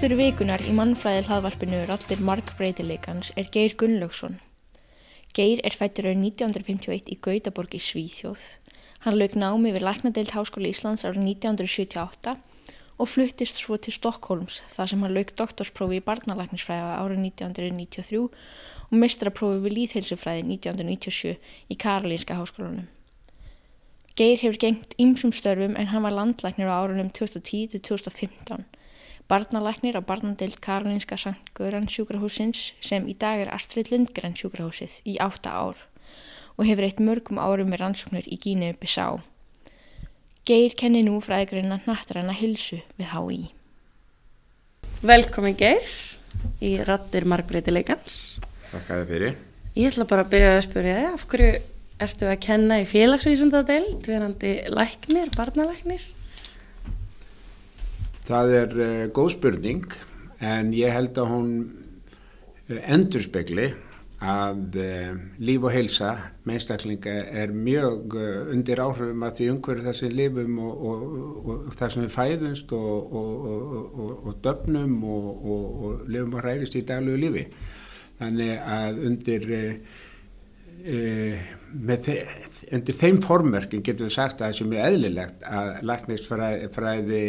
Gestur 0.00 0.16
vikunar 0.16 0.62
í 0.64 0.70
mannfræði 0.72 1.26
hlaðvarpinu 1.26 1.78
Rattir 1.84 2.22
markbreytileikans 2.24 3.34
er 3.36 3.50
Geir 3.52 3.74
Gunnlaugsson. 3.76 4.38
Geir 5.36 5.60
er 5.60 5.76
fættur 5.76 6.08
árið 6.08 6.22
1951 6.22 7.10
í 7.12 7.18
Gautaborg 7.20 7.76
í 7.76 7.80
Svíþjóð. 7.84 8.46
Hann 9.04 9.18
lauk 9.20 9.36
námi 9.36 9.74
við 9.74 9.84
Læknadeild 9.84 10.32
Háskóli 10.32 10.70
Íslands 10.72 11.04
árið 11.04 11.26
1978 11.34 12.32
og 12.96 13.12
fluttist 13.12 13.60
svo 13.60 13.76
til 13.76 13.92
Stokkólms 13.98 14.62
þar 14.72 14.94
sem 14.94 15.04
hann 15.04 15.16
lauk 15.18 15.36
doktorsprófi 15.36 16.00
í 16.00 16.06
barnalæknisfræði 16.08 16.96
árið 16.96 17.22
1993 17.34 18.24
og 18.24 18.98
mistraprófi 19.04 19.60
við 19.68 19.78
líðhilsufræði 19.82 20.48
1997 20.48 21.36
í 21.68 21.80
Karolínska 21.84 22.40
háskólanum. 22.40 22.88
Geir 24.16 24.40
hefur 24.40 24.64
gengt 24.64 24.96
ýmsum 24.96 25.36
störfum 25.36 25.76
en 25.76 25.92
hann 25.92 26.08
var 26.08 26.16
landlæknir 26.16 26.72
á 26.72 26.80
árunum 26.88 27.12
2010 27.12 27.76
til 27.76 27.88
2015. 27.92 28.64
Barnalæknir 29.30 29.94
á 29.94 30.02
barnandeild 30.02 30.58
Karolínska 30.58 31.14
Sankt 31.14 31.52
Göran 31.54 31.86
sjúkrahúsins 31.86 32.72
sem 32.82 33.04
í 33.06 33.14
dag 33.14 33.38
er 33.38 33.52
Astrid 33.54 33.86
Lindgren 33.92 34.34
sjúkrahúsið 34.34 34.96
í 35.06 35.14
átta 35.22 35.52
ár 35.54 35.78
og 36.56 36.66
hefur 36.66 36.88
eitt 36.88 36.98
mörgum 36.98 37.38
árum 37.38 37.70
með 37.70 37.84
rannsóknur 37.84 38.26
í 38.26 38.40
Gínu 38.42 38.72
Bissá. 38.82 39.06
Geir 40.42 40.74
kenni 40.74 41.04
nú 41.06 41.20
fræðigreina 41.22 41.78
nattræna 41.86 42.34
hilsu 42.34 42.80
við 42.98 43.14
HÍ. 43.14 43.40
Velkomin 45.06 45.54
Geir 45.62 45.94
í 46.58 46.74
Rattir 46.82 47.30
markbreytileikans. 47.30 48.40
Takk 48.72 48.82
að 48.82 48.96
þið 48.96 49.10
fyrir. 49.14 49.42
Ég 49.78 49.92
ætla 49.92 50.10
bara 50.10 50.26
að 50.26 50.32
byrja 50.34 50.54
að 50.56 50.64
spyrja 50.66 50.96
þig, 50.98 51.12
af 51.14 51.28
hverju 51.30 51.52
ertu 52.02 52.32
að 52.34 52.40
kenna 52.50 52.82
í 52.82 52.88
félagsvísindadeild, 52.98 54.00
verandi 54.10 54.56
læknir, 54.74 55.30
barnalæknir? 55.38 56.02
Það 58.30 58.52
er 58.54 58.74
uh, 58.78 59.04
góð 59.10 59.32
spurning 59.34 59.86
en 60.46 60.68
ég 60.76 60.92
held 60.94 61.16
að 61.18 61.30
hún 61.32 61.48
uh, 61.64 62.76
endurspegli 62.94 63.64
að 64.22 64.76
uh, 64.78 65.16
líf 65.42 65.66
og 65.66 65.74
heilsa 65.74 66.12
meðstaklinga 66.46 67.16
er 67.42 67.50
mjög 67.50 68.14
undir 68.52 68.82
áhrifum 68.84 69.24
að 69.26 69.34
því 69.40 69.48
umhverju 69.54 69.86
það 69.88 69.98
sem 69.98 70.14
lifum 70.14 70.60
og, 70.62 70.84
og, 70.92 71.02
og, 71.08 71.50
og 71.56 71.76
það 71.80 71.94
sem 71.94 72.04
við 72.04 72.14
fæðumst 72.14 72.76
og 72.78 74.30
döfnum 74.46 74.94
og 75.16 76.06
lifum 76.06 76.38
og 76.38 76.46
ræðist 76.46 76.78
í 76.78 76.86
daglegu 76.86 77.22
lífi. 77.24 77.44
Þannig 78.20 78.54
að 78.76 79.02
undir 79.08 79.48
Þe 80.80 82.14
undir 82.72 82.96
þeim 82.96 83.18
formörkin 83.24 83.82
getum 83.84 84.08
við 84.08 84.14
sagt 84.14 84.40
að 84.40 84.46
það 84.46 84.56
sé 84.56 84.66
mjög 84.70 84.86
eðlilegt 84.86 85.44
að 85.48 85.70
læknisfræði 85.90 87.24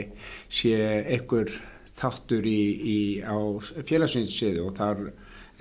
sé 0.51 0.77
einhver 1.15 1.51
þáttur 2.01 2.47
í, 2.47 2.61
í, 2.95 2.99
á 3.21 3.35
félagsvinnsið 3.87 4.61
og 4.63 4.75
þar 4.77 5.03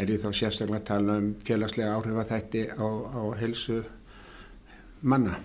er 0.00 0.12
ég 0.14 0.22
þá 0.22 0.30
sérstaklega 0.32 0.80
að 0.80 0.86
tala 0.88 1.16
um 1.20 1.30
félagslega 1.44 1.96
áhrifa 1.96 2.26
þætti 2.30 2.62
á, 2.72 2.86
á 2.88 3.22
helsu 3.40 3.80
manna. 5.02 5.36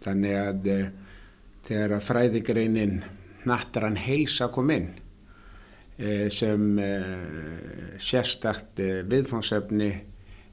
Þannig 0.00 0.36
að 0.40 0.68
e, 0.72 0.78
þegar 1.68 1.96
að 1.96 2.06
fræðigreinin 2.08 2.96
nattran 3.48 3.98
heilsa 4.00 4.48
kom 4.52 4.72
inn 4.74 4.88
e, 5.98 6.28
sem 6.32 6.66
e, 6.80 6.90
sérstakt 8.00 8.82
viðfónsefni 9.10 9.92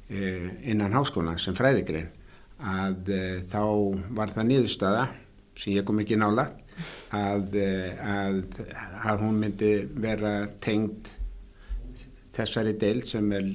innan 0.07 0.95
háskólan 0.95 1.40
sem 1.41 1.56
fræðigrein 1.57 2.07
að 2.57 3.09
e, 3.12 3.22
þá 3.45 3.62
var 4.16 4.31
það 4.34 4.47
niðurstaða 4.50 5.03
sem 5.57 5.73
ég 5.75 5.85
kom 5.85 6.00
ekki 6.01 6.18
nála 6.18 6.47
að, 7.13 7.57
að, 7.57 8.40
að 9.03 9.23
hún 9.25 9.40
myndi 9.41 9.72
vera 9.97 10.34
tengd 10.63 11.12
þessari 12.38 12.75
deild 12.79 13.07
sem 13.09 13.31
er 13.34 13.47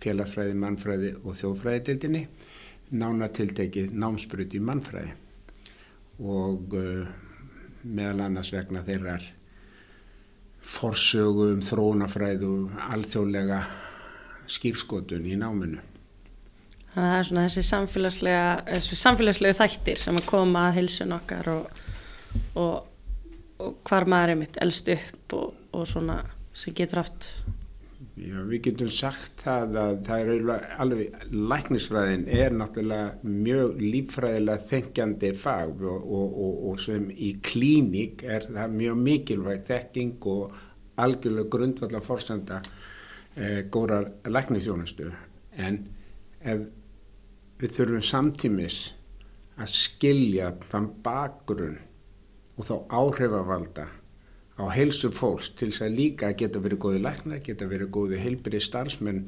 félagsfræði, 0.00 0.56
mannfræði 0.56 1.14
og 1.20 1.36
þjóðfræði 1.36 1.82
deildinni 1.88 2.22
nána 2.96 3.28
tiltekið 3.30 3.92
námsbruti 3.94 4.58
í 4.58 4.64
mannfræði. 4.64 5.12
Og 6.20 6.74
meðal 7.84 8.24
annars 8.26 8.50
vegna 8.52 8.82
þeirrar 8.84 9.22
forsögu 10.60 11.50
um 11.54 11.62
þrónafræðu 11.64 12.54
alþjóðlega 12.90 13.60
skýrskotun 14.50 15.28
í 15.28 15.38
náminu. 15.40 15.84
Þannig 16.90 17.06
að 17.06 17.12
það 17.12 17.18
er 17.20 17.28
svona 17.28 17.46
þessi 17.46 17.66
samfélagslega, 17.68 18.46
þessi 18.66 18.98
samfélagslegu 18.98 19.58
þættir 19.60 20.02
sem 20.02 20.18
að 20.18 20.26
koma 20.30 20.66
að 20.66 20.76
heilsun 20.80 21.14
okkar 21.14 21.52
og, 21.52 21.78
og, 22.58 22.74
og 23.62 23.78
hvar 23.86 24.08
maður 24.10 24.34
er 24.34 24.40
mitt 24.42 24.60
elst 24.64 24.90
upp 24.96 25.38
og, 25.38 25.56
og 25.70 25.86
svona 25.86 26.18
sem 26.56 26.74
getur 26.74 27.04
haft. 27.04 27.30
Já, 28.20 28.40
við 28.44 28.64
getum 28.66 28.90
sagt 28.92 29.44
það 29.44 29.76
að 29.80 30.00
það 30.04 30.22
er 30.32 30.50
alveg, 30.82 31.14
læknisfræðin 31.52 32.26
er 32.36 32.56
náttúrulega 32.58 33.30
mjög 33.30 33.78
lífræðilega 33.80 34.66
þengjandi 34.68 35.30
fag 35.40 35.84
og 35.86 36.82
sem 36.82 37.06
í 37.14 37.30
klíník 37.44 38.26
er 38.26 38.44
það 38.50 38.76
mjög 38.76 39.00
mikilvæg 39.06 39.62
þekking 39.70 40.28
og 40.34 40.58
algjörlega 41.00 41.52
grundvallar 41.54 42.04
fórsenda 42.04 42.60
e, 43.40 43.62
góðar 43.72 44.10
læknisþjónustu. 44.28 45.10
En 45.56 45.80
ef 46.40 46.66
við 47.60 47.76
þurfum 47.76 48.04
samtímis 48.04 48.80
að 49.60 49.72
skilja 49.74 50.52
þann 50.70 50.90
bakgrunn 51.04 51.80
og 52.56 52.68
þá 52.68 52.74
áhrifavalda 52.92 53.86
á 54.60 54.64
heilsu 54.74 55.10
fólks 55.12 55.50
til 55.56 55.70
þess 55.70 55.86
að 55.86 55.96
líka 55.96 56.32
geta 56.36 56.60
verið 56.60 56.82
góði 56.84 57.02
læknar, 57.04 57.42
geta 57.44 57.68
verið 57.68 57.92
góði 57.96 58.20
heilbyrði 58.20 58.60
starfsmenn 58.64 59.22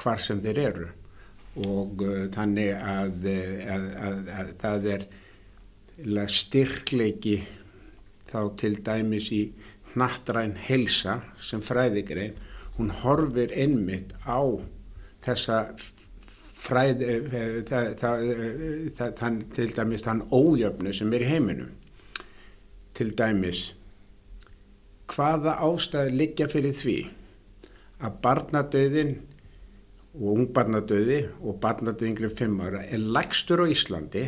hvar 0.00 0.20
sem 0.22 0.40
þeir 0.40 0.60
eru. 0.64 0.88
Og 1.60 2.04
uh, 2.06 2.26
þannig 2.32 2.76
að, 2.78 3.26
að, 3.74 3.88
að, 4.06 4.20
að 4.40 4.52
það 4.60 4.88
er 4.94 5.08
styrkleiki 6.30 7.40
þá 8.30 8.40
til 8.60 8.76
dæmis 8.86 9.28
í 9.34 9.42
nattræn 9.98 10.54
heilsa 10.68 11.18
sem 11.42 11.62
fræðigrein 11.64 12.36
hún 12.80 12.92
horfir 13.02 13.52
einmitt 13.52 14.14
á 14.24 14.40
þessa 15.24 15.58
fræð 16.60 17.04
það, 17.68 17.90
það, 18.00 19.12
það, 19.20 19.38
til 19.54 19.68
dæmis 19.76 20.04
þann 20.06 20.24
ójöfnu 20.32 20.94
sem 20.96 21.12
er 21.16 21.24
í 21.24 21.30
heiminum. 21.30 21.74
Til 22.96 23.12
dæmis 23.16 23.70
hvaða 25.10 25.58
ástæði 25.66 26.14
liggja 26.16 26.48
fyrir 26.50 26.76
því 26.76 26.98
að 28.00 28.20
barnadauðin 28.24 29.16
og 30.16 30.28
ungbarnadauði 30.34 31.18
og 31.40 31.58
barnadauði 31.62 32.12
yngri 32.12 32.30
fimm 32.32 32.60
ára 32.62 32.84
er 32.86 33.02
lægstur 33.16 33.64
á 33.64 33.66
Íslandi 33.70 34.24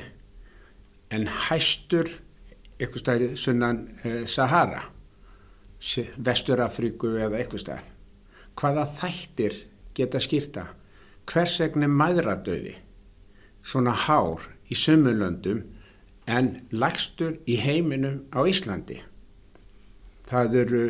en 1.12 1.28
hæstur 1.46 2.10
eitthvað 2.78 3.04
stæði 3.04 3.30
sunnan 3.38 3.84
eh, 4.02 4.24
Sahara 4.26 4.82
Vesturafríku 5.82 7.16
eða 7.18 7.41
eitthvað 7.41 7.64
stæði 7.64 7.91
hvaða 8.62 8.86
þættir 9.00 9.58
geta 9.98 10.20
skýrta 10.22 10.68
hvers 11.26 11.58
vegna 11.58 11.88
maðuradauði 11.90 12.76
svona 13.66 13.94
hár 14.06 14.46
í 14.70 14.78
sumulöndum 14.78 15.64
en 16.30 16.52
lagstur 16.70 17.41
í 17.50 17.59
heiminum 17.59 18.22
á 18.30 18.47
Íslandi? 18.47 19.00
Það 20.30 20.59
eru 20.62 20.84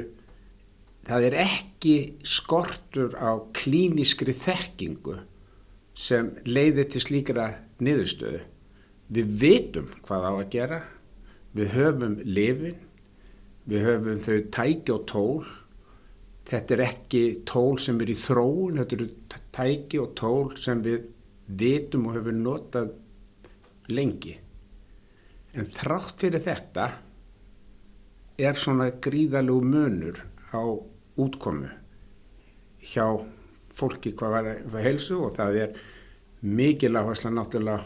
það 1.08 1.26
er 1.30 1.38
ekki 1.46 1.96
skortur 2.28 3.16
á 3.16 3.40
klíniskri 3.56 4.36
þekkingu 4.36 5.16
sem 5.96 6.30
leiðir 6.44 6.92
til 6.92 7.02
slíkra 7.04 7.48
niðurstöðu. 7.82 8.44
Við 9.12 9.32
vitum 9.40 9.88
hvað 10.04 10.28
á 10.28 10.32
að 10.32 10.50
gera. 10.52 10.78
Við 11.52 11.74
höfum 11.74 12.14
lifin 12.24 12.78
við 13.68 13.84
höfum 13.86 14.22
þau 14.24 14.38
tæki 14.54 14.94
og 14.94 15.02
tól 15.10 15.50
þetta 16.48 16.74
er 16.76 16.84
ekki 16.86 17.22
tól 17.48 17.78
sem 17.80 18.00
er 18.02 18.12
í 18.12 18.18
þróun 18.18 18.80
þetta 18.80 18.98
eru 18.98 19.08
tæki 19.52 20.00
og 20.02 20.14
tól 20.18 20.54
sem 20.60 20.82
við 20.84 21.06
vitum 21.58 22.08
og 22.08 22.18
höfum 22.18 22.42
notað 22.44 22.92
lengi. 23.92 24.36
En 25.52 25.68
þrátt 25.68 26.22
fyrir 26.22 26.42
þetta 26.44 26.88
er 28.40 28.58
svona 28.58 28.88
gríðalegu 29.04 29.62
munur 29.68 30.22
á 30.52 30.62
útkomu 31.20 31.68
hjá 32.82 33.04
fólki 33.72 34.12
hvað 34.16 34.32
var, 34.36 34.48
var 34.72 34.86
helsu 34.86 35.18
og 35.22 35.36
það 35.36 35.58
er 35.64 35.76
mikil 36.42 36.96
áhersla 36.98 37.30
náttúrulega 37.30 37.84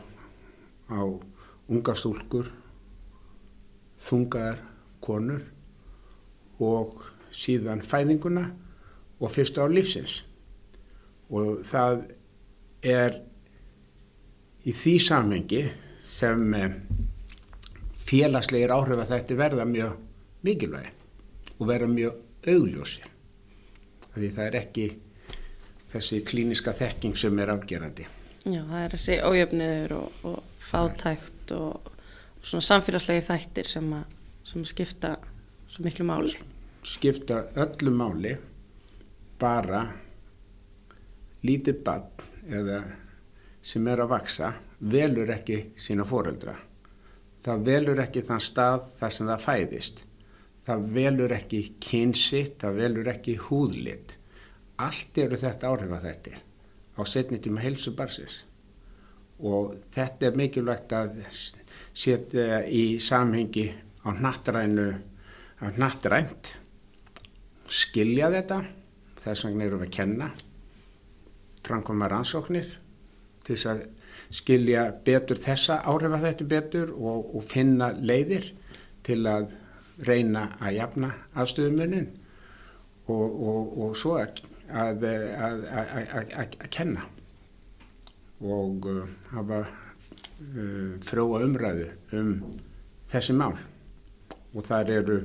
á 0.89 1.03
unga 1.69 1.95
stúlkur 1.99 2.49
þungar 3.99 4.63
konur 5.03 5.43
og 6.63 7.03
síðan 7.37 7.85
fæðinguna 7.85 8.49
og 9.21 9.33
fyrstu 9.33 9.65
á 9.65 9.69
lífsins 9.69 10.21
og 11.33 11.63
það 11.67 12.05
er 12.87 13.19
í 14.67 14.75
því 14.75 14.95
samhengi 15.03 15.63
sem 16.07 16.55
eh, 16.55 16.77
félagslegir 18.07 18.75
áhrif 18.75 19.03
að 19.03 19.13
þetta 19.15 19.39
verða 19.39 19.67
mjög 19.69 19.97
mikilvægi 20.47 20.93
og 21.57 21.69
verða 21.71 21.89
mjög 21.91 22.23
augljósi. 22.47 23.03
Því 24.17 24.31
það 24.33 24.47
er 24.47 24.59
ekki 24.61 24.87
þessi 25.91 26.23
klíniska 26.27 26.75
þekking 26.77 27.19
sem 27.19 27.39
er 27.43 27.53
afgerandi. 27.53 28.07
Já, 28.47 28.61
það 28.63 28.83
er 28.83 28.95
þessi 28.95 29.17
ójöfniður 29.27 29.95
og, 29.97 30.19
og 30.31 30.59
fátækt 30.63 31.55
og, 31.57 31.89
og 32.39 32.47
svona 32.47 32.67
samfélagslegi 32.69 33.25
þættir 33.27 33.71
sem 33.71 33.89
að, 33.97 34.13
sem 34.47 34.67
skipta 34.69 35.17
svo 35.67 35.87
miklu 35.87 36.07
máli. 36.07 36.37
Skipta 36.87 37.41
öllu 37.59 37.91
máli 37.91 38.37
bara 39.41 39.83
lítið 41.43 41.81
bann 41.85 42.27
eða 42.47 42.79
sem 43.67 43.87
er 43.91 44.03
að 44.05 44.13
vaksa 44.13 44.53
velur 44.93 45.33
ekki 45.35 45.59
sína 45.83 46.07
foreldra. 46.07 46.55
Það 47.43 47.65
velur 47.67 48.03
ekki 48.03 48.23
þann 48.29 48.43
stað 48.43 48.85
þar 49.01 49.15
sem 49.17 49.31
það 49.31 49.45
fæðist. 49.47 50.03
Það 50.67 50.85
velur 50.97 51.35
ekki 51.35 51.61
kynsitt, 51.83 52.61
það 52.63 52.79
velur 52.81 53.11
ekki 53.11 53.35
húðlitt. 53.49 54.17
Allt 54.83 55.19
eru 55.23 55.39
þetta 55.41 55.71
áhrif 55.71 55.95
að 55.97 56.07
þetta 56.07 56.39
á 56.97 57.03
setni 57.07 57.39
tíma 57.43 57.63
heilsu 57.65 57.93
barsis. 57.97 58.45
Og 59.39 59.75
þetta 59.95 60.29
er 60.29 60.39
mikilvægt 60.39 60.95
að 60.97 61.19
setja 61.93 62.63
í 62.67 62.97
samhengi 63.03 63.67
á 64.07 64.11
nattrænu, 64.15 64.87
á 65.61 65.67
nattrænt, 65.77 66.55
skilja 67.73 68.31
þetta, 68.35 68.61
þess 69.21 69.47
vegna 69.47 69.67
eru 69.67 69.81
við 69.81 69.89
að 69.89 69.95
kenna, 69.97 70.31
framkoma 71.67 72.09
rannsóknir 72.11 72.69
til 73.47 73.55
þess 73.55 73.71
að 73.73 73.83
skilja 74.35 74.89
betur 75.07 75.39
þessa 75.39 75.81
áhrifa 75.87 76.23
þetta 76.23 76.47
betur 76.51 76.93
og, 76.95 77.35
og 77.37 77.45
finna 77.47 77.93
leiðir 77.95 78.51
til 79.07 79.21
að 79.31 79.51
reyna 80.07 80.49
að 80.61 80.77
jafna 80.77 81.13
afstöðumunin 81.39 82.09
og, 83.07 83.27
og, 83.27 83.77
og 83.85 83.99
svo 83.99 84.17
að, 84.19 84.43
að, 84.71 85.07
að, 85.07 86.33
að 86.43 86.67
kenna 86.75 87.07
og 88.45 88.87
uh, 88.91 89.07
hafa 89.33 89.63
uh, 89.65 90.97
frjóa 91.07 91.43
umræðu 91.47 91.89
um 92.19 92.33
þessi 93.09 93.37
mál. 93.37 93.55
Og 94.57 94.65
þar 94.65 94.93
eru 94.93 95.21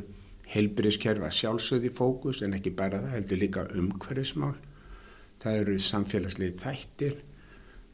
heilbyrðiskerfa 0.52 1.32
sjálfsögði 1.34 1.92
fókus 1.96 2.42
en 2.46 2.58
ekki 2.58 2.74
bara 2.76 3.00
það 3.04 3.18
heldur 3.18 3.42
líka 3.42 3.66
umhverfismál. 3.78 4.56
Það 5.42 5.60
eru 5.64 5.78
samfélagslið 5.82 6.58
þættir 6.62 7.20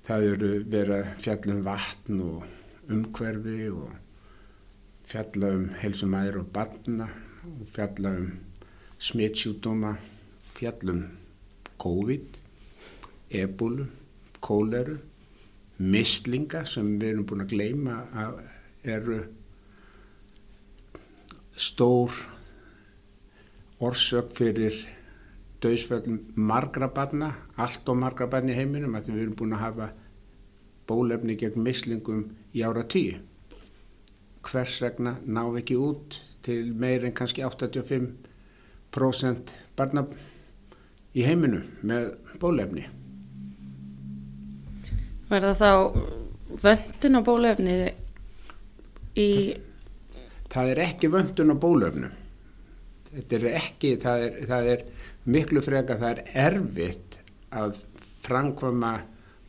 það 0.08 0.26
eru 0.32 0.50
verið 0.72 1.08
fjallum 1.20 1.64
vatn 1.66 2.20
og 2.24 2.92
umhverfi 2.96 3.58
og 3.74 3.96
fjalla 5.08 5.50
um 5.58 5.66
helsumæður 5.82 6.42
og 6.42 6.52
barna 6.56 7.08
og 7.48 7.66
fjalla 7.76 8.14
um 8.22 8.30
smittsjúdóma 9.04 9.98
fjallum 10.56 11.04
COVID 11.78 12.40
ebúlu, 13.38 13.86
kóleru 14.40 14.96
mislinga 15.78 16.64
sem 16.66 16.96
við 17.02 17.12
erum 17.12 17.28
búin 17.28 17.44
að 17.44 17.52
gleima 17.52 17.98
að 18.16 18.40
eru 18.96 19.20
stór 21.58 22.16
orsök 23.80 24.32
fyrir 24.38 24.74
döðsföllum 25.62 26.20
margra 26.36 26.88
barna, 26.94 27.32
allt 27.58 27.90
og 27.90 27.98
margra 27.98 28.28
barna 28.30 28.52
í 28.54 28.56
heiminum 28.58 28.96
að 28.98 29.10
við 29.12 29.22
erum 29.24 29.36
búin 29.38 29.54
að 29.58 29.66
hafa 29.66 29.88
bólefni 30.88 31.36
gegn 31.40 31.64
mislingum 31.66 32.22
í 32.54 32.64
ára 32.66 32.84
tíu. 32.88 33.16
Hvers 34.48 34.82
vegna 34.82 35.18
ná 35.26 35.44
ekki 35.60 35.76
út 35.82 36.20
til 36.46 36.74
meir 36.74 37.06
en 37.06 37.16
kannski 37.16 37.42
85% 37.44 39.52
barna 39.76 40.06
í 41.18 41.26
heiminu 41.26 41.62
með 41.82 42.12
bólefni. 42.42 42.84
Verða 45.28 45.54
þá 45.60 45.72
vöndun 46.64 47.20
á 47.20 47.22
bólefni 47.26 47.78
í... 49.18 49.30
Það 50.48 50.70
er 50.72 50.80
ekki 50.86 51.08
vöndun 51.12 51.52
á 51.52 51.56
bólefnu. 51.60 52.10
Þetta 53.08 53.38
er 53.38 53.46
ekki, 53.58 53.94
það 54.04 54.24
er, 54.26 54.40
það 54.50 54.72
er 54.74 54.84
miklu 55.28 55.64
freka 55.64 55.98
það 56.00 56.10
er 56.12 56.24
erfitt 56.48 57.20
að 57.56 57.80
framkvama 58.26 58.94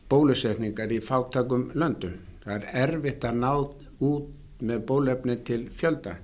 bólusetningar 0.09 0.91
í 0.95 1.01
fátakum 1.03 1.69
löndum. 1.77 2.15
Það 2.43 2.55
er 2.55 2.69
erfitt 2.85 3.27
að 3.27 3.41
ná 3.43 3.51
út 4.09 4.63
með 4.63 4.85
bólefni 4.87 5.35
til 5.47 5.65
fjölda. 5.75 6.15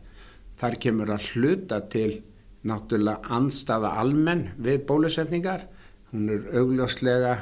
Þar 0.59 0.79
kemur 0.83 1.11
að 1.11 1.27
hluta 1.33 1.81
til 1.91 2.21
náttúrulega 2.65 3.35
anstaða 3.35 3.93
almenn 4.01 4.47
við 4.57 4.85
bólusetningar. 4.87 5.67
Hún 6.11 6.31
er 6.31 6.47
augljóslega 6.55 7.35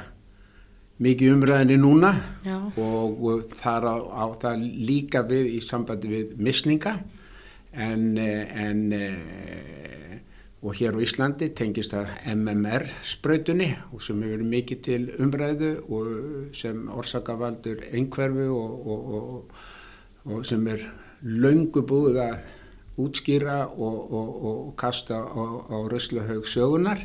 mikið 1.02 1.34
umræðinni 1.34 1.78
núna 1.80 2.12
Já. 2.44 2.58
og 2.78 3.46
þar 3.50 3.86
á, 3.90 3.96
á 4.14 4.24
það 4.42 4.66
líka 4.90 5.24
við 5.26 5.56
í 5.56 5.60
sambandi 5.62 6.10
við 6.10 6.34
mislinga 6.38 6.98
en, 7.74 8.18
en 8.18 8.82
og 10.64 10.72
hér 10.78 10.96
á 10.96 11.04
Íslandi 11.04 11.50
tengist 11.52 11.92
það 11.92 12.12
MMR 12.32 12.86
spröytunni 13.04 13.68
og 13.92 14.00
sem 14.02 14.20
hefur 14.22 14.38
verið 14.38 14.52
mikið 14.52 14.82
til 14.86 15.02
umræðu 15.20 15.72
og 15.92 16.10
sem 16.56 16.86
orsakavaldur 16.88 17.82
einhverfu 17.90 18.46
og, 18.56 18.86
og, 18.94 19.56
og 20.24 20.46
sem 20.48 20.64
er 20.72 20.86
laungu 21.20 21.84
búið 21.84 22.20
að 22.24 22.38
útskýra 23.04 23.58
og 23.76 24.72
kasta 24.78 25.18
á, 25.20 25.44
á 25.68 25.76
rösslahaug 25.90 26.46
sögunar 26.48 27.02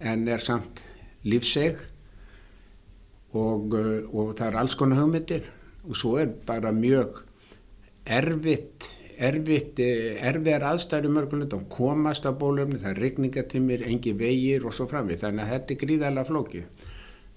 en 0.00 0.26
er 0.28 0.42
samt 0.42 0.82
lífseg 1.26 1.78
og 3.36 3.74
það 4.36 4.46
er 4.48 4.58
alls 4.60 4.76
konar 4.78 5.02
hugmyndir. 5.02 5.44
Og 5.86 5.96
svo 5.96 6.16
er 6.18 6.32
bara 6.46 6.72
mjög 6.74 7.20
erfitt 8.06 8.88
erfitt, 9.18 9.78
eh, 9.80 10.18
erfiðar 10.28 10.66
aðstæður 10.72 11.14
mörgulegt 11.14 11.54
og 11.56 11.68
komast 11.72 12.26
á 12.28 12.32
bólöfni, 12.32 12.80
það 12.80 12.90
er 12.90 13.00
regningatimir, 13.00 13.86
engi 13.86 14.12
vegir 14.12 14.66
og 14.66 14.74
svo 14.74 14.86
framvið, 14.90 15.22
þannig 15.24 15.44
að 15.44 15.52
þetta 15.54 15.74
er 15.74 15.80
gríðarlega 15.82 16.30
flókið. 16.30 16.64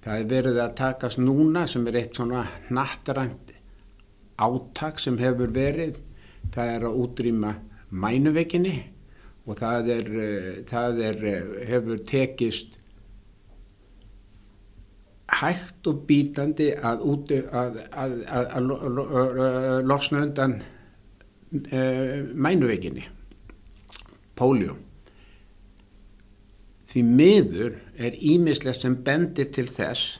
Það 0.01 0.19
er 0.19 0.25
verið 0.25 0.59
að 0.63 0.75
takast 0.75 1.17
núna 1.19 1.67
sem 1.67 1.87
er 1.87 1.99
eitt 1.99 2.15
svona 2.15 2.47
nattarænt 2.69 3.53
áttak 4.39 4.99
sem 4.99 5.17
hefur 5.17 5.51
verið, 5.51 5.99
það 6.51 6.75
er 6.75 6.87
að 6.87 6.99
útrýma 7.03 7.55
mænuvekinni 7.91 8.83
og 9.45 9.57
það, 9.57 9.89
er, 9.89 10.11
eh, 10.19 10.63
það 10.63 10.99
er, 11.03 11.25
eh, 11.25 11.65
hefur 11.67 12.03
tekist 12.05 12.77
hægt 15.29 15.87
og 15.87 16.05
bítandi 16.07 16.71
að, 16.73 17.03
að, 17.51 17.79
að, 17.91 18.15
að 18.25 19.85
losna 19.85 20.23
undan 20.25 20.61
mænuveikinni. 21.49 23.07
Póljó 24.37 24.77
því 26.89 27.03
miður 27.05 27.75
er 28.01 28.17
ímislegt 28.17 28.81
sem 28.81 28.97
bendir 29.05 29.51
til 29.53 29.67
þess 29.69 30.17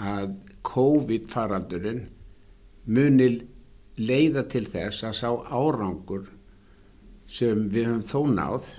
að 0.00 0.38
COVID 0.64 1.26
faraldurinn 1.32 2.06
munil 2.88 3.42
leiða 4.00 4.46
til 4.52 4.64
þess 4.64 5.04
að 5.04 5.18
sá 5.18 5.28
árangur 5.52 6.30
sem 7.28 7.66
við 7.72 7.90
höfum 7.90 8.06
þó 8.08 8.20
náð 8.38 8.70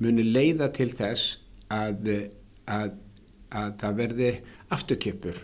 munil 0.00 0.28
leiða 0.34 0.68
til 0.76 0.90
þess 0.92 1.38
að, 1.72 2.10
að, 2.68 2.92
að 3.48 3.72
það 3.80 3.96
verði 4.02 4.30
afturkipur 4.76 5.40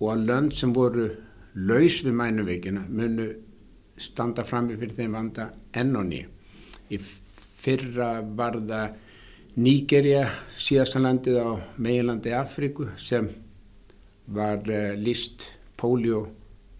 og 0.00 0.08
að 0.12 0.26
lönd 0.28 0.56
sem 0.58 0.74
voru 0.76 1.08
laus 1.54 2.02
við 2.04 2.18
mænuveikina 2.20 2.84
munu 2.90 3.30
standa 3.96 4.44
frammi 4.46 4.76
fyrir 4.78 4.96
þeim 4.98 5.18
vanda 5.18 5.48
enn 5.74 5.96
og 5.96 6.06
ný. 6.08 6.22
Í 6.90 7.00
fyrra 7.00 8.18
var 8.36 8.58
það 8.60 9.02
Nígerja, 9.54 10.24
síðastanlandið 10.58 11.36
á 11.38 11.50
meginlandi 11.78 12.32
Afríku 12.34 12.88
sem 12.98 13.28
var 14.34 14.64
uh, 14.66 14.74
eh, 14.74 14.96
líst 14.98 15.46
póljó 15.78 16.24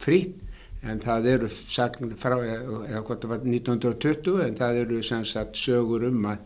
frít 0.02 0.40
en 0.82 0.98
það 1.00 1.28
eru 1.30 1.50
sagnir 1.52 2.16
frá, 2.18 2.34
eða 2.42 3.04
hvort 3.06 3.22
það 3.22 3.30
var 3.30 3.46
1920 3.46 4.42
en 4.44 4.58
það 4.58 4.80
eru 4.82 5.00
sem 5.06 5.22
sagt 5.28 5.60
sögur 5.60 6.08
um 6.10 6.26
að 6.32 6.42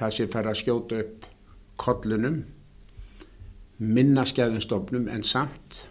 það 0.00 0.14
sé 0.16 0.28
fara 0.34 0.52
að 0.52 0.60
skjóta 0.64 1.00
upp 1.04 1.28
kollunum 1.78 2.40
minna 3.78 4.26
skæðunstofnum 4.26 5.06
en 5.14 5.22
samt 5.22 5.84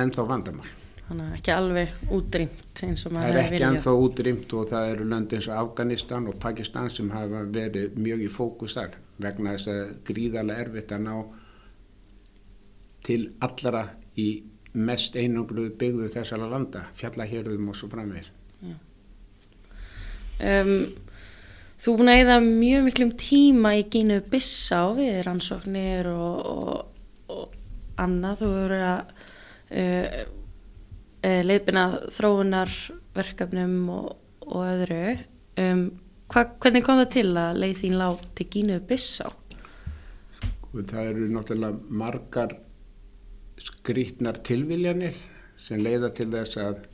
en 0.00 0.14
þá 0.14 0.22
vandamál 0.24 0.72
þannig 1.08 1.28
að 1.28 1.36
ekki 1.38 1.54
alveg 1.54 1.96
útrýmt 2.16 2.82
eins 2.86 3.06
og 3.06 3.14
maður 3.16 3.26
hefur 3.26 3.36
viljað. 3.36 3.48
Það 3.48 3.52
er 3.52 3.56
ekki 3.58 3.68
ennþá 3.68 3.94
útrýmt 4.06 4.54
og 4.58 4.68
það 4.72 4.90
eru 4.92 5.06
löndi 5.12 5.38
eins 5.38 5.48
og 5.50 5.60
Afganistan 5.60 6.28
og 6.30 6.38
Pakistan 6.42 6.90
sem 6.92 7.10
hafa 7.12 7.44
verið 7.58 7.98
mjög 7.98 8.24
í 8.26 8.30
fókus 8.32 8.76
þar 8.78 8.96
vegna 9.22 9.56
þess 9.56 9.72
að 9.72 9.94
gríðarlega 10.08 10.66
erfitt 10.66 10.94
að 10.94 11.06
ná 11.06 11.14
til 13.02 13.20
allara 13.42 13.84
í 14.18 14.28
mest 14.72 15.16
einangluð 15.18 15.74
byggðu 15.80 16.08
þessara 16.14 16.48
landa, 16.48 16.86
fjallahjörðum 16.96 17.68
og 17.72 17.76
svo 17.76 17.90
framvegir. 17.92 18.30
Um, 20.42 20.86
þú 21.78 21.96
eða 22.10 22.38
mjög 22.42 22.86
miklum 22.88 23.10
tíma 23.20 23.74
í 23.78 23.84
Gínu 23.92 24.22
Bissá 24.32 24.80
við 24.96 25.20
rannsóknir 25.26 26.08
og, 26.10 26.46
og, 26.48 27.34
og 27.36 28.00
annað, 28.00 28.42
þú 28.42 28.52
verið 28.56 28.86
að 28.88 29.12
uh, 29.82 30.22
uh, 31.22 31.40
leiðbina 31.46 31.84
þróunar 32.12 32.72
verkefnum 33.16 33.76
og, 33.92 34.08
og 34.46 34.64
öðru 34.66 35.04
um, 35.60 35.84
hva, 36.32 36.46
hvernig 36.62 36.84
kom 36.86 37.00
það 37.02 37.10
til 37.16 37.28
að 37.36 37.60
leið 37.62 37.80
þín 37.82 37.98
lág 38.00 38.26
til 38.38 38.48
Gínu 38.54 38.78
Bissá? 38.88 39.30
Það 40.72 41.08
eru 41.10 41.28
náttúrulega 41.28 41.98
margar 42.02 42.56
skrítnar 43.60 44.38
tilviljanir 44.46 45.18
sem 45.60 45.82
leiða 45.82 46.08
til 46.16 46.30
þess 46.32 46.58
að 46.62 46.86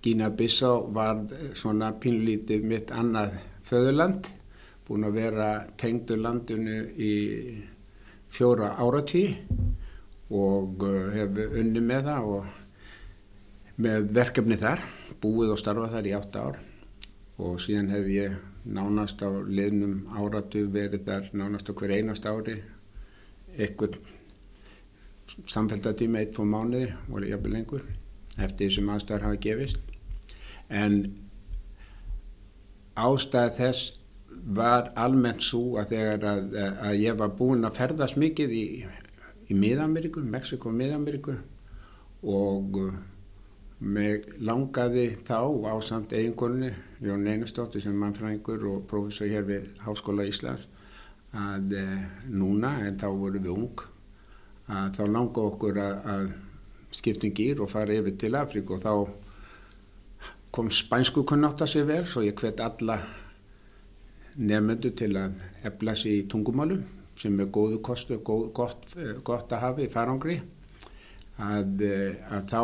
Gína 0.00 0.30
Bissá 0.32 0.70
var 0.96 1.26
svona 1.58 1.90
pínlítið 2.00 2.64
mitt 2.64 2.92
annað 2.96 3.36
föðurland, 3.68 4.30
búin 4.88 5.04
að 5.04 5.18
vera 5.20 5.50
tengdu 5.78 6.16
landinu 6.16 6.78
í 6.96 7.12
fjóra 8.32 8.72
áratí 8.80 9.26
og 10.30 10.82
uh, 10.86 11.10
hef 11.12 11.36
unni 11.60 11.82
með 11.84 12.08
það 12.08 12.32
og 12.38 12.56
með 13.76 14.10
verkefni 14.16 14.58
þar, 14.60 14.82
búið 15.22 15.54
og 15.54 15.60
starfað 15.60 15.96
þar 15.96 16.08
í 16.08 16.14
átta 16.16 16.44
ár. 16.48 16.60
Og 17.40 17.60
síðan 17.62 17.92
hef 17.94 18.08
ég 18.12 18.36
nánast 18.64 19.22
á 19.24 19.30
liðnum 19.30 20.02
áratu 20.12 20.66
verið 20.72 21.06
þar 21.06 21.30
nánast 21.32 21.70
hver 21.72 21.94
einast 21.96 22.26
ári. 22.28 22.58
Eitthvað 23.56 24.00
samfélgdatíma 25.48 26.20
eitt 26.20 26.36
fór 26.36 26.48
mánuði 26.50 26.90
voru 27.08 27.30
jafnvel 27.30 27.54
lengur 27.54 27.86
eftir 28.38 28.66
því 28.66 28.74
sem 28.74 28.92
aðstæðar 28.94 29.26
hafa 29.28 29.40
gefist. 29.46 29.80
En 30.70 31.00
ástæð 32.98 33.56
þess 33.58 33.92
var 34.60 34.90
almennt 34.98 35.44
svo 35.44 35.78
að 35.80 35.94
þegar 35.94 36.26
að, 36.30 36.58
að 36.88 36.98
ég 37.00 37.18
var 37.18 37.32
búinn 37.36 37.66
að 37.66 37.80
ferðast 37.80 38.18
mikið 38.20 38.54
í, 38.56 38.64
í 39.50 39.56
Mið-Ameríku, 39.58 40.22
Mexiko 40.24 40.70
og 40.70 40.78
Mið-Ameríku 40.78 41.36
og 42.22 42.78
mig 43.80 44.26
langaði 44.44 45.06
þá 45.24 45.40
á 45.64 45.74
samt 45.80 46.12
eiginkonni 46.12 46.68
Jón 47.00 47.24
Einastóttir 47.26 47.80
sem 47.80 47.96
mannfræðingur 47.96 48.66
og 48.68 48.84
professor 48.90 49.30
hér 49.30 49.46
við 49.48 49.70
Háskóla 49.86 50.26
Íslands 50.28 50.66
að 51.32 51.72
e, 51.78 51.86
núna, 52.28 52.74
en 52.84 52.98
þá 53.00 53.08
vorum 53.08 53.44
við 53.46 53.54
ung 53.54 53.82
að 54.70 54.98
þá 54.98 55.02
langa 55.08 55.46
okkur 55.46 55.80
að, 55.80 55.96
að 56.12 56.28
skiptum 56.94 57.34
gýr 57.34 57.62
og 57.62 57.70
fara 57.70 57.96
yfir 57.96 58.16
til 58.20 58.34
Afríku. 58.36 58.76
Og 58.76 58.82
þá 58.84 60.30
kom 60.50 60.70
spænsku 60.74 61.24
kunnátt 61.26 61.62
að 61.62 61.72
sér 61.74 61.88
vel 61.88 62.04
svo 62.10 62.24
ég 62.26 62.38
hvet 62.38 62.60
alla 62.60 62.98
nefnendu 64.36 64.92
til 64.98 65.12
að 65.18 65.40
efla 65.66 65.94
sér 65.98 66.20
í 66.20 66.26
tungumálum 66.30 66.82
sem 67.20 67.36
er 67.40 67.50
góðu 67.52 67.78
kostu 67.84 68.18
góð, 68.24 68.48
gott, 68.56 68.96
gott 69.24 69.52
að 69.52 69.64
hafa 69.64 69.84
í 69.84 69.92
farangri. 69.92 70.40
Að, 71.40 71.84
að 72.28 72.50
þá 72.50 72.62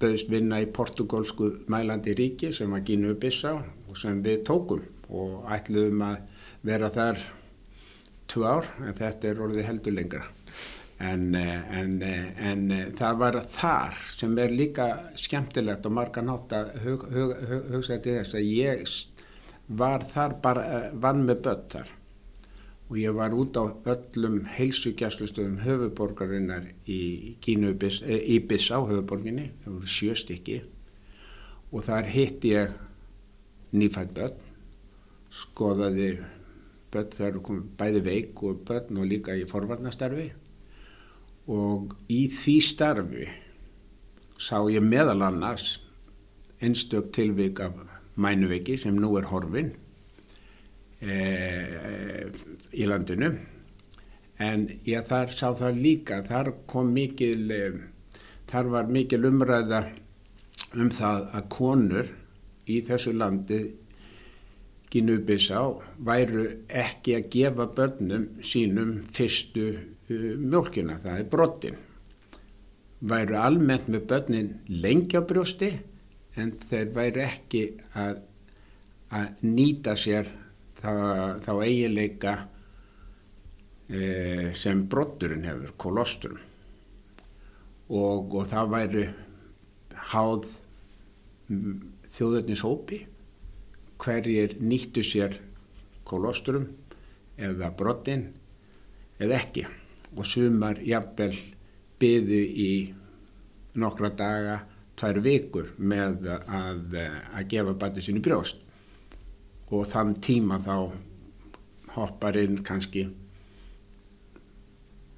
bauðst 0.00 0.30
vinna 0.32 0.60
í 0.60 0.68
portugalsku 0.76 1.50
mælandi 1.72 2.14
ríki 2.16 2.52
sem 2.54 2.72
var 2.72 2.84
Gínu 2.86 3.14
Bissá 3.20 3.54
og 3.56 3.98
sem 3.98 4.20
við 4.24 4.44
tókum 4.48 4.84
og 5.08 5.46
ætluðum 5.54 6.02
að 6.04 6.16
vera 6.66 6.90
þar 6.92 7.20
tvo 8.28 8.46
ár 8.48 8.70
en 8.82 8.96
þetta 8.98 9.30
er 9.30 9.42
orðið 9.46 9.68
heldur 9.70 9.96
lengra. 9.96 10.24
En, 10.96 11.34
en, 11.36 11.98
en 12.00 12.62
það 12.96 13.18
var 13.20 13.36
þar 13.52 13.98
sem 14.16 14.38
er 14.40 14.54
líka 14.56 14.86
skemmtilegt 15.20 15.84
og 15.86 15.92
marga 15.98 16.24
nátt 16.24 16.54
að 16.56 16.72
hug, 16.86 17.04
hug, 17.12 17.34
hug, 17.50 17.68
hugsa 17.74 18.00
til 18.00 18.16
þess 18.16 18.38
að 18.38 18.48
ég 18.48 18.86
var 19.66 20.06
þar 20.08 20.38
bara, 20.42 20.66
vann 20.96 21.26
með 21.28 21.42
börn 21.44 21.68
þar 21.74 21.92
og 22.86 22.98
ég 23.00 23.14
var 23.14 23.34
út 23.34 23.56
á 23.58 23.66
öllum 23.66 24.44
heilsugjastlustöðum 24.56 25.58
höfuborgarinnar 25.64 26.68
í, 26.86 27.36
Bis, 27.78 28.00
í 28.02 28.38
Bissá 28.46 28.78
höfuborginni, 28.78 29.50
það 29.64 29.78
voru 29.78 29.90
sjö 29.90 30.14
stykki. 30.14 30.60
Og 31.74 31.82
þar 31.82 32.06
hitt 32.14 32.46
ég 32.46 32.76
nýfætt 33.74 34.14
börn 34.14 34.36
skoðaði 35.34 36.10
börn 36.94 37.10
þar 37.12 37.40
komið 37.44 37.64
bæði 37.80 38.02
veik 38.06 38.42
og 38.46 38.60
börn 38.68 39.00
og 39.00 39.08
líka 39.10 39.34
í 39.36 39.46
forvarnastarfi. 39.50 40.28
Og 41.50 41.94
í 42.10 42.26
því 42.32 42.56
starfi 42.64 43.26
sá 44.38 44.58
ég 44.70 44.84
meðal 44.84 45.22
annars 45.26 45.80
einstök 46.62 47.12
tilvík 47.14 47.60
af 47.60 47.76
mænuveiki 48.16 48.78
sem 48.80 48.96
nú 48.96 49.16
er 49.18 49.28
horfin. 49.30 49.74
e, 49.74 49.85
í 51.06 52.88
landinu. 52.88 53.30
En 54.42 54.66
ég 54.84 55.06
þar 55.08 55.32
sá 55.32 55.48
það 55.56 55.80
líka 55.80 56.20
þar 56.26 56.52
kom 56.68 56.92
mikil 56.92 57.50
e, 57.52 57.62
þar 58.50 58.70
var 58.74 58.92
mikil 58.92 59.24
umræða 59.30 59.80
um 60.76 60.90
það 60.92 61.28
að 61.38 61.50
konur 61.56 62.14
í 62.68 62.82
þessu 62.84 63.14
landi 63.16 63.60
Gínubisá 64.92 65.64
væru 65.98 66.44
ekki 66.68 67.16
að 67.16 67.30
gefa 67.32 67.66
börnum 67.74 68.28
sínum 68.44 69.00
fyrstu 69.12 69.70
Uh, 70.06 70.36
mjölkina, 70.38 71.00
það 71.02 71.18
er 71.18 71.30
brottin 71.30 71.78
væru 73.10 73.34
almennt 73.42 73.88
með 73.90 74.04
börnin 74.06 74.50
lengja 74.70 75.18
brjósti 75.26 75.72
en 76.38 76.52
þeir 76.70 76.92
væru 76.94 77.24
ekki 77.24 77.62
að, 77.98 78.20
að 79.10 79.42
nýta 79.42 79.96
sér 79.98 80.30
þá, 80.80 80.92
þá 81.44 81.52
eigileika 81.64 82.34
e, 83.88 84.52
sem 84.56 84.84
brotturinn 84.90 85.46
hefur, 85.46 85.74
kolosturum 85.80 86.40
og, 87.86 88.34
og 88.34 88.46
það 88.50 88.72
væru 88.74 89.04
háð 90.12 90.48
þjóðarnis 92.16 92.64
hópi 92.66 93.02
hverjir 94.02 94.56
nýttu 94.60 95.04
sér 95.06 95.38
kolosturum 96.06 96.68
eða 97.36 97.70
brottin 97.76 98.28
eða 99.20 99.40
ekki. 99.40 99.66
Og 100.16 100.26
sumar 100.28 100.80
jafnvel 100.84 101.34
byðu 102.00 102.40
í 102.40 102.70
nokkra 103.76 104.10
daga, 104.16 104.60
tvær 104.96 105.20
vikur 105.24 105.72
með 105.76 106.24
að, 106.30 106.96
að 106.96 107.48
gefa 107.52 107.74
bæti 107.76 108.04
sínu 108.04 108.22
brjóst 108.24 108.62
og 109.70 109.86
þann 109.90 110.14
tíma 110.22 110.58
þá 110.62 110.74
hoppar 111.96 112.38
inn 112.38 112.60
kannski 112.64 113.06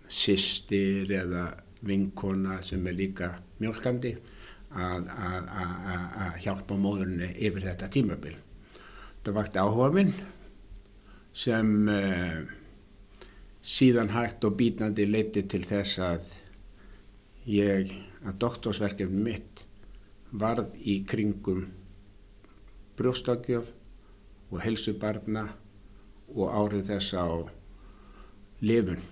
sýstir 0.08 1.10
eða 1.12 1.50
vinkona 1.84 2.62
sem 2.64 2.86
er 2.88 2.96
líka 2.96 3.32
mjölkandi 3.60 4.14
að, 4.72 5.08
að, 5.08 5.50
að 6.24 6.38
hjálpa 6.44 6.78
móðurinn 6.80 7.28
yfir 7.28 7.68
þetta 7.68 7.90
tímabil. 7.92 8.34
Það 9.24 9.36
vakti 9.36 9.60
áhuga 9.62 9.88
minn 9.94 10.12
sem 11.36 11.72
uh, 11.92 12.40
síðan 13.60 14.12
hægt 14.14 14.44
og 14.48 14.56
bítandi 14.58 15.06
leiti 15.08 15.44
til 15.44 15.62
þess 15.66 16.00
að 16.02 16.30
ég, 17.48 17.92
að 18.24 18.38
doktorsverkefni 18.44 19.24
mitt 19.28 19.64
varð 20.32 20.72
í 20.80 21.00
kringum 21.08 21.66
brjóstakjöf 22.98 23.74
og 24.50 24.62
helsubarna 24.64 25.46
og 26.34 26.52
árið 26.52 26.92
þess 26.92 27.16
á 27.16 27.26
lifun 28.64 29.02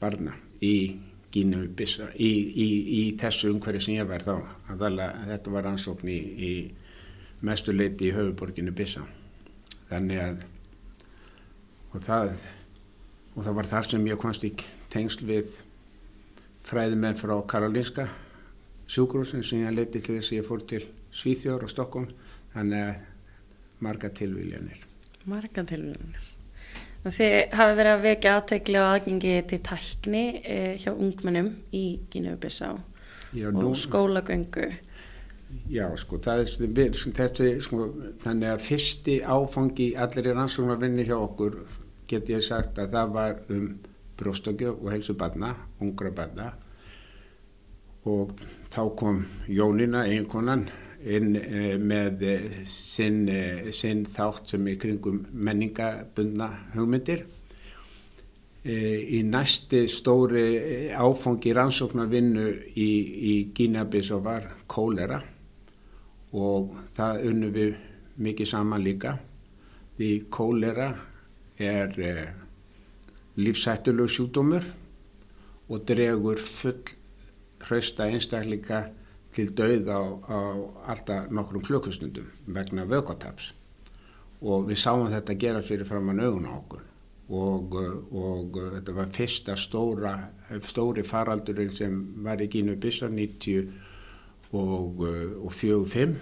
barna 0.00 0.34
í 0.64 1.00
Gínu 1.34 1.66
Bissa, 1.74 2.12
í, 2.14 2.30
í, 2.30 2.66
í 2.94 3.02
þessu 3.18 3.50
umhverju 3.50 3.80
sem 3.82 3.96
ég 3.96 4.06
var 4.06 4.22
þá. 4.22 4.36
Að 4.70 4.84
þetta 5.26 5.50
var 5.50 5.66
ansókn 5.66 6.10
í, 6.12 6.18
í 6.20 6.52
mestu 7.42 7.74
leiti 7.74 8.06
í 8.06 8.14
höfuborginu 8.14 8.70
Bissa. 8.76 9.02
Þannig 9.88 10.20
að 10.22 10.44
og 11.94 12.02
það 12.02 12.36
og 13.34 13.40
það 13.42 13.56
var 13.58 13.70
þar 13.70 13.88
sem 13.90 14.06
ég 14.08 14.20
komst 14.20 14.44
í 14.46 14.52
tengsl 14.92 15.26
við 15.26 15.58
fræðimenn 16.66 17.18
frá 17.18 17.34
Karolinska 17.50 18.06
sjúkurúsin 18.90 19.44
sem 19.46 19.64
ég 19.64 19.74
leti 19.74 20.02
til 20.02 20.18
þess 20.18 20.32
að 20.32 20.38
ég 20.38 20.46
fór 20.48 20.64
til 20.70 20.82
Svíþjóður 21.14 21.66
og 21.66 21.72
Stokkóm 21.72 22.08
þannig 22.54 22.86
að 22.86 23.02
marga 23.80 24.10
tilvíljanir 24.14 24.86
Marga 25.24 25.64
tilvíljanir 25.64 26.30
Þið 27.04 27.34
hafi 27.52 27.76
verið 27.76 27.92
að 27.92 28.04
vekja 28.06 28.30
aðtegli 28.38 28.80
á 28.80 28.84
aðgengi 28.94 29.32
til 29.50 29.58
tækni 29.60 30.22
eh, 30.40 30.76
hjá 30.80 30.94
ungmennum 30.94 31.50
í 31.76 31.84
Gínöfubissá 32.08 32.70
og 33.50 33.74
skólagöngu. 33.76 34.70
Já, 35.68 35.84
sko, 36.00 36.16
er 36.16 36.48
þetta, 36.48 37.50
sko, 37.60 37.90
þannig 38.24 38.54
að 38.54 38.64
fyrsti 38.64 39.18
áfangi 39.20 39.90
allir 40.00 40.30
í 40.30 40.34
rannsóknarvinni 40.38 41.04
hjá 41.04 41.18
okkur 41.18 41.58
get 42.08 42.32
ég 42.32 42.40
sagt 42.46 42.80
að 42.80 42.96
það 42.96 43.12
var 43.18 43.36
um 43.52 43.68
brjóstökju 44.16 44.72
og 44.72 44.90
helsu 44.94 45.12
barna, 45.18 45.52
ungra 45.84 46.14
barna. 46.14 46.50
Og 48.08 48.32
þá 48.72 48.80
kom 48.96 49.22
Jónina, 49.48 50.06
einkonan 50.08 50.70
inn 51.04 51.36
eh, 51.36 51.76
með 51.80 52.22
eh, 52.24 52.44
sinn, 52.70 53.26
eh, 53.28 53.70
sinn 53.76 54.04
þátt 54.08 54.54
sem 54.54 54.68
er 54.70 54.78
kringum 54.80 55.24
menningabundna 55.32 56.50
hugmyndir. 56.74 57.26
Í 58.64 59.18
næsti 59.28 59.82
stóri 59.92 60.88
áfangi 60.96 61.50
rannsóknarvinnu 61.52 62.46
í, 62.80 62.86
í 63.28 63.32
Gínabis 63.52 64.08
og 64.16 64.22
var 64.24 64.46
kólera 64.64 65.18
og 66.32 66.72
það 66.96 67.26
unnum 67.28 67.52
við 67.52 67.74
mikið 68.24 68.48
saman 68.48 68.80
líka. 68.80 69.12
Því 69.98 70.08
kólera 70.32 70.88
er 71.60 71.92
lífsættulegu 73.36 74.08
sjúdómur 74.16 74.64
og 75.68 75.84
dregur 75.84 76.40
full 76.40 76.96
hrausta 77.68 78.08
einstakleika 78.08 78.86
til 79.34 79.50
dauð 79.56 79.90
á, 79.90 80.00
á 80.30 80.38
alltaf 80.94 81.30
nokkrum 81.34 81.64
klukkustundum 81.66 82.30
vegna 82.46 82.86
vökotaps 82.86 83.52
og 84.44 84.68
við 84.68 84.80
sáum 84.80 85.08
þetta 85.10 85.38
gera 85.40 85.62
fyrir 85.64 85.88
framann 85.88 86.20
augun 86.20 86.48
á 86.50 86.52
okkur. 86.54 86.82
Og, 87.34 87.72
og 88.12 88.58
þetta 88.74 88.92
var 88.92 89.12
fyrsta 89.14 89.54
stóra, 89.56 90.12
stóri 90.68 91.00
faraldurinn 91.08 91.72
sem 91.72 91.94
var 92.24 92.42
í 92.44 92.50
Gínu 92.52 92.76
Bissa 92.80 93.08
90 93.08 93.70
og, 94.52 95.00
og 95.00 95.54
45 95.56 96.18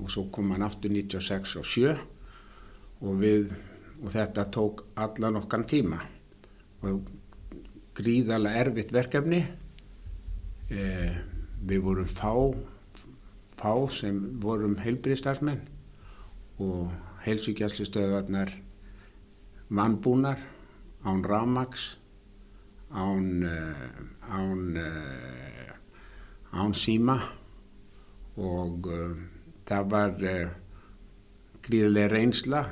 og 0.00 0.08
svo 0.08 0.24
kom 0.32 0.54
hann 0.54 0.64
aftur 0.64 0.94
96 0.94 1.58
og 1.60 1.68
7 1.68 1.90
og, 1.92 3.12
við, 3.20 3.52
og 4.00 4.08
þetta 4.14 4.46
tók 4.52 4.84
allan 4.96 5.36
okkan 5.42 5.66
tíma. 5.68 6.00
Og 6.88 7.04
gríðarlega 8.00 8.64
erfitt 8.64 8.94
verkefni. 8.96 9.42
Eh, 10.72 11.20
við 11.60 11.84
vorum 11.84 12.08
fá, 12.08 12.32
fá 13.60 13.72
sem 13.92 14.18
vorum 14.40 14.78
heilbríðstarfsmenn 14.80 15.60
og 16.60 16.92
heilsugjastlistöðvarnar 17.24 18.52
vannbúnar 19.70 20.40
án 21.04 21.24
ramags 21.24 21.96
án, 22.90 23.44
uh, 23.46 24.34
án, 24.34 24.76
uh, 24.76 26.56
án 26.56 26.74
síma 26.74 27.20
og 28.40 28.88
uh, 28.90 29.14
það 29.68 29.90
var 29.92 30.16
gríðilega 31.62 32.10
reynsla 32.10 32.64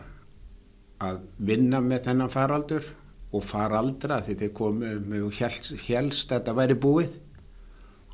að 1.04 1.20
vinna 1.38 1.80
með 1.84 2.08
þennan 2.08 2.32
faraldur 2.32 2.88
og 3.28 3.44
faraldra 3.44 4.18
því 4.24 4.36
þeir 4.40 4.52
komu 4.56 4.92
með 5.04 5.28
helst 5.38 6.32
að 6.32 6.40
þetta 6.40 6.56
væri 6.56 6.76
búið 6.80 7.18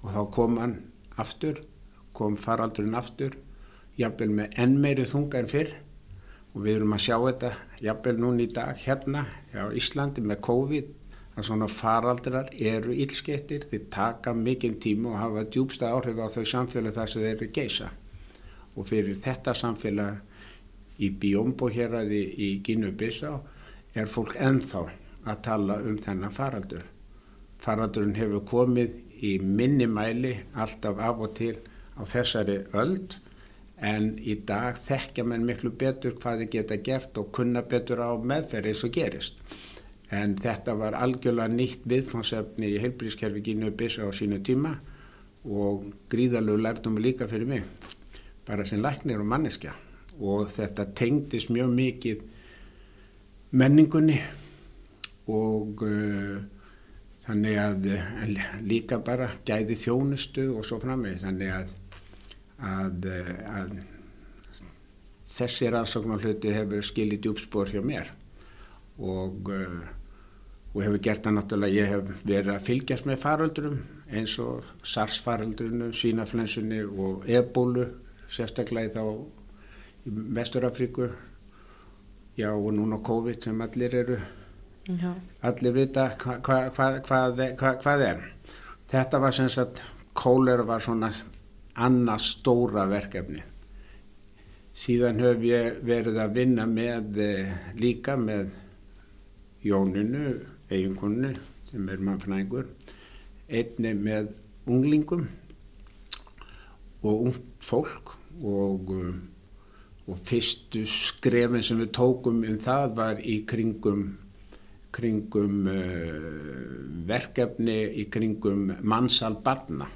og 0.04 0.12
þá 0.12 0.20
kom 0.34 0.58
hann 0.60 0.74
aftur, 1.20 1.62
kom 2.12 2.36
faraldurinn 2.36 2.98
aftur, 2.98 3.38
jafnvel 3.96 4.34
með 4.36 4.58
enn 4.60 4.76
meiri 4.82 5.06
þunga 5.08 5.40
en 5.40 5.50
fyrr. 5.50 5.72
Og 6.54 6.62
við 6.62 6.76
erum 6.78 6.92
að 6.94 7.02
sjá 7.02 7.16
þetta 7.18 7.48
jafnvel 7.82 8.18
núna 8.20 8.44
í 8.44 8.52
dag 8.54 8.76
hérna 8.78 9.24
á 9.50 9.66
Íslandi 9.74 10.22
með 10.22 10.42
COVID 10.46 10.92
að 11.34 11.48
svona 11.48 11.66
faraldrar 11.66 12.52
eru 12.54 12.94
ílskettir, 12.94 13.64
þeir 13.66 13.88
taka 13.90 14.34
mikinn 14.38 14.76
tíma 14.78 15.14
og 15.14 15.18
hafa 15.18 15.42
djúbsta 15.48 15.90
áhrif 15.90 16.20
á 16.22 16.30
þau 16.30 16.44
samfélag 16.46 16.94
þar 16.94 17.10
sem 17.10 17.24
þeir 17.24 17.32
eru 17.32 17.48
geisa. 17.56 17.90
Og 18.78 18.86
fyrir 18.86 19.18
þetta 19.18 19.54
samfélag 19.58 21.02
í 21.02 21.10
Bíombo 21.10 21.70
hér 21.74 21.96
aði 22.04 22.22
í 22.38 22.50
Gínu-Bissá 22.62 23.32
er 23.98 24.10
fólk 24.10 24.36
ennþá 24.38 24.84
að 25.24 25.42
tala 25.42 25.80
um 25.82 25.98
þennan 25.98 26.34
faraldur. 26.34 26.84
Faraldurinn 27.64 28.18
hefur 28.18 28.44
komið 28.46 28.94
í 29.24 29.36
minni 29.40 29.86
mæli 29.90 30.34
alltaf 30.54 31.00
af 31.00 31.22
og 31.24 31.36
til 31.38 31.54
á 31.96 32.02
þessari 32.08 32.58
öld 32.74 33.18
en 33.84 34.14
í 34.18 34.36
dag 34.46 34.78
þekkja 34.78 35.24
mann 35.26 35.46
miklu 35.46 35.72
betur 35.78 36.16
hvað 36.20 36.44
þið 36.44 36.52
geta 36.54 36.80
gert 36.88 37.18
og 37.20 37.30
kunna 37.34 37.62
betur 37.70 38.02
á 38.04 38.10
meðferð 38.16 38.70
eins 38.70 38.84
og 38.86 38.92
gerist. 38.94 39.38
En 40.14 40.36
þetta 40.38 40.76
var 40.78 40.96
algjörlega 41.00 41.50
nýtt 41.50 41.86
viðfangsefni 41.90 42.70
í 42.74 42.80
heilbríðskerfi 42.82 43.42
Gínu 43.48 43.72
Bissa 43.74 44.06
á 44.06 44.10
sínu 44.14 44.40
tíma 44.46 44.76
og 45.44 45.90
gríðalög 46.12 46.62
lærtum 46.62 47.00
líka 47.02 47.28
fyrir 47.28 47.48
mig, 47.48 47.64
bara 48.46 48.64
sem 48.64 48.82
læknir 48.82 49.20
og 49.20 49.28
manneskja. 49.28 49.74
Og 50.20 50.48
þetta 50.54 50.86
tengdist 50.94 51.50
mjög 51.50 51.72
mikið 51.74 52.22
menningunni 53.58 54.20
og 55.26 55.82
uh, 55.82 56.38
þannig 57.24 57.58
að 57.60 57.88
líka 58.68 59.00
bara 59.04 59.30
gæði 59.46 59.78
þjónustu 59.80 60.50
og 60.58 60.66
svo 60.68 60.78
framveg 60.82 61.22
þannig 61.22 61.54
að, 61.56 61.74
að, 62.58 63.08
að 63.48 63.74
þessi 65.34 65.70
rannsóknar 65.72 66.22
hluti 66.24 66.52
hefur 66.54 66.84
skilit 66.84 67.24
djúpspór 67.24 67.72
hjá 67.72 67.80
mér. 67.84 68.12
Og, 69.00 69.50
og 69.50 70.80
hefur 70.84 71.00
gert 71.02 71.24
það 71.24 71.36
náttúrulega 71.38 71.78
ég 71.80 71.92
hef 71.94 72.12
verið 72.22 72.52
að 72.54 72.66
fylgjast 72.68 73.08
með 73.08 73.22
faraldurum 73.24 73.80
eins 74.14 74.36
og 74.42 74.68
SARS 74.86 75.18
faraldurinu, 75.24 75.90
sínaflensunni 75.96 76.82
og 76.84 77.24
ebólu 77.26 77.88
sérstaklega 78.30 79.00
þá 79.00 79.04
í 80.04 80.14
Vesturafríku. 80.36 81.08
Já 82.36 82.50
og 82.50 82.72
núna 82.74 82.98
COVID 82.98 83.46
sem 83.46 83.60
allir 83.62 83.94
eru 83.94 84.18
Já. 84.84 85.14
allir 85.40 85.72
vita 85.72 86.10
hva, 86.20 86.38
hva, 86.44 86.58
hva, 87.00 87.70
hvað 87.80 88.02
er 88.04 88.18
þetta 88.90 89.20
var 89.22 89.32
sem 89.32 89.48
sagt 89.48 89.80
kólera 90.12 90.66
var 90.68 90.82
svona 90.84 91.08
annað 91.74 92.24
stóra 92.26 92.84
verkefni 92.90 93.40
síðan 94.76 95.22
höf 95.24 95.46
ég 95.48 95.78
verið 95.88 96.18
að 96.20 96.34
vinna 96.36 96.66
með 96.68 97.20
eh, 97.22 97.54
líka 97.80 98.18
með 98.20 98.52
Jóninu 99.64 100.34
eiginkunni 100.68 101.30
sem 101.70 101.88
er 101.88 102.02
mannfræðingur 102.04 102.68
einni 103.48 103.94
með 103.96 104.34
unglingum 104.68 105.24
og 107.04 107.30
ungt 107.30 107.64
fólk 107.64 108.12
og, 108.42 108.92
eh, 108.98 109.16
og 110.12 110.20
fyrstu 110.28 110.84
skrefin 110.90 111.64
sem 111.64 111.80
við 111.80 111.94
tókum 111.96 112.44
um 112.44 112.60
það 112.60 112.94
var 113.00 113.24
í 113.24 113.38
kringum 113.48 114.04
kringum 114.94 115.68
uh, 115.70 116.18
verkefni 117.08 117.78
í 118.00 118.08
kringum 118.12 118.70
mannsal 118.86 119.40
barna, 119.44 119.88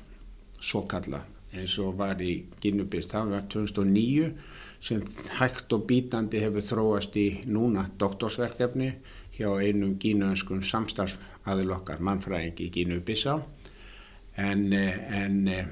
svo 0.59 0.83
kalla, 0.91 1.23
eins 1.55 1.79
og 1.83 1.97
var 2.01 2.21
í 2.23 2.35
Ginnubist, 2.61 3.15
það 3.15 3.35
var 3.37 3.47
2009 3.55 4.33
sem 4.81 5.03
hægt 5.39 5.73
og 5.75 5.87
bítandi 5.89 6.43
hefur 6.43 6.63
þróast 6.63 7.17
í 7.19 7.29
núna 7.51 7.89
doktorsverkefni 7.99 8.93
hjá 9.39 9.51
einum 9.63 9.97
gínuönskum 9.99 10.63
samstarfsaðilokkar 10.67 12.03
mannfræðing 12.03 12.63
í 12.63 12.71
Ginnubissa 12.75 13.39
en, 14.39 14.73
eh, 14.73 15.23
en 15.23 15.49
eh, 15.49 15.67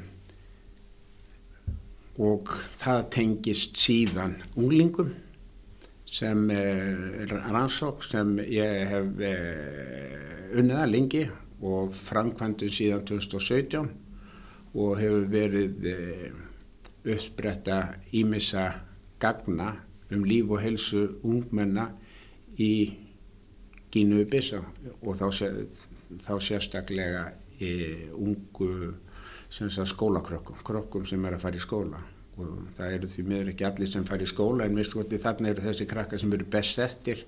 og 2.18 2.50
það 2.78 3.02
tengist 3.14 3.78
síðan 3.78 4.38
unglingum 4.56 5.12
sem 6.16 6.50
er 6.50 7.28
rannsók 7.28 8.02
sem 8.02 8.38
ég 8.38 8.88
hef 8.88 9.20
eh, 9.20 10.56
unniða 10.56 10.86
lengi 10.88 11.24
og 11.60 11.92
framkvæmdu 11.96 12.70
síðan 12.72 13.04
2017 13.08 13.90
og 14.76 14.96
hefur 15.00 15.26
verið 15.32 15.88
eh, 15.92 16.28
uppspretta 17.04 17.80
ímissa 18.16 18.68
gagna 19.20 19.74
um 20.12 20.24
líf 20.24 20.50
og 20.54 20.62
helsu 20.64 21.04
ungmenna 21.26 21.90
í 22.56 22.72
Gínu 23.92 24.24
Bissa 24.30 24.62
og 25.02 25.16
þá, 25.18 25.28
þá 26.24 26.34
sérstaklega 26.42 27.26
ungu 28.16 28.94
skólakrökkum, 29.50 30.58
krökkum 30.64 31.06
sem 31.08 31.24
er 31.24 31.36
að 31.36 31.44
fara 31.46 31.56
í 31.56 31.62
skóla 31.62 32.02
og 32.36 32.68
það 32.76 32.94
eru 32.98 33.10
því 33.10 33.24
miður 33.30 33.50
ekki 33.52 33.66
allir 33.68 33.90
sem 33.90 34.04
fær 34.06 34.22
í 34.22 34.28
skóla 34.28 34.66
en 34.66 34.76
miskoti 34.76 35.20
þarna 35.20 35.52
eru 35.52 35.64
þessi 35.64 35.86
krakkar 35.88 36.20
sem 36.20 36.34
eru 36.36 36.48
best 36.52 36.76
settir. 36.76 37.24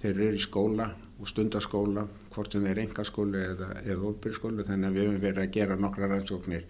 Þeir 0.00 0.14
eru 0.14 0.38
í 0.38 0.40
skóla 0.40 0.86
og 1.20 1.28
stundaskóla 1.28 2.06
hvort 2.32 2.54
sem 2.54 2.64
þeir 2.64 2.80
engaskóli 2.86 3.42
eða, 3.50 3.68
eða 3.84 4.08
óbyrgskóli 4.14 4.64
þannig 4.64 4.88
að 4.88 4.96
við 4.96 5.06
höfum 5.06 5.22
verið 5.26 5.42
að 5.44 5.54
gera 5.58 5.76
nokkra 5.80 6.08
rannsóknir. 6.08 6.64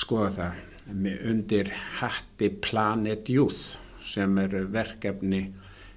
Skoða 0.00 0.30
það. 0.34 0.60
Undir 1.30 1.70
hatti 2.00 2.50
Planet 2.62 3.30
Youth 3.30 3.78
sem 4.06 4.38
er 4.42 4.56
verkefni 4.72 5.44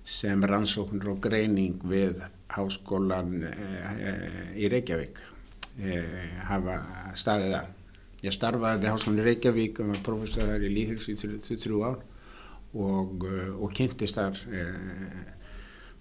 sem 0.06 0.46
rannsóknir 0.46 1.10
og 1.14 1.22
greining 1.24 1.82
við 1.90 2.22
háskólan 2.54 3.40
e, 3.48 3.54
e, 3.54 4.12
í 4.62 4.70
Reykjavík 4.70 5.22
e, 5.80 6.02
hafa 6.50 6.78
staðið 7.18 7.56
að 7.62 7.72
Ég 8.24 8.32
starfaði 8.32 8.86
við 8.86 8.94
Háskólinni 8.94 9.28
Reykjavík 9.28 9.82
og 9.84 9.92
var 9.92 10.02
professor 10.06 10.64
í 10.64 10.72
líðhils 10.72 11.10
í 11.12 11.58
þrjú 11.60 11.84
ár 11.84 12.00
og, 12.74 13.26
eh, 13.28 13.52
og 13.52 13.74
kynntist 13.76 14.16
þar 14.20 14.40
eh, 14.48 15.34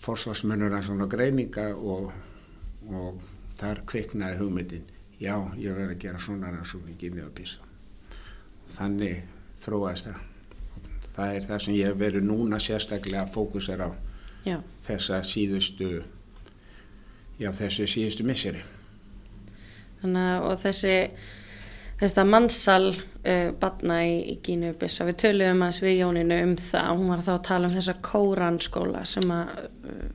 forsvarsmunur 0.03 0.77
að 0.79 1.09
greininga 1.11 1.73
og, 1.75 2.13
og 2.89 3.27
þar 3.59 3.83
kviknaði 3.91 4.39
hugmyndin 4.39 4.89
já, 5.19 5.37
ég 5.59 5.75
verði 5.75 5.97
að 5.97 6.03
gera 6.07 6.23
svona 6.23 6.51
rannsókn 6.55 6.95
í 6.95 6.97
Gini 6.99 7.23
og 7.27 7.35
Písa 7.35 7.63
þannig 8.73 9.23
þróaðist 9.59 10.09
það. 10.09 10.23
Það 11.13 11.35
er 11.37 11.47
það 11.47 11.63
sem 11.65 11.77
ég 11.77 11.99
verið 12.01 12.27
núna 12.27 12.59
sérstaklega 12.63 13.27
að 13.27 13.35
fókusera 13.35 13.91
á 13.91 13.93
Já. 14.43 14.57
þessa 14.83 15.21
síðustu, 15.27 15.91
já 17.39 17.51
þessu 17.55 17.87
síðustu 17.91 18.27
misseri. 18.27 18.63
Þannig 20.01 20.47
að 20.49 20.57
þessi 20.65 20.95
þetta 22.03 22.25
mannsal 22.27 22.91
uh, 22.93 23.51
batna 23.61 24.01
í, 24.07 24.17
í 24.33 24.37
Gínu 24.45 24.73
Bissa, 24.79 25.07
við 25.09 25.21
töluðum 25.25 25.65
að 25.67 25.81
við 25.87 25.99
Jóninu 26.01 26.41
um 26.49 26.57
það, 26.61 26.91
hún 26.99 27.13
var 27.13 27.25
þá 27.27 27.33
að 27.37 27.45
tala 27.49 27.69
um 27.69 27.77
þessa 27.77 27.97
kóranskóla 28.09 29.05
sem 29.09 29.35
að 29.35 29.53
uh, 29.63 30.07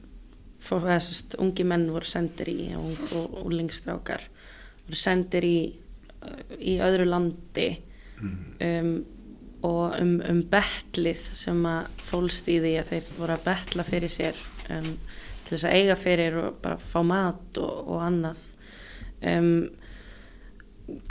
fór, 0.67 0.87
þessast 0.87 1.37
ungi 1.43 1.67
menn 1.67 1.89
voru 1.93 2.09
sendir 2.09 2.51
í 2.51 2.71
og, 2.77 2.89
og, 3.17 3.37
og 3.43 3.53
lingstrákar 3.55 4.25
voru 4.87 4.99
sendir 4.99 5.47
í 5.47 5.59
uh, 5.71 6.57
í 6.59 6.77
öðru 6.83 7.07
landi 7.07 7.69
um, 8.23 8.91
og 9.65 9.95
um, 9.97 10.17
um 10.27 10.43
betlið 10.51 11.23
sem 11.37 11.63
að 11.69 12.03
fólst 12.07 12.49
í 12.51 12.59
því 12.61 12.75
að 12.81 12.91
þeir 12.91 13.09
voru 13.17 13.37
að 13.37 13.47
betla 13.47 13.85
fyrir 13.87 14.13
sér 14.13 14.45
um, 14.73 14.93
til 15.47 15.55
þess 15.55 15.67
að 15.69 15.79
eiga 15.79 15.97
fyrir 15.97 16.37
og 16.41 16.61
bara 16.61 16.77
fá 16.81 16.99
mat 17.07 17.59
og, 17.63 17.75
og 17.87 18.01
annað. 18.03 18.41
Um, 19.23 19.51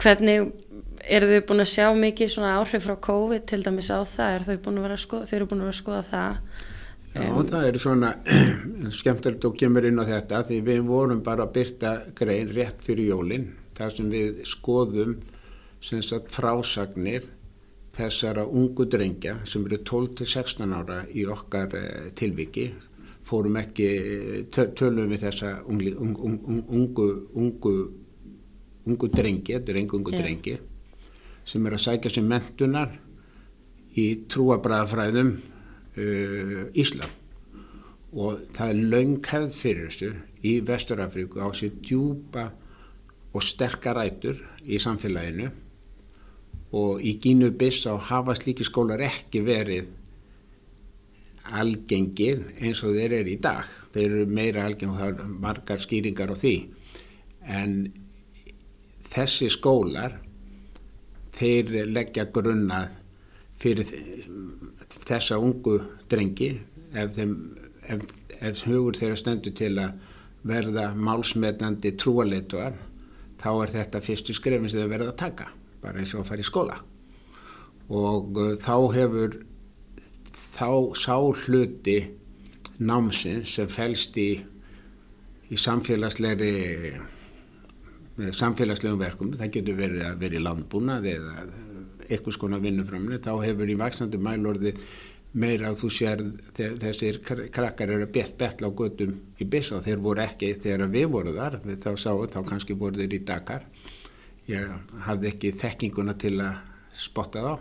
hvernig 0.02 0.52
eru 1.06 1.28
þau 1.30 1.42
búin 1.50 1.62
að 1.62 1.70
sjá 1.72 1.86
mikið 1.94 2.32
svona 2.32 2.54
áhrif 2.60 2.86
frá 2.86 2.96
COVID 3.06 3.44
til 3.50 3.60
dæmis 3.66 3.90
á 3.92 4.00
það? 4.02 4.32
Er 4.38 4.46
þau 4.48 4.56
búin 4.64 4.80
að 4.80 4.86
vera 4.88 4.96
að 4.96 5.04
skoða, 5.04 5.28
þau 5.28 5.36
eru 5.38 5.48
búin 5.52 5.62
að 5.62 5.68
vera 5.68 5.76
að 5.76 5.80
skoða 5.82 6.02
það? 6.10 6.64
Já, 7.16 7.28
það 7.52 7.66
er 7.68 7.78
svona 7.80 8.10
skemmtilegt 8.98 9.46
og 9.48 9.54
kemur 9.60 9.86
inn 9.88 10.02
á 10.02 10.04
þetta 10.08 10.42
því 10.48 10.58
við 10.66 10.82
vorum 10.88 11.22
bara 11.24 11.46
að 11.46 11.54
byrta 11.54 11.94
grein 12.18 12.50
rétt 12.52 12.82
fyrir 12.84 13.12
jólinn, 13.12 13.46
þar 13.78 13.94
sem 13.96 14.10
við 14.12 14.42
skoðum 14.48 15.14
sem 15.86 16.02
sagt 16.04 16.32
frásagnir 16.34 17.28
þessara 17.96 18.44
ungu 18.44 18.84
drengja 18.92 19.38
sem 19.48 19.64
eru 19.64 19.78
12-16 19.88 20.74
ára 20.76 20.98
í 21.16 21.24
okkar 21.32 21.72
eh, 21.78 22.10
tilviki. 22.16 22.66
Fórum 23.26 23.56
ekki, 23.58 23.86
tö- 24.54 24.68
tölum 24.76 25.08
við 25.10 25.24
þessa 25.24 25.54
ungli, 25.66 25.94
un, 25.96 26.12
un, 26.14 26.36
un, 26.46 26.60
ungu, 26.76 27.06
ungu, 27.34 27.72
ungu 28.86 29.10
drengi, 29.10 29.56
þetta 29.56 29.72
er 29.72 29.80
engu 29.82 29.98
ungu 29.98 30.14
drengi 30.14 30.56
sem 31.46 31.66
er 31.66 31.76
að 31.76 31.84
sækja 31.84 32.12
sér 32.12 32.26
mentunar 32.26 32.94
í 33.96 34.06
trúabræðafræðum 34.30 35.32
uh, 35.36 36.62
Íslam 36.76 37.12
og 38.16 38.46
það 38.56 38.72
er 38.72 38.88
löngkæð 38.94 39.50
fyrir 39.54 39.90
þessu 39.90 40.12
í 40.46 40.56
Vesturafríku 40.66 41.42
á 41.42 41.48
sér 41.56 41.76
djúpa 41.82 42.48
og 43.36 43.44
sterka 43.44 43.92
rætur 43.96 44.40
í 44.64 44.78
samfélaginu 44.80 45.50
og 46.76 47.02
í 47.04 47.16
Gínu 47.22 47.52
Biss 47.58 47.86
á 47.86 47.94
hafa 47.94 48.34
slíki 48.36 48.64
skólar 48.66 49.02
ekki 49.06 49.42
verið 49.46 49.90
algengir 51.46 52.42
eins 52.58 52.82
og 52.84 52.96
þeir 52.96 53.20
eru 53.20 53.32
í 53.32 53.38
dag. 53.42 53.68
Þeir 53.94 54.06
eru 54.08 54.32
meira 54.38 54.64
algeng 54.66 54.94
og 54.94 54.98
það 54.98 55.12
er 55.12 55.36
margar 55.44 55.82
skýringar 55.82 56.32
á 56.34 56.36
því. 56.36 56.54
En 57.46 57.76
þessi 59.12 59.50
skólar, 59.52 60.18
þeir 61.36 61.86
leggja 61.90 62.26
grunnað 62.32 62.94
fyrir 63.60 63.90
þessa 65.06 65.38
ungu 65.40 65.78
drengi 66.10 66.50
ef, 66.92 67.14
þeim, 67.16 67.34
ef, 67.88 68.04
ef 68.40 68.64
hugur 68.68 68.96
þeirra 68.98 69.18
stendur 69.20 69.54
til 69.56 69.74
að 69.80 69.96
verða 70.46 70.90
málsmetnandi 70.94 71.94
trúaleituar 71.98 72.76
þá 73.40 73.50
er 73.52 73.72
þetta 73.72 74.02
fyrstu 74.04 74.36
skrefin 74.36 74.70
sem 74.70 74.82
þeir 74.82 74.92
verða 74.92 75.12
að 75.12 75.20
taka 75.22 75.48
bara 75.82 76.00
eins 76.00 76.14
og 76.14 76.22
að 76.22 76.30
fara 76.30 76.42
í 76.42 76.46
skóla. 76.46 76.76
Og 77.92 78.38
uh, 78.40 78.54
þá 78.58 78.76
hefur 78.96 79.36
þá 80.56 80.70
sá 80.98 81.16
hluti 81.44 81.98
námsins 82.76 83.56
sem 83.56 83.68
fælst 83.70 84.16
í, 84.20 84.30
í 85.52 85.58
samfélagslegri 85.60 86.54
með 86.82 87.15
samfélagslegum 88.16 88.98
verkum, 89.00 89.32
það 89.36 89.50
getur 89.58 89.76
verið 89.80 90.04
að 90.08 90.20
vera 90.22 90.38
í 90.38 90.44
landbúnað 90.44 91.08
eða 91.12 91.34
eitthvað 92.06 92.36
skona 92.38 92.58
vinnuframni, 92.62 93.18
þá 93.20 93.32
hefur 93.42 93.68
í 93.72 93.76
vaksnandi 93.80 94.20
mælorði 94.22 94.72
meira 95.36 95.68
að 95.68 95.80
þú 95.82 95.88
sér 95.92 96.22
þe- 96.56 96.70
þessir 96.80 97.18
kr- 97.26 97.48
krakkar 97.52 97.90
eru 97.92 98.06
bett 98.08 98.36
betla 98.40 98.70
á 98.70 98.76
göttum 98.78 99.12
í 99.42 99.44
Bissá, 99.44 99.80
þeir 99.84 100.00
voru 100.00 100.22
ekki 100.24 100.54
þegar 100.62 100.88
við 100.94 101.08
vorum 101.12 101.36
þar, 101.36 101.58
við 101.66 101.80
þá 101.84 101.90
sáum, 102.00 102.22
þá 102.32 102.38
kannski 102.48 102.76
voru 102.78 103.02
þeir 103.02 103.18
í 103.18 103.24
Dakar. 103.28 103.66
Ég 104.48 104.70
hafði 105.04 105.28
ekki 105.32 105.50
þekkinguna 105.60 106.14
til 106.22 106.36
að 106.40 106.62
spotta 106.96 107.42
þá. 107.42 107.58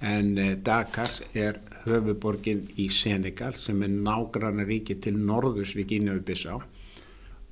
En 0.00 0.38
eh, 0.38 0.54
Dakar 0.56 1.10
er 1.36 1.58
höfuborgin 1.84 2.62
í 2.80 2.86
Senegal 2.88 3.52
sem 3.58 3.82
er 3.84 3.90
nágranna 3.92 4.64
ríki 4.64 4.96
til 5.02 5.18
norðurs 5.18 5.74
við 5.76 5.90
Gínu 5.92 6.14
Bissá 6.24 6.56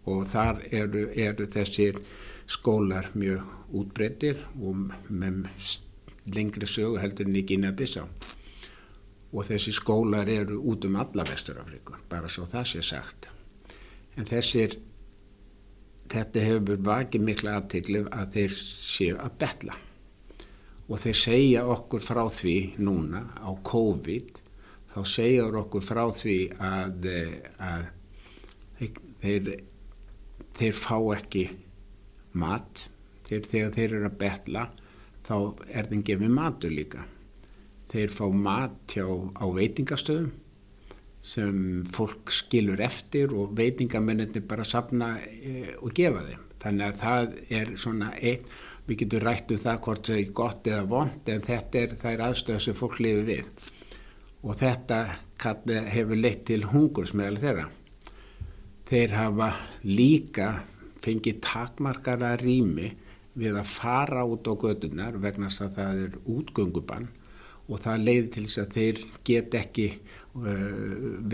og 0.09 0.27
þar 0.33 0.65
eru, 0.73 1.09
eru 1.15 1.47
þessir 1.53 2.01
skólar 2.49 3.11
mjög 3.19 3.75
útbreytir 3.77 4.41
og 4.57 4.89
með 5.09 5.45
lengri 6.35 6.69
sögu 6.69 7.01
heldur 7.03 7.29
en 7.29 7.37
í 7.37 7.45
Gínu 7.49 7.73
Bissá 7.77 8.07
og 9.29 9.45
þessi 9.45 9.75
skólar 9.77 10.29
eru 10.33 10.61
út 10.71 10.87
um 10.89 10.97
alla 11.01 11.25
Vesturafriku, 11.29 11.99
bara 12.09 12.31
svo 12.33 12.47
það 12.49 12.71
sé 12.71 12.85
sagt. 12.87 13.29
En 14.17 14.25
þessir, 14.29 14.79
þetta 16.09 16.45
hefur 16.47 16.81
vakið 16.89 17.27
mikla 17.27 17.59
aðtikli 17.59 18.07
að 18.09 18.33
þeir 18.39 18.57
séu 18.57 19.19
að 19.21 19.37
betla 19.43 19.77
og 20.89 21.01
þeir 21.03 21.19
segja 21.21 21.65
okkur 21.69 22.01
frá 22.01 22.23
því 22.33 22.57
núna 22.81 23.27
á 23.37 23.53
COVID, 23.69 24.41
þá 24.95 25.01
segja 25.05 25.45
þeir 25.45 25.59
okkur 25.61 25.85
frá 25.85 26.05
því 26.17 26.39
að, 26.57 27.09
eh, 27.13 27.51
að 27.61 27.91
þeir, 29.21 29.51
þeir, 30.59 30.75
fá 30.75 30.97
ekki 31.17 31.45
mat, 32.39 32.89
þeir, 33.29 33.47
þegar 33.47 33.79
þeir 33.79 33.95
eru 34.01 34.11
að 34.11 34.19
betla 34.25 34.67
þá 35.29 35.37
er 35.69 35.89
þeim 35.93 36.05
gefið 36.09 36.35
matur 36.35 36.75
líka 36.75 37.07
þeir 37.89 38.13
fá 38.13 38.27
mat 38.33 38.93
hjá, 38.93 39.07
á 39.09 39.45
veitingastöðum 39.55 40.33
sem 41.25 41.85
fólk 41.93 42.33
skilur 42.33 42.81
eftir 42.85 43.33
og 43.35 43.55
veitingamennir 43.59 44.45
bara 44.49 44.67
sapna 44.67 45.17
e, 45.19 45.75
og 45.83 45.93
gefa 45.97 46.23
þeim. 46.29 46.45
Þannig 46.63 46.85
að 46.87 47.01
það 47.01 47.35
er 47.59 47.73
svona 47.79 48.13
eitt, 48.17 48.47
við 48.89 49.03
getum 49.03 49.25
rætt 49.25 49.53
um 49.55 49.61
það 49.63 49.81
hvort 49.85 50.09
það 50.09 50.21
er 50.21 50.31
gott 50.39 50.71
eða 50.71 50.85
vond 50.91 51.33
en 51.33 51.45
þetta 51.49 51.83
er, 51.83 51.97
það 52.01 52.13
er 52.13 52.25
aðstöða 52.29 52.63
sem 52.65 52.79
fólk 52.79 53.01
lifi 53.03 53.27
við. 53.29 53.51
Og 54.47 54.59
þetta 54.59 55.01
hefur 55.91 56.23
leitt 56.23 56.45
til 56.49 56.63
hungurs 56.71 57.15
meðal 57.19 57.43
þeirra. 57.43 57.67
Þeir 58.89 59.13
hafa 59.13 59.51
líka 59.85 60.49
fengið 61.05 61.43
takmarkara 61.45 62.35
rými 62.41 62.95
við 63.39 63.59
að 63.61 63.71
fara 63.71 64.25
út 64.27 64.49
á 64.49 64.55
gödunar 64.59 65.19
vegna 65.21 65.51
þess 65.51 65.65
að 65.67 65.75
það 65.77 66.03
er 66.07 66.19
útgöngubann 66.35 67.09
og 67.69 67.83
það 67.85 68.05
leiði 68.07 68.29
til 68.33 68.45
þess 68.47 68.61
að 68.63 68.77
þeir 68.79 69.01
get 69.29 69.57
ekki 69.59 69.87
uh, 69.93 70.49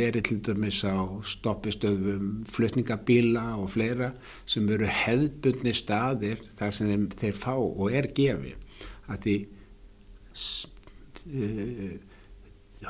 verið 0.01 0.27
til 0.29 0.39
dæmis 0.49 0.81
á 0.83 0.99
stoppistöðum 1.31 2.33
flutningabíla 2.51 3.45
og 3.63 3.71
fleira 3.77 4.11
sem 4.51 4.67
eru 4.75 4.91
hefðbundni 4.91 5.75
staðir 5.77 6.43
þar 6.59 6.75
sem 6.75 6.91
þeim, 6.91 7.09
þeir 7.23 7.39
fá 7.39 7.55
og 7.55 7.87
er 7.95 8.11
gefi 8.19 8.57
að 9.07 9.29
því 9.29 9.37
uh, 11.31 11.95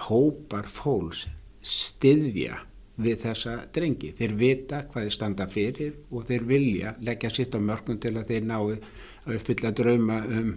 hópar 0.08 0.72
fólks 0.72 1.26
styðja 1.64 2.62
við 2.96 3.24
þessa 3.24 3.56
drengi. 3.74 4.12
Þeir 4.14 4.36
vita 4.38 4.84
hvað 4.86 5.08
þeir 5.08 5.16
standa 5.16 5.48
fyrir 5.50 5.96
og 6.10 6.28
þeir 6.28 6.46
vilja 6.46 6.94
leggja 7.02 7.32
sitt 7.34 7.56
á 7.56 7.60
mörgum 7.60 7.98
til 7.98 8.14
að 8.14 8.30
þeir 8.30 8.46
nái 8.46 8.60
að 8.60 9.34
uppfylla 9.38 9.74
drauma 9.74 10.20
um 10.24 10.54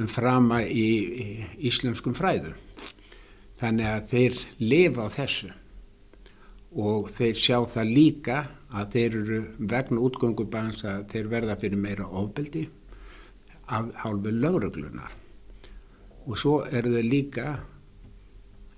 um 0.00 0.08
frama 0.08 0.62
í, 0.64 0.88
í 1.10 1.26
íslenskum 1.70 2.14
fræðum. 2.16 2.56
Þannig 3.60 3.88
að 3.90 4.06
þeir 4.12 4.36
lifa 4.62 5.06
á 5.06 5.08
þessu 5.12 5.50
og 6.80 7.10
þeir 7.16 7.34
sjá 7.36 7.56
það 7.68 7.94
líka 7.96 8.36
að 8.70 8.92
þeir 8.94 9.16
eru 9.20 9.40
vegna 9.72 10.04
útgöngubans 10.06 10.84
að 10.86 11.02
þeir 11.10 11.32
verða 11.32 11.58
fyrir 11.60 11.82
meira 11.82 12.06
ofbeldi 12.06 12.68
af 13.70 13.90
hálfu 14.04 14.32
lauruglunar. 14.34 15.12
Og 16.30 16.38
svo 16.38 16.60
eru 16.64 16.94
þau 16.94 17.04
líka, 17.04 17.46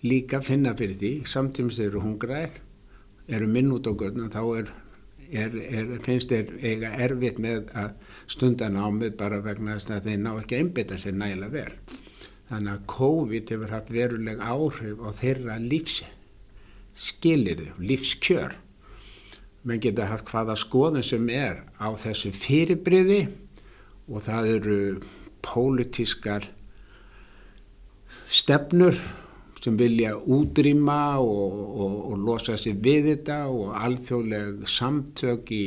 líka 0.06 0.40
finna 0.44 0.72
fyrir 0.78 0.98
því, 0.98 1.12
samtímis 1.28 1.78
þeir 1.78 1.90
eru 1.90 2.04
hungraðir, 2.06 2.60
eru 3.28 3.50
minn 3.50 3.72
út 3.74 3.86
á 3.86 3.92
gödnum, 3.92 4.32
þá 4.32 4.42
er 4.62 4.72
Er, 5.32 5.54
er, 5.56 5.86
finnst 6.04 6.28
þeir 6.28 6.50
eiga 6.60 6.90
erfitt 7.00 7.38
með 7.40 7.70
að 7.72 7.94
stunda 8.28 8.66
námið 8.68 9.14
bara 9.16 9.38
vegna 9.40 9.78
þess 9.78 9.94
að 9.94 10.08
þeir 10.10 10.18
ná 10.20 10.28
ekki 10.34 10.56
að 10.58 10.60
einbytta 10.60 10.98
sér 11.00 11.14
nægilega 11.16 11.54
vel. 11.54 12.00
Þannig 12.50 12.72
að 12.74 12.82
COVID 12.92 13.52
hefur 13.54 13.72
haft 13.72 13.92
veruleg 13.94 14.42
áhrif 14.44 15.00
á 15.00 15.08
þeirra 15.22 15.56
lífs 15.62 16.02
skilirðu, 16.92 17.70
lífskjör. 17.80 18.58
Menn 19.64 19.80
geta 19.80 20.10
haft 20.10 20.28
hvaða 20.28 20.58
skoðun 20.58 21.06
sem 21.06 21.28
er 21.32 21.62
á 21.80 21.88
þessu 21.96 22.34
fyrirbriði 22.36 23.22
og 24.10 24.26
það 24.26 24.50
eru 24.56 24.78
pólitískar 25.40 26.50
stefnur 28.28 28.98
sem 29.62 29.76
vilja 29.78 30.16
útrýma 30.18 31.18
og, 31.22 31.58
og, 31.84 31.92
og 32.12 32.24
losa 32.26 32.56
sér 32.58 32.80
við 32.82 33.12
þetta 33.12 33.38
og 33.52 33.76
alþjóðleg 33.78 34.64
samtök 34.66 35.52
í 35.54 35.66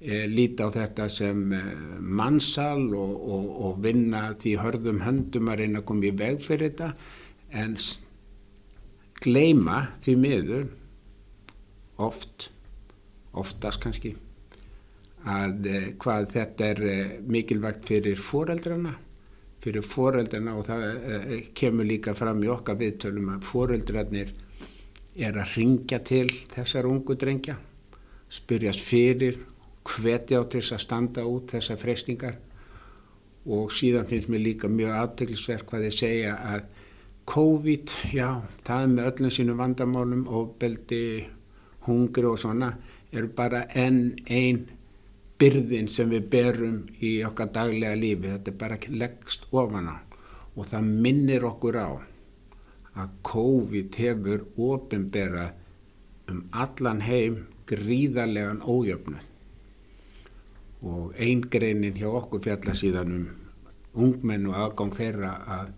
e, 0.00 0.26
líti 0.28 0.60
á 0.60 0.68
þetta 0.74 1.08
sem 1.12 1.40
e, 1.56 1.62
mannsal 2.00 2.90
og, 2.92 3.16
og 3.64 3.80
vinna 3.84 4.34
því 4.40 4.54
hörðum 4.60 5.02
höndum 5.06 5.48
að 5.48 5.62
reyna 5.62 5.80
að 5.80 5.88
koma 5.88 6.10
í 6.10 6.14
veg 6.20 6.44
fyrir 6.44 6.68
þetta. 6.68 6.92
En 7.56 7.76
gleima 9.20 9.80
því 10.04 10.16
miður 10.20 10.66
oft, 12.00 12.50
oftast 13.32 13.80
kannski 13.80 14.14
að 15.28 15.68
e, 15.68 15.80
hvað 16.00 16.32
þetta 16.36 16.68
er 16.74 16.84
e, 16.84 16.98
mikilvægt 17.28 17.88
fyrir 17.88 18.20
foreldrana 18.20 18.98
fyrir 19.60 19.84
foreldrana 19.84 20.54
og 20.56 20.66
það 20.68 20.84
e, 20.86 21.40
kemur 21.56 21.88
líka 21.88 22.14
fram 22.16 22.42
í 22.44 22.50
okkar 22.52 22.78
viðtölum 22.80 23.32
að 23.34 23.48
foreldrarnir 23.48 24.32
er 25.20 25.36
að 25.36 25.56
ringja 25.56 26.00
til 26.06 26.28
þessar 26.52 26.88
ungu 26.88 27.16
drengja 27.18 27.58
spyrjast 28.30 28.84
fyrir 28.86 29.40
hvetja 29.90 30.40
á 30.40 30.44
þess 30.48 30.76
að 30.76 30.84
standa 30.84 31.24
út 31.26 31.56
þessar 31.56 31.80
freystingar 31.80 32.38
og 33.50 33.72
síðan 33.74 34.08
finnst 34.08 34.30
mér 34.30 34.44
líka 34.44 34.68
mjög 34.68 34.96
aðteglisverk 35.00 35.68
hvað 35.68 35.86
þið 35.88 35.96
segja 35.96 36.36
að 36.52 36.68
COVID, 37.30 37.92
já, 38.10 38.40
það 38.66 38.82
er 38.82 38.88
með 38.90 39.08
öllum 39.10 39.32
sínum 39.34 39.60
vandamálum 39.60 40.22
og 40.34 40.54
beldi 40.58 41.02
hungri 41.86 42.26
og 42.26 42.40
svona 42.42 42.72
eru 43.12 43.28
bara 43.36 43.64
enn 43.78 44.16
einn 44.26 44.64
byrðin 45.40 45.88
sem 45.88 46.10
við 46.12 46.28
berum 46.32 46.78
í 47.00 47.14
okkar 47.24 47.50
daglega 47.54 47.96
lífi, 47.96 48.28
þetta 48.34 48.52
er 48.52 48.58
bara 48.60 48.78
leggst 49.02 49.46
ofan 49.50 49.88
á. 49.88 49.96
Og 50.56 50.66
það 50.68 50.92
minnir 51.04 51.46
okkur 51.48 51.78
á 51.80 51.90
að 53.00 53.16
COVID 53.24 53.98
hefur 54.02 54.44
ofinberað 54.58 56.30
um 56.30 56.42
allan 56.52 57.02
heim 57.06 57.44
gríðarlegan 57.70 58.62
ójöfnuð. 58.66 59.26
Og 60.80 61.14
eingreinin 61.20 61.96
hjá 61.96 62.08
okkur 62.08 62.42
fjalla 62.44 62.74
síðan 62.76 63.16
um 63.16 63.26
ungmenn 64.04 64.48
og 64.50 64.56
aðgang 64.58 64.94
þeirra 64.96 65.32
að, 65.58 65.72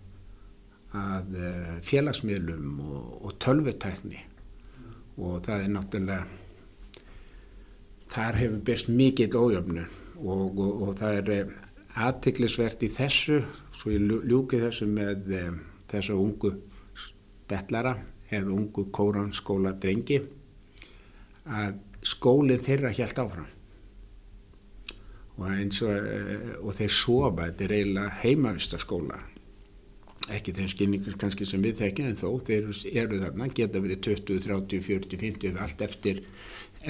að 0.99 1.35
eh, 1.39 1.73
félagsmiðlum 1.85 2.79
og, 2.83 3.09
og 3.25 3.35
tölvutækni. 3.43 4.21
Og 5.21 5.43
það 5.45 5.65
er 5.65 5.73
náttúrulega 5.73 6.42
þar 8.13 8.39
hefur 8.41 8.63
byrst 8.67 8.89
mikill 8.93 9.33
ójöfnur 9.33 9.89
og, 10.21 10.59
og, 10.59 10.81
og 10.87 10.97
það 10.99 11.19
er 11.19 11.31
eh, 11.33 11.53
aðtiklisvert 12.05 12.85
í 12.85 12.89
þessu 12.93 13.41
svo 13.77 13.93
ég 13.93 14.05
ljúki 14.29 14.61
þessu 14.61 14.87
með 14.89 15.33
um, 15.39 15.57
þessu 15.91 16.15
ungu 16.17 16.53
betlara 17.49 17.97
eða 18.33 18.53
ungu 18.53 18.87
kóranskóla 18.93 19.73
drengi 19.81 20.21
að 21.43 21.81
skólinn 22.03 22.63
þeirra 22.63 22.93
hjælt 22.95 23.19
áfram. 23.19 23.49
Og 25.33 25.45
eins 25.49 25.81
og, 25.83 25.91
uh, 25.91 26.49
og 26.61 26.75
þeir 26.77 26.93
sofa, 26.93 27.47
þetta 27.49 27.65
er 27.65 27.75
eiginlega 27.79 28.17
heimavistaskóla 28.23 29.21
ekki 30.31 30.53
þeim 30.55 30.69
skilningur 30.71 31.17
kannski 31.19 31.43
sem 31.43 31.63
við 31.65 31.81
þekkjum 31.81 32.11
en 32.13 32.19
þó 32.19 32.29
þeir 32.47 32.69
eru 32.93 33.17
þarna, 33.19 33.49
geta 33.51 33.81
verið 33.83 34.05
20, 34.05 34.37
30, 34.45 34.85
40, 34.85 35.17
50 35.19 35.57
allt 35.65 35.81
eftir, 35.83 36.21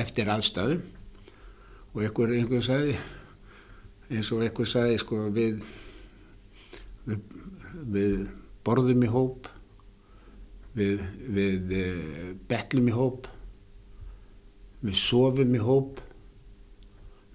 eftir 0.03 0.29
aðstæðum 0.29 0.83
og 1.93 2.01
einhver, 2.01 2.33
einhver 2.33 2.63
sagði 2.65 2.97
eins 4.09 4.31
og 4.33 4.43
einhver 4.45 4.69
sagði 4.69 4.99
sko 5.01 5.19
við, 5.33 5.63
við, 7.05 7.35
við 7.95 8.15
borðum 8.65 9.05
í 9.05 9.11
hóp 9.13 9.49
við, 10.77 11.03
við 11.37 11.75
eh, 11.77 12.31
betlum 12.49 12.89
í 12.89 12.95
hóp 12.95 13.29
við 14.83 14.97
sofum 14.99 15.53
í 15.55 15.61
hóp 15.63 16.01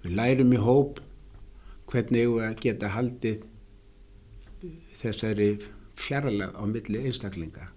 við 0.03 0.15
lærum 0.19 0.53
í 0.55 0.61
hóp 0.61 1.01
hvernig 1.89 2.29
við 2.29 2.45
að 2.45 2.59
geta 2.63 2.93
haldið 2.93 3.47
þessari 4.99 5.49
fjarlag 5.99 6.55
á 6.55 6.63
milli 6.67 7.01
einstaklinga 7.07 7.69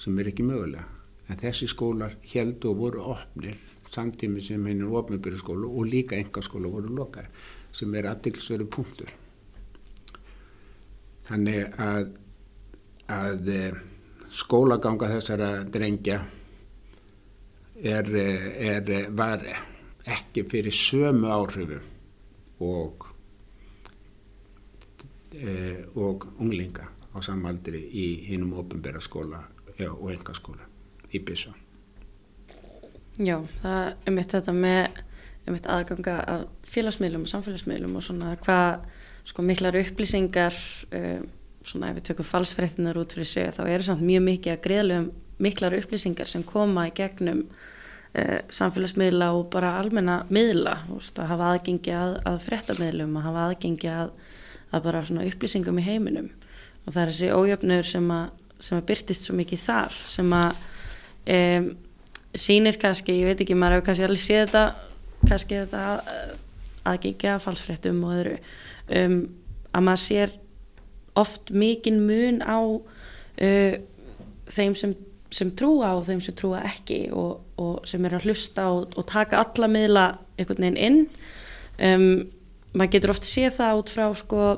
sem 0.00 0.18
er 0.18 0.30
ekki 0.30 0.46
mögulega. 0.46 0.86
En 1.30 1.38
þessi 1.38 1.68
skólar 1.70 2.16
held 2.32 2.64
og 2.66 2.78
voru 2.80 3.02
opnir 3.12 3.58
samtími 3.90 4.42
sem 4.42 4.66
henni 4.66 4.86
er 4.86 4.98
ofnbjörnskólu 5.00 5.70
og 5.70 5.86
líka 5.90 6.18
engaskóla 6.18 6.70
voru 6.70 6.94
lokar 6.94 7.28
sem 7.72 7.94
er 7.94 8.08
aðdilsveru 8.10 8.66
punktur. 8.70 9.10
Þannig 11.26 11.78
að, 11.78 12.12
að 13.10 13.50
eh, 13.54 13.80
skólaganga 14.30 15.10
þessara 15.10 15.50
drengja 15.70 16.20
er, 17.82 18.10
er, 18.14 18.90
var 19.16 19.46
ekki 20.10 20.44
fyrir 20.50 20.74
sömu 20.74 21.30
áhrifum 21.32 21.86
og, 22.66 23.06
e, 25.34 25.54
og 25.94 26.26
unglinga 26.38 26.86
á 27.14 27.18
samaldri 27.24 27.82
í 27.90 28.06
hinnum 28.28 28.58
ofnbjörna 28.60 29.02
skóla 29.02 29.42
og 29.80 30.10
engaskóla 30.12 30.66
í 31.10 31.22
Bissa. 31.24 31.54
Já, 33.18 33.40
það 33.62 33.94
er 34.06 34.14
mitt 34.14 34.34
þetta 34.36 34.54
með 34.54 35.00
mitt 35.50 35.66
aðganga 35.66 36.16
af 36.30 36.70
félagsmiðlum 36.70 37.26
og 37.26 37.32
samfélagsmiðlum 37.32 37.96
og 37.98 38.04
svona 38.06 38.36
hvað 38.44 38.84
sko 39.28 39.44
miklar 39.44 39.78
upplýsingar 39.80 40.56
um, 40.94 41.26
svona 41.66 41.90
ef 41.90 41.98
við 41.98 42.06
tökum 42.10 42.28
falsfrættinar 42.28 42.98
út 43.00 43.14
fyrir 43.14 43.28
sig 43.28 43.50
þá 43.56 43.64
eru 43.66 43.86
samt 43.86 44.04
mjög 44.06 44.24
mikið 44.28 44.54
að 44.54 44.62
greiðlega 44.66 45.02
miklar 45.40 45.76
upplýsingar 45.78 46.30
sem 46.30 46.44
koma 46.46 46.86
í 46.88 46.94
gegnum 46.96 47.42
uh, 47.50 48.38
samfélagsmiðla 48.52 49.30
og 49.36 49.48
bara 49.52 49.74
almenna 49.80 50.20
miðla, 50.32 50.78
veist, 50.90 51.18
að 51.18 51.32
hafa 51.34 51.52
aðgengi 51.54 51.94
að, 51.96 52.16
að 52.30 52.40
frættamiðlum, 52.46 53.18
að 53.18 53.28
hafa 53.28 53.46
aðgengi 53.48 53.92
að, 53.92 54.14
að 54.70 54.88
bara 54.88 55.04
svona 55.08 55.26
upplýsingum 55.28 55.80
í 55.80 55.86
heiminum. 55.86 56.30
Og 56.86 56.94
það 56.94 57.02
er 57.02 57.12
þessi 57.12 57.30
ójöfnur 57.36 57.88
sem 57.90 58.10
að, 58.14 58.50
sem 58.60 58.78
að 58.78 58.88
byrtist 58.90 59.26
svo 59.26 59.36
mikið 59.38 59.64
þar 59.66 60.02
sem 60.08 60.36
að 60.36 60.66
um, 61.36 61.70
sýnir 62.36 62.78
kannski, 62.80 63.16
ég 63.20 63.30
veit 63.30 63.42
ekki, 63.42 63.56
maður 63.58 63.78
hefur 63.78 63.86
kannski 63.88 64.06
allir 64.06 64.22
séð 64.22 64.42
þetta, 64.44 64.64
kannski 65.26 65.58
þetta 65.64 65.84
aðgengja 66.90 67.36
falsfréttum 67.42 68.00
og 68.06 68.16
öðru. 68.16 68.38
Um, 68.90 69.20
að 69.74 69.86
maður 69.86 70.02
sér 70.04 70.34
oft 71.18 71.52
mikinn 71.54 72.00
mun 72.06 72.40
á 72.42 72.58
uh, 72.60 73.74
þeim 74.50 74.76
sem, 74.78 74.96
sem 75.34 75.52
trúa 75.58 75.92
og 75.98 76.06
þeim 76.08 76.22
sem 76.24 76.36
trúa 76.38 76.62
ekki 76.66 77.04
og, 77.14 77.40
og 77.60 77.86
sem 77.88 78.04
er 78.06 78.18
að 78.18 78.28
hlusta 78.28 78.66
og, 78.72 78.96
og 78.98 79.06
taka 79.10 79.42
alla 79.44 79.70
miðla 79.70 80.06
einhvern 80.38 80.66
veginn 80.66 80.80
inn. 80.80 81.00
Um, 81.80 82.10
maður 82.74 82.96
getur 82.96 83.14
oft 83.14 83.26
séð 83.26 83.56
það 83.58 83.82
út 83.82 83.94
frá 83.94 84.04
sko 84.18 84.50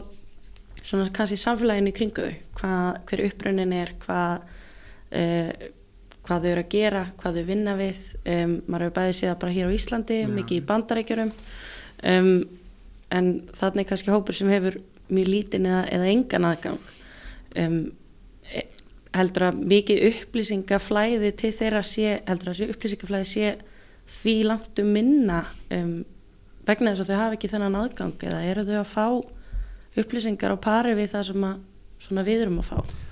svona 0.82 1.12
kannski 1.14 1.38
samfélaginu 1.38 1.92
kringu 1.94 2.26
hvað, 2.58 2.98
hver 3.08 3.22
upprönnin 3.28 3.74
er 3.76 3.94
hvað 4.02 4.42
uh, 4.42 5.70
hvað 6.26 6.44
þau 6.44 6.50
eru 6.52 6.62
að 6.62 6.72
gera, 6.72 7.02
hvað 7.20 7.38
þau 7.38 7.46
vinna 7.48 7.76
við. 7.78 8.02
Um, 8.22 8.54
maður 8.66 8.87
hefur 8.87 8.96
bæðið 8.98 9.16
séð 9.18 9.32
bara 9.42 9.54
hér 9.56 9.70
á 9.70 9.76
Íslandi 9.76 10.18
ja. 10.20 10.28
mikið 10.30 10.61
í 10.61 10.66
bandarækjurum 10.68 11.32
um, 12.12 12.30
en 13.12 13.32
þannig 13.58 13.88
kannski 13.90 14.14
hópur 14.14 14.38
sem 14.38 14.52
hefur 14.52 14.78
mjög 15.12 15.32
lítinn 15.32 15.66
eða, 15.68 15.82
eða 15.92 16.12
engan 16.12 16.48
aðgang. 16.52 16.94
Um, 17.58 17.80
e, 18.46 18.64
heldur 19.18 19.48
að 19.50 19.61
mikið 19.74 20.06
upplýsingaflæði 20.12 21.35
til 21.42 21.52
þeirra 21.58 21.82
sé, 21.85 22.16
heldur 22.28 22.54
að 22.54 22.72
upplýsingaflæði 22.72 23.30
sé 23.32 23.52
því 24.22 24.37
langt 24.48 24.80
um 24.82 24.90
minna 24.92 25.42
vegna 26.66 26.92
þess 26.92 27.04
að 27.04 27.12
þau 27.12 27.20
hafa 27.20 27.37
ekki 27.37 27.50
þennan 27.52 27.78
aðgang 27.78 28.26
eða 28.26 28.42
eru 28.50 28.64
þau 28.66 28.76
að 28.80 28.90
fá 28.90 29.06
upplýsingar 30.02 30.54
á 30.54 30.58
pari 30.62 30.94
við 30.98 31.14
það 31.14 31.30
sem 31.32 32.22
við 32.22 32.44
erum 32.46 32.61
að 32.62 32.70
fá 32.70 33.12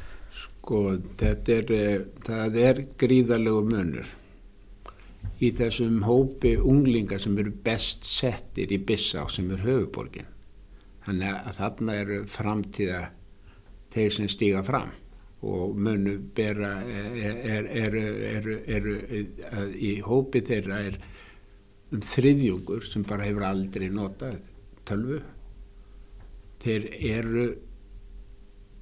Sko 0.60 0.80
þetta 1.18 1.54
er, 1.56 1.70
eh, 1.72 2.00
það 2.22 2.56
er 2.60 2.82
gríðalegu 3.00 3.62
munur 3.64 4.10
í 5.40 5.50
þessum 5.56 6.02
hópi 6.04 6.54
unglinga 6.58 7.18
sem 7.20 7.38
eru 7.40 7.52
best 7.64 8.04
settir 8.04 8.72
í 8.72 8.78
Bissá 8.84 9.24
sem 9.32 9.50
er 9.54 9.64
höfuborgin. 9.64 10.28
Þannig 11.06 11.38
að 11.38 11.56
þarna 11.56 11.96
eru 12.02 12.18
framtíða 12.28 13.00
þeir 13.90 14.12
sem 14.12 14.28
stíga 14.28 14.62
fram 14.64 14.92
og 15.40 15.76
munu 15.80 16.18
bera, 16.36 16.74
eru 16.84 17.70
er, 17.72 17.96
er, 17.96 18.48
er, 18.76 19.70
í 19.72 19.94
hópi 20.04 20.42
þeirra 20.44 20.82
er 20.90 20.98
um 21.90 22.02
þriðjungur 22.04 22.84
sem 22.84 23.06
bara 23.08 23.24
hefur 23.24 23.46
aldrei 23.48 23.88
notað 23.88 24.44
tölvu. 24.86 25.22
Þeir 26.60 26.86
eru, 27.16 27.46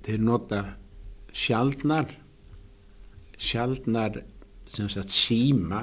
þeir 0.02 0.26
nota 0.26 0.62
sjaldnar 1.38 2.10
sjaldnar 3.38 4.22
sagt, 4.68 5.14
síma 5.14 5.82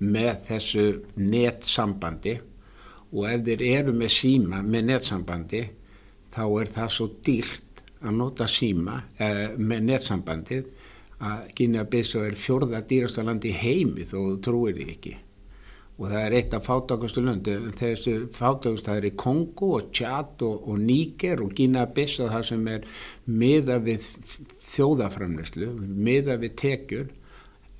með 0.00 0.32
þessu 0.48 0.86
netsambandi. 1.20 2.36
Og 3.10 3.26
ef 3.26 3.46
þeir 3.46 3.64
eru 3.66 3.94
með 3.96 4.12
síma 4.14 4.60
með 4.62 4.92
netsambandi 4.92 5.64
þá 6.30 6.44
er 6.60 6.70
það 6.76 6.92
svo 6.94 7.08
dýrt 7.26 7.82
að 8.00 8.14
nota 8.16 8.46
síma 8.48 9.00
eh, 9.20 9.48
með 9.58 9.88
netsambandið 9.90 10.68
að 11.20 11.48
Gínea-Bissau 11.58 12.22
er 12.24 12.38
fjórða 12.38 12.84
dýrasta 12.88 13.24
land 13.26 13.44
í 13.44 13.50
heimi 13.52 14.06
þó 14.08 14.16
þú 14.16 14.36
trúir 14.46 14.78
því 14.78 14.86
ekki. 14.94 15.16
Og 16.00 16.06
það 16.08 16.22
er 16.22 16.36
eitt 16.38 16.54
af 16.56 16.64
fátakustu 16.64 17.20
löndu 17.26 17.56
þessu 17.76 18.14
fátakust 18.32 18.86
það 18.86 19.00
er 19.02 19.08
í 19.10 19.16
Kongo 19.20 19.74
og 19.76 19.90
Tjad 19.92 20.46
og, 20.46 20.62
og 20.70 20.80
Níker 20.80 21.42
og 21.44 21.52
Gínea-Bissau 21.58 22.30
það 22.30 22.46
sem 22.48 22.70
er 22.72 22.86
miða 23.28 23.76
við 23.84 24.06
þjóðaframneslu 24.70 25.72
miða 25.80 26.36
við 26.40 26.54
tekjur 26.60 27.10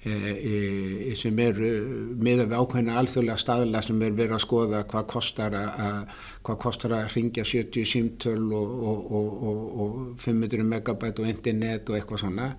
e, 0.05 0.13
e, 0.13 1.15
sem 1.19 1.39
eru 1.45 1.71
miða 2.19 2.47
við 2.49 2.57
ákveðina 2.59 2.99
alþjóðlega 3.01 3.43
staðla 3.45 3.83
sem 3.85 4.03
er 4.03 4.15
verið 4.19 4.37
að 4.37 4.45
skoða 4.47 4.85
hvað 4.91 5.09
kostar 5.15 5.57
að, 5.61 6.15
hvað 6.47 6.61
kostar 6.67 6.97
að 6.99 7.17
ringja 7.17 7.47
70 7.47 7.91
símtöl 7.95 8.47
og, 8.57 9.11
og, 9.17 9.51
og 9.85 9.99
500 10.23 10.69
megabæt 10.75 11.23
og 11.23 11.33
internet 11.33 11.91
og 11.91 11.99
eitthvað 11.99 12.25
svona 12.25 12.53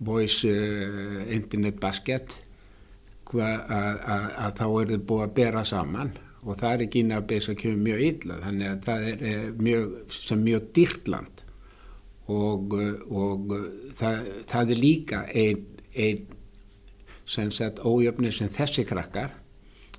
voice 0.00 0.48
uh, 0.48 1.20
internet 1.28 1.80
basket 1.80 2.38
að 3.30 4.56
þá 4.58 4.64
er 4.66 4.88
þið 4.90 5.02
búið 5.06 5.22
að 5.22 5.34
bera 5.36 5.60
saman 5.62 6.08
og 6.40 6.56
það 6.58 6.72
er 6.72 6.82
ekki 6.86 7.02
inn 7.04 7.14
að 7.14 7.28
beisa 7.30 7.54
kemur 7.54 7.84
mjög 7.84 8.00
illa 8.08 8.38
þannig 8.42 8.70
að 8.70 8.80
það 8.88 9.04
er 9.10 9.44
mjög, 9.60 9.92
sem 10.16 10.42
mjög 10.42 10.66
dýrtland 10.74 11.44
og, 12.30 12.74
og 13.10 13.52
það, 13.98 14.30
það 14.50 14.72
er 14.74 14.80
líka 14.80 15.24
einn 15.34 15.66
ein, 15.94 16.24
sem 17.30 17.50
sett 17.54 17.82
ójöfni 17.86 18.32
sem 18.34 18.50
þessi 18.50 18.84
krakkar 18.86 19.34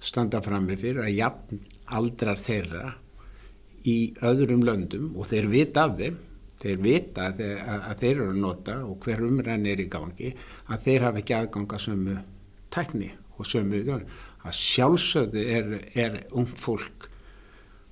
standa 0.01 0.41
fram 0.43 0.65
með 0.67 0.83
fyrir 0.85 1.05
að 1.05 1.15
jafn 1.17 1.61
aldrar 1.91 2.39
þeirra 2.39 2.89
í 3.87 4.13
öðrum 4.23 4.65
löndum 4.65 5.11
og 5.15 5.29
þeir 5.29 5.47
vita 5.51 5.85
af 5.87 5.97
þeim 5.99 6.19
þeir 6.61 6.81
vita 6.83 7.27
að 7.29 7.39
þeir, 7.41 7.61
að 7.77 7.95
þeir 8.01 8.11
eru 8.11 8.27
að 8.29 8.41
nota 8.41 8.75
og 8.85 9.05
hver 9.05 9.23
umræðin 9.25 9.69
er 9.71 9.81
í 9.81 9.87
gangi 9.91 10.33
að 10.67 10.83
þeir 10.85 11.07
hafa 11.07 11.21
ekki 11.21 11.37
aðganga 11.37 11.79
sömu 11.81 12.17
tekni 12.73 13.09
og 13.37 13.47
sömu 13.49 13.81
að 13.91 14.57
sjálfsögðu 14.57 15.45
er, 15.55 15.71
er 15.97 16.19
ung 16.37 16.49
fólk 16.57 17.09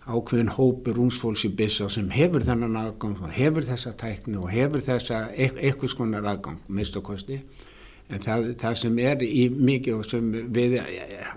ákveðin 0.10 0.54
hópur 0.56 0.98
ungsfólks 1.04 1.45
í 1.45 1.52
byssa 1.54 1.89
sem 1.93 2.10
hefur 2.13 2.43
þennan 2.45 2.78
aðgang 2.80 3.19
og 3.22 3.34
hefur 3.36 3.65
þessa 3.67 3.93
tækni 4.00 4.39
og 4.41 4.50
hefur 4.54 4.82
þessa 4.82 5.28
eitthvað 5.36 5.93
skonar 5.93 6.30
aðgang, 6.32 6.62
mist 6.67 6.98
og 6.98 7.06
kosti. 7.12 7.39
En 8.10 8.24
það, 8.26 8.54
það 8.62 8.78
sem 8.82 9.00
er 9.06 9.24
í 9.26 9.43
mikið 9.54 10.00
og 10.00 10.08
sem 10.10 10.32
við 10.56 10.80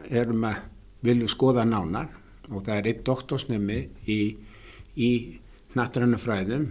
erum 0.08 0.46
að 0.48 0.62
viljum 1.04 1.28
skoða 1.28 1.66
nánar 1.68 2.08
og 2.48 2.64
það 2.64 2.78
er 2.78 2.88
eitt 2.88 3.04
doktorsnemi 3.06 3.78
í, 4.08 4.20
í 4.96 5.10
nattrannu 5.76 6.20
fræðum 6.20 6.70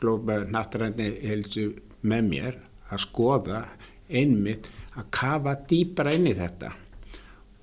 glópa 0.00 0.40
nattrannu 0.50 1.10
helsu 1.24 1.70
með 2.04 2.30
mér 2.30 2.60
að 2.92 3.02
skoða 3.06 3.64
einmitt 4.10 4.68
að 4.94 5.08
kafa 5.14 5.56
dýpra 5.66 6.12
inn 6.14 6.28
í 6.30 6.34
þetta. 6.36 6.70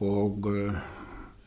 Og 0.01 0.49
uh, 0.49 0.79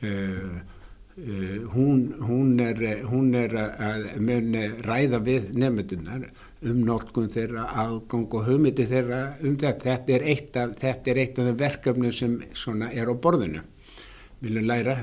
uh, 0.06 0.08
uh, 0.08 0.73
hún, 1.16 2.14
hún 2.20 2.60
er, 2.60 2.80
hún 3.06 3.34
er 3.38 3.52
að 3.54 4.06
muni 4.18 4.64
ræða 4.82 5.20
við 5.22 5.52
nefndunar 5.54 6.24
um 6.64 6.80
nortkun 6.86 7.30
þeirra 7.30 7.68
aðgang 7.84 8.34
og 8.34 8.48
hugmyndi 8.48 8.86
þeirra 8.90 9.20
um 9.44 9.54
þetta. 9.60 9.84
Þetta 9.84 10.16
er 10.16 10.26
eitt 10.32 10.56
af, 10.58 10.74
af 10.82 11.04
þeim 11.06 11.58
verkefni 11.60 12.12
sem 12.12 12.38
er 12.90 13.10
á 13.10 13.14
borðinu. 13.14 13.62
Viljum 14.42 14.66
læra. 14.66 14.96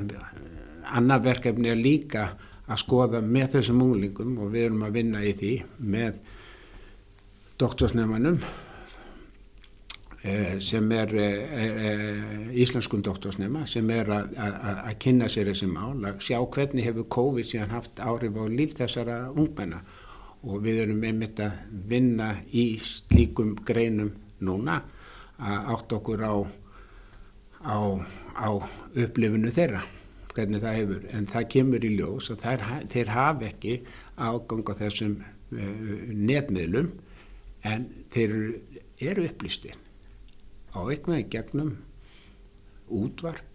Anna 0.91 1.19
verkefni 1.24 1.71
er 1.71 1.80
líka 1.80 2.32
að 2.67 2.82
skoða 2.84 3.21
með 3.24 3.56
þessum 3.56 3.86
úlingum 3.86 4.36
og 4.41 4.52
við 4.52 4.67
erum 4.67 4.84
að 4.88 5.00
vinna 5.00 5.24
í 5.24 5.32
því 5.38 5.54
með 5.80 6.19
doktorsnefnanum 7.62 8.39
Eh, 8.39 8.71
sem 10.62 10.92
er 10.94 11.14
eh, 11.18 12.52
íslenskun 12.62 13.02
doktorsnema 13.02 13.64
sem 13.66 13.88
er 13.90 14.10
að 14.14 14.92
kynna 15.02 15.26
sér 15.32 15.50
þessi 15.50 15.70
mál 15.72 15.98
að 16.06 16.22
sjá 16.22 16.38
hvernig 16.46 16.86
hefur 16.86 17.08
COVID 17.16 17.48
síðan 17.50 17.74
haft 17.74 18.02
áhrif 18.02 18.38
á 18.38 18.46
líf 18.46 18.76
þessara 18.78 19.18
ungmenna. 19.34 19.82
Og 20.46 20.62
við 20.62 20.84
erum 20.86 21.02
einmitt 21.06 21.42
að 21.42 21.58
vinna 21.90 22.36
í 22.54 22.78
slíkum 22.82 23.56
greinum 23.66 24.14
núna 24.46 24.80
að 25.42 25.74
átt 25.74 25.98
okkur 25.98 26.22
á, 26.26 26.36
á, 27.66 27.78
á 28.38 28.50
upplifinu 28.94 29.54
þeirra 29.54 29.82
hvernig 30.36 30.62
það 30.62 30.80
hefur. 30.84 31.06
En 31.18 31.30
það 31.30 31.52
kemur 31.58 31.86
í 31.86 31.96
ljós 31.98 32.30
að 32.34 32.44
þær, 32.46 32.68
þeir 32.94 33.14
hafa 33.18 33.50
ekki 33.50 33.78
ágang 34.22 34.70
á 34.70 34.74
þessum 34.86 35.18
uh, 35.22 36.10
netmiðlum 36.14 36.94
en 37.66 37.90
þeir 38.14 38.36
eru 39.02 39.26
upplýstinn 39.30 39.81
á 40.72 40.80
eitthvað 40.88 41.30
gegnum 41.32 41.72
útvarp. 42.92 43.48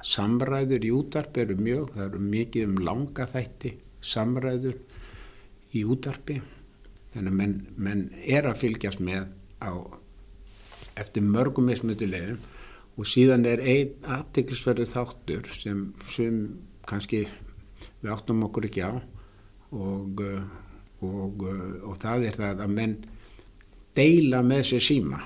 Samræður 0.00 0.86
í 0.86 0.92
útvarp 0.96 1.36
eru 1.42 1.56
mjög 1.60 1.92
það 1.96 2.06
eru 2.06 2.22
mikið 2.24 2.68
um 2.68 2.78
langa 2.86 3.26
þætti 3.28 3.74
samræður 4.00 4.78
í 5.76 5.84
útvarpi. 5.84 6.40
Þannig 7.12 7.32
að 7.32 7.38
menn, 7.40 7.56
menn 7.76 8.06
er 8.22 8.48
að 8.48 8.62
fylgjast 8.62 9.02
með 9.04 9.28
á 9.60 9.72
eftir 11.00 11.24
mörgum 11.26 11.68
mismötulegum 11.68 12.40
og 13.00 13.08
síðan 13.08 13.46
er 13.48 13.62
einn 13.64 14.08
aðtiklisverðu 14.16 14.86
þáttur 14.88 15.48
sem, 15.54 15.84
sem 16.12 16.40
kannski 16.88 17.24
við 18.00 18.12
áttum 18.12 18.44
okkur 18.48 18.68
ekki 18.68 18.84
á. 18.84 18.92
Og, 19.70 20.22
og, 21.04 21.44
og 21.86 22.00
það 22.00 22.24
er 22.30 22.40
það 22.40 22.64
að 22.64 22.72
menn 22.78 22.96
deila 23.94 24.40
með 24.46 24.64
sér 24.72 24.84
síma 24.84 25.20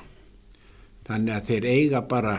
þannig 1.04 1.34
að 1.36 1.48
þeir 1.50 1.66
eiga 1.70 2.02
bara 2.08 2.34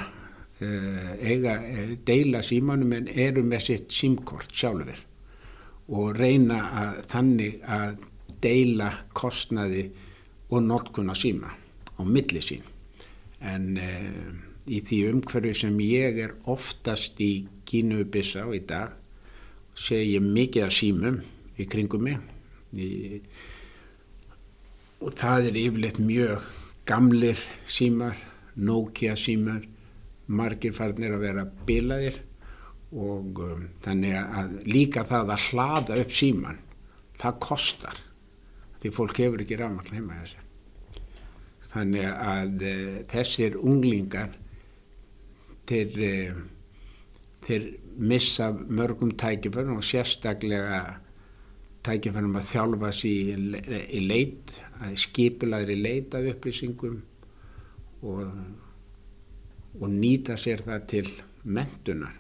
uh, 0.62 1.12
eiga, 1.22 1.58
uh, 1.60 1.94
deila 2.08 2.42
símanum 2.46 2.96
en 2.98 3.10
eru 3.10 3.44
með 3.46 3.68
sitt 3.70 3.94
símkort 3.94 4.54
sjálfur 4.56 5.04
og 5.96 6.18
reyna 6.18 6.62
að 6.82 7.02
þannig 7.12 7.60
að 7.70 8.08
deila 8.42 8.90
kostnaði 9.18 9.86
og 10.50 10.66
notkuna 10.66 11.16
síma 11.18 11.52
á 11.96 12.02
milli 12.04 12.42
sín. 12.44 12.66
En 13.42 13.76
uh, 13.78 14.30
í 14.66 14.82
því 14.82 15.02
umhverfi 15.12 15.54
sem 15.62 15.80
ég 15.86 16.22
er 16.26 16.38
oftast 16.50 17.20
í 17.22 17.46
kínubissa 17.70 18.46
í 18.54 18.62
dag 18.66 18.94
segi 19.76 20.16
ég 20.16 20.24
mikið 20.26 20.68
af 20.68 20.74
símum 20.74 21.20
í 21.60 21.68
kringum 21.70 22.06
mig. 22.08 22.22
Í, 22.76 23.20
og 25.06 25.14
það 25.20 25.52
er 25.52 25.60
yfirleitt 25.60 26.00
mjög 26.02 26.46
gamlir 26.88 27.42
símar 27.68 28.18
Nokia 28.56 29.16
símar 29.20 29.66
margir 30.28 30.74
farnir 30.74 31.14
að 31.16 31.26
vera 31.28 31.46
bilaðir 31.68 32.22
og 32.96 33.42
um, 33.44 33.68
þannig 33.84 34.16
að 34.16 34.56
líka 34.70 35.04
það 35.08 35.34
að 35.36 35.46
hlaða 35.50 36.00
upp 36.02 36.14
síman 36.16 36.60
það 37.20 37.40
kostar 37.44 38.02
því 38.82 38.92
fólk 38.96 39.22
hefur 39.24 39.44
ekki 39.44 39.60
rafnall 39.60 39.96
heima 39.96 40.20
þessu 40.22 40.44
þannig 41.76 42.10
að 42.10 42.62
e, 42.64 42.76
þessir 43.12 43.58
unglingar 43.60 44.36
þeir, 45.68 45.98
e, 45.98 46.14
þeir 47.48 47.66
missa 47.96 48.52
mörgum 48.54 49.16
tækiförnum 49.20 49.82
og 49.82 49.88
sérstaklega 49.88 50.84
tækiförnum 51.86 52.38
að 52.40 52.48
þjálfa 52.54 52.94
sér 52.96 53.12
í, 53.12 53.82
í 53.98 54.06
leit 54.06 54.56
að 54.84 54.96
skipilaður 55.04 55.74
í 55.76 55.82
leit 55.82 56.16
af 56.18 56.30
upplýsingum 56.36 57.02
og, 58.04 58.26
og 59.80 59.90
nýta 59.92 60.38
sér 60.40 60.64
það 60.66 60.86
til 60.92 61.08
mentunar 61.44 62.20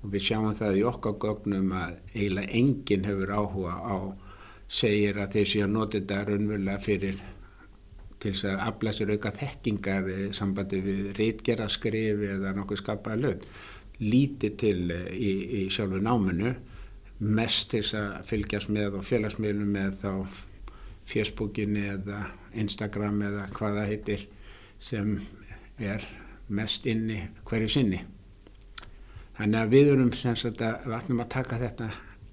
og 0.00 0.14
við 0.14 0.26
sjáum 0.30 0.54
það 0.56 0.78
í 0.80 0.86
okkar 0.88 1.18
gögnum 1.20 1.74
að 1.76 1.98
eiginlega 2.14 2.54
enginn 2.60 3.08
hefur 3.08 3.34
áhuga 3.36 3.74
á 3.80 3.96
segir 4.70 5.18
að 5.18 5.36
þeir 5.36 5.50
sé 5.50 5.62
að 5.64 5.74
nota 5.74 5.98
þetta 5.98 6.22
raunverulega 6.28 6.84
fyrir 6.84 7.20
til 8.20 8.32
þess 8.34 8.46
að 8.50 8.62
afla 8.68 8.92
sér 8.94 9.12
auka 9.14 9.32
þekkingar 9.34 10.08
sambandi 10.36 10.80
við 10.84 11.04
reitgeraskrif 11.18 12.24
eða 12.36 12.54
nokkuð 12.56 12.82
skapaða 12.82 13.22
lög 13.24 13.46
lítið 14.00 14.56
til 14.60 14.90
eh, 14.94 15.08
í, 15.12 15.32
í 15.60 15.62
sjálfu 15.72 16.00
náminu 16.04 16.54
mest 17.20 17.70
til 17.72 17.82
þess 17.82 17.96
að 18.00 18.12
fylgjast 18.30 18.72
með 18.72 19.00
og 19.00 19.08
félagsmiðlum 19.08 19.74
með 19.76 19.98
þá 20.00 20.12
Facebookinni 21.10 21.86
eða 21.96 22.22
Instagram 22.60 23.20
eða 23.26 23.48
hvaða 23.56 23.86
heitir 23.88 24.28
sem 24.80 25.14
er 25.78 26.04
mest 26.48 26.86
inni 26.90 27.20
hverju 27.46 27.70
sinni. 27.70 28.00
Þannig 29.38 29.60
að 29.60 29.74
við 29.74 29.90
erum 29.94 30.12
sem 30.16 30.36
sagt 30.36 30.62
að 30.64 30.86
við 30.86 30.96
ætlum 30.98 31.22
að 31.22 31.32
taka 31.36 31.58
þetta 31.60 31.90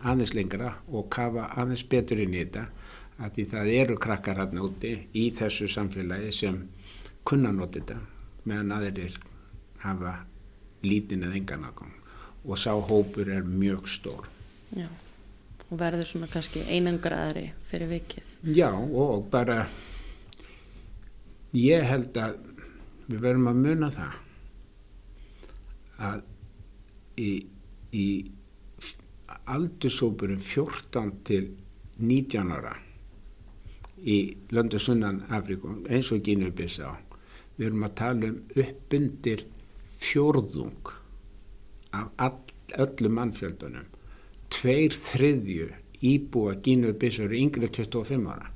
aðeins 0.07 0.33
lengra 0.37 0.73
og 0.87 1.09
kafa 1.13 1.49
aðeins 1.59 1.83
betur 1.89 2.21
inn 2.23 2.35
í 2.35 2.43
þetta 2.43 2.65
að 3.17 3.33
því 3.35 3.45
það 3.53 3.71
eru 3.73 3.97
krakkar 4.01 4.41
hann 4.41 4.61
úti 4.61 4.93
í 5.17 5.29
þessu 5.35 5.69
samfélagi 5.71 6.33
sem 6.35 6.59
kunna 7.27 7.51
nota 7.55 7.79
þetta 7.79 7.99
meðan 8.47 8.75
aðeins 8.77 9.17
hafa 9.83 10.13
lítinn 10.85 11.25
eða 11.25 11.39
engan 11.39 11.67
aðgang 11.67 11.93
og 12.47 12.59
sá 12.61 12.71
hópur 12.71 13.29
er 13.33 13.43
mjög 13.43 13.87
stór. 13.91 14.27
Já, 14.75 14.87
og 15.67 15.79
verður 15.79 16.07
svona 16.07 16.29
kannski 16.31 16.63
einangraðri 16.69 17.49
fyrir 17.67 17.91
vikið. 17.91 18.33
Já 18.55 18.69
og 18.71 19.27
bara 19.31 19.65
ég 21.55 21.85
held 21.87 22.17
að 22.19 22.39
við 23.07 23.21
verðum 23.23 23.51
að 23.51 23.61
muna 23.63 23.91
það 23.93 24.17
að 26.07 26.23
í, 27.17 27.31
í 27.95 28.07
aldursópurum 29.47 30.41
14 30.43 31.13
til 31.27 31.43
19 31.97 32.51
ára 32.53 32.75
í 33.97 34.17
löndu 34.53 34.79
sunnan 34.81 35.23
Afríkum 35.33 35.85
eins 35.89 36.11
og 36.13 36.21
Gínubissa 36.25 36.91
við 37.57 37.69
erum 37.69 37.87
að 37.87 37.95
tala 38.01 38.29
um 38.29 38.41
uppbyndir 38.53 39.45
fjórðung 39.97 40.91
af 41.97 42.11
all, 42.21 42.43
öllum 42.77 43.15
mannfjöldunum. 43.17 43.87
Tveir 44.53 44.93
þriðju 44.93 45.71
íbúa 46.05 46.59
Gínubissa 46.61 47.25
eru 47.25 47.39
yngri 47.39 47.71
25 47.73 48.29
ára 48.29 48.51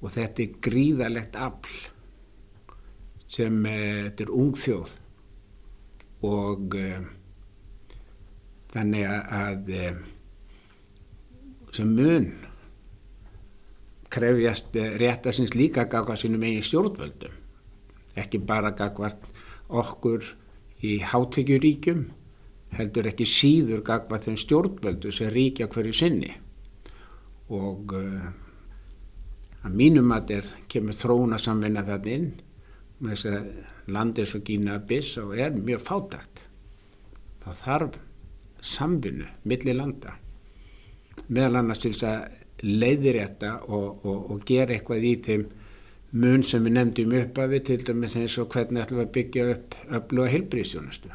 og 0.00 0.12
þetta 0.14 0.44
er 0.44 0.58
gríðalegt 0.64 1.38
afl 1.38 1.78
sem 3.30 3.56
eh, 3.68 4.06
þetta 4.08 4.26
er 4.26 4.34
ung 4.34 4.54
þjóð. 4.58 4.94
Og 6.26 6.76
eh, 6.76 7.02
þannig 8.74 9.06
að, 9.10 9.70
eh, 9.76 10.00
sem 11.74 11.92
mun 11.94 12.30
krefjast 14.10 14.76
eh, 14.76 14.96
réttasins 15.00 15.54
líka 15.54 15.86
gagvað 15.90 16.24
sínum 16.24 16.44
eigin 16.46 16.66
stjórnvöldum. 16.66 17.36
Ekki 18.18 18.40
bara 18.42 18.72
gagvart 18.74 19.28
okkur 19.70 20.32
í 20.82 20.98
hátekjuríkjum 21.06 22.08
heldur 22.74 23.08
ekki 23.10 23.26
síður 23.26 23.84
gagvað 23.86 24.28
þeim 24.28 24.38
stjórnvöldu 24.44 25.12
sem 25.14 25.30
ríkja 25.30 25.68
hverju 25.70 25.94
sinni. 25.94 26.32
Og 27.50 27.94
uh, 27.98 28.28
að 29.64 29.76
mínum 29.76 30.12
að 30.14 30.34
er 30.38 30.52
kemur 30.72 30.96
þróuna 30.96 31.38
samvinna 31.40 31.84
það 31.86 32.08
inn. 32.14 32.30
Með 33.00 33.14
þess 33.14 33.30
að 33.30 33.90
landið 33.90 34.30
svo 34.30 34.40
gína 34.46 34.78
biss 34.86 35.18
og 35.20 35.36
er 35.38 35.56
mjög 35.56 35.84
fátagt 35.86 36.44
það 37.40 37.62
þarf 37.64 37.96
samvinnu 38.60 39.28
millir 39.48 39.78
landa. 39.78 40.16
Meðal 41.28 41.62
annars 41.62 41.80
til 41.80 41.94
þess 41.94 42.08
að 42.10 42.66
leiðirétta 42.66 43.54
og, 43.72 44.04
og, 44.04 44.18
og 44.34 44.44
gera 44.48 44.76
eitthvað 44.76 45.06
í 45.08 45.14
þeim 45.24 45.46
mun 46.20 46.42
sem 46.44 46.64
við 46.66 46.76
nefndum 46.76 47.14
upp 47.20 47.38
af 47.38 47.52
við 47.52 47.64
til 47.70 47.78
dæmis 47.86 48.16
eins 48.18 48.36
og 48.42 48.50
hvernig 48.52 48.82
ætlum 48.82 49.00
við 49.00 49.06
að 49.06 49.14
byggja 49.16 49.46
upp 49.54 49.76
öfluga 50.00 50.32
heilbríðsjónustu 50.34 51.12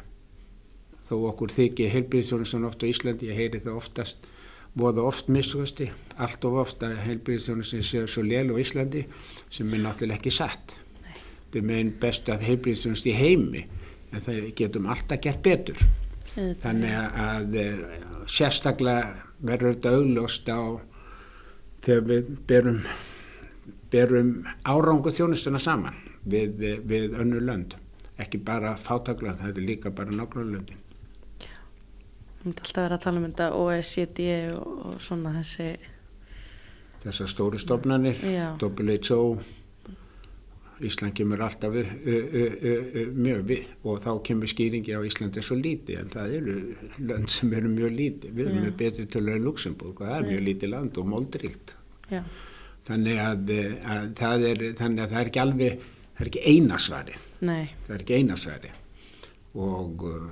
þó 1.06 1.14
okkur 1.30 1.52
þykir 1.54 1.92
heilbríðsjónustun 1.92 2.66
ofta 2.66 2.88
á 2.88 2.90
Íslandi, 2.90 3.28
ég 3.30 3.38
heyri 3.38 3.60
það 3.62 3.78
oftast 3.78 4.26
voða 4.76 5.06
oft 5.08 5.30
missusti, 5.32 5.88
allt 6.20 6.44
of 6.44 6.58
ofta 6.60 6.90
heilbríðsjónustun 7.06 7.84
séu 7.84 8.08
svo 8.10 8.24
lél 8.26 8.52
á 8.52 8.56
Íslandi 8.60 9.06
sem 9.50 9.72
er 9.72 9.82
náttúrulega 9.84 10.20
ekki 10.20 10.32
satt. 10.34 10.76
Þetta 11.46 11.60
er 11.60 11.68
meginn 11.70 11.94
best 12.00 12.28
að 12.32 12.44
heilbríðsjónust 12.50 13.08
í 13.08 13.14
heimi 13.16 13.64
en 14.12 14.20
það 14.22 14.50
getum 14.58 14.90
alltaf 14.92 15.22
gert 15.24 15.42
betur. 15.44 15.80
Þannig 16.36 16.92
að, 16.92 17.56
að 17.56 18.26
sérstaklega 18.28 19.24
verður 19.40 19.76
þetta 19.76 19.94
augljóst 19.96 20.50
á 20.52 20.60
þegar 21.86 22.08
við 22.10 22.32
berum, 22.48 22.80
berum 23.92 24.32
árangu 24.68 25.12
þjónustuna 25.14 25.60
saman 25.62 25.96
við, 26.28 26.60
við, 26.84 27.14
önnu 27.16 27.40
lönd. 27.40 27.78
Ekki 28.20 28.40
bara 28.44 28.76
fátaklega, 28.80 29.38
þetta 29.40 29.60
er 29.60 29.70
líka 29.70 29.92
bara 29.92 30.12
nákvæmlega 30.12 30.56
löndin 30.56 30.85
myndi 32.46 32.62
alltaf 32.62 32.82
vera 32.86 32.96
að 32.96 33.04
tala 33.04 33.20
um 33.20 33.28
þetta 33.28 33.50
OECD 33.58 34.26
og, 34.54 34.72
og 34.86 34.98
svona 35.02 35.34
þessi 35.40 35.68
þessar 37.02 37.30
stóri 37.30 37.60
stofnanir 37.62 38.20
WHO 38.62 39.22
Ísland 40.84 41.14
kemur 41.16 41.40
alltaf 41.40 41.72
við, 41.72 41.86
mjög 43.16 43.44
við 43.48 43.68
og 43.88 44.00
þá 44.04 44.10
kemur 44.28 44.50
skýringi 44.50 44.92
á 44.92 45.00
Íslandi 45.08 45.40
svo 45.44 45.56
líti 45.56 45.96
en 45.96 46.10
það 46.12 46.34
eru 46.36 46.56
lönd 47.08 47.32
sem 47.32 47.54
eru 47.56 47.70
mjög 47.72 47.94
líti 47.96 48.32
við 48.32 48.50
erum 48.50 48.66
með 48.66 48.74
betri 48.82 49.06
tölur 49.08 49.38
en 49.38 49.46
Luxemburg 49.46 50.02
og 50.02 50.10
það 50.10 50.18
er 50.18 50.28
mjög 50.30 50.42
líti 50.50 50.70
land 50.70 51.00
og 51.00 51.08
moldrikt 51.08 51.76
þannig 52.86 53.22
að, 53.22 53.54
að, 53.94 54.10
það 54.20 54.48
er, 54.50 54.64
þannig 54.78 55.04
að 55.06 55.14
það 55.14 55.20
er 55.22 55.30
ekki 55.32 55.44
alveg 55.46 55.86
það 55.86 56.24
er 56.26 56.32
ekki 56.32 56.44
einasvari 56.52 57.16
það 57.40 57.94
er 57.96 58.04
ekki 58.04 58.20
einasvari 58.20 58.74
og 59.56 60.04
uh, 60.10 60.28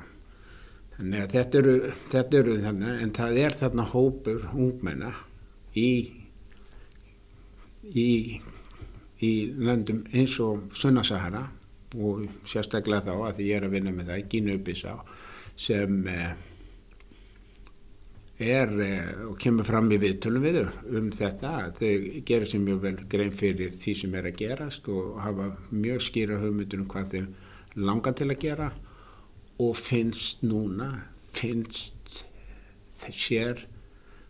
þannig 0.96 1.22
að 1.22 1.36
þetta 1.36 1.60
eru, 1.60 1.76
þetta 2.12 2.40
eru 2.40 2.58
þannig 2.62 3.02
en 3.04 3.14
það 3.18 3.40
er 3.44 3.58
þarna 3.60 3.88
hópur 3.90 4.48
ungmenna 4.54 5.12
í 5.74 5.90
í 7.84 8.10
í 9.24 9.34
löndum 9.56 10.02
eins 10.12 10.34
og 10.42 10.72
Sunnasahara 10.76 11.44
og 11.94 12.24
sérstaklega 12.48 13.06
þá 13.06 13.28
að 13.28 13.44
ég 13.44 13.58
er 13.58 13.68
að 13.68 13.76
vinna 13.76 13.92
með 13.94 14.10
það, 14.10 14.24
Gínubísá 14.32 14.94
sem 15.54 16.08
eh, 16.10 16.32
er 18.42 18.72
eh, 18.82 19.10
og 19.28 19.36
kemur 19.40 19.66
fram 19.68 19.92
í 19.94 20.00
viðtölum 20.02 20.42
við 20.42 20.60
um 20.98 21.10
þetta 21.14 21.52
þau 21.78 21.92
gerir 22.26 22.50
sem 22.50 22.64
mjög 22.66 22.80
vel 22.82 22.96
grein 23.10 23.34
fyrir 23.34 23.76
því 23.78 23.94
sem 24.00 24.16
er 24.18 24.30
að 24.30 24.40
gerast 24.42 24.90
og 24.90 25.20
hafa 25.22 25.52
mjög 25.70 26.02
skýra 26.08 26.40
hugmyndur 26.42 26.82
um 26.82 26.90
hvað 26.90 27.14
þau 27.14 27.84
langar 27.86 28.18
til 28.18 28.30
að 28.30 28.42
gera 28.42 28.72
og 29.62 29.76
finnst 29.78 30.42
núna 30.42 30.90
finnst 31.34 32.26
sér 33.04 33.66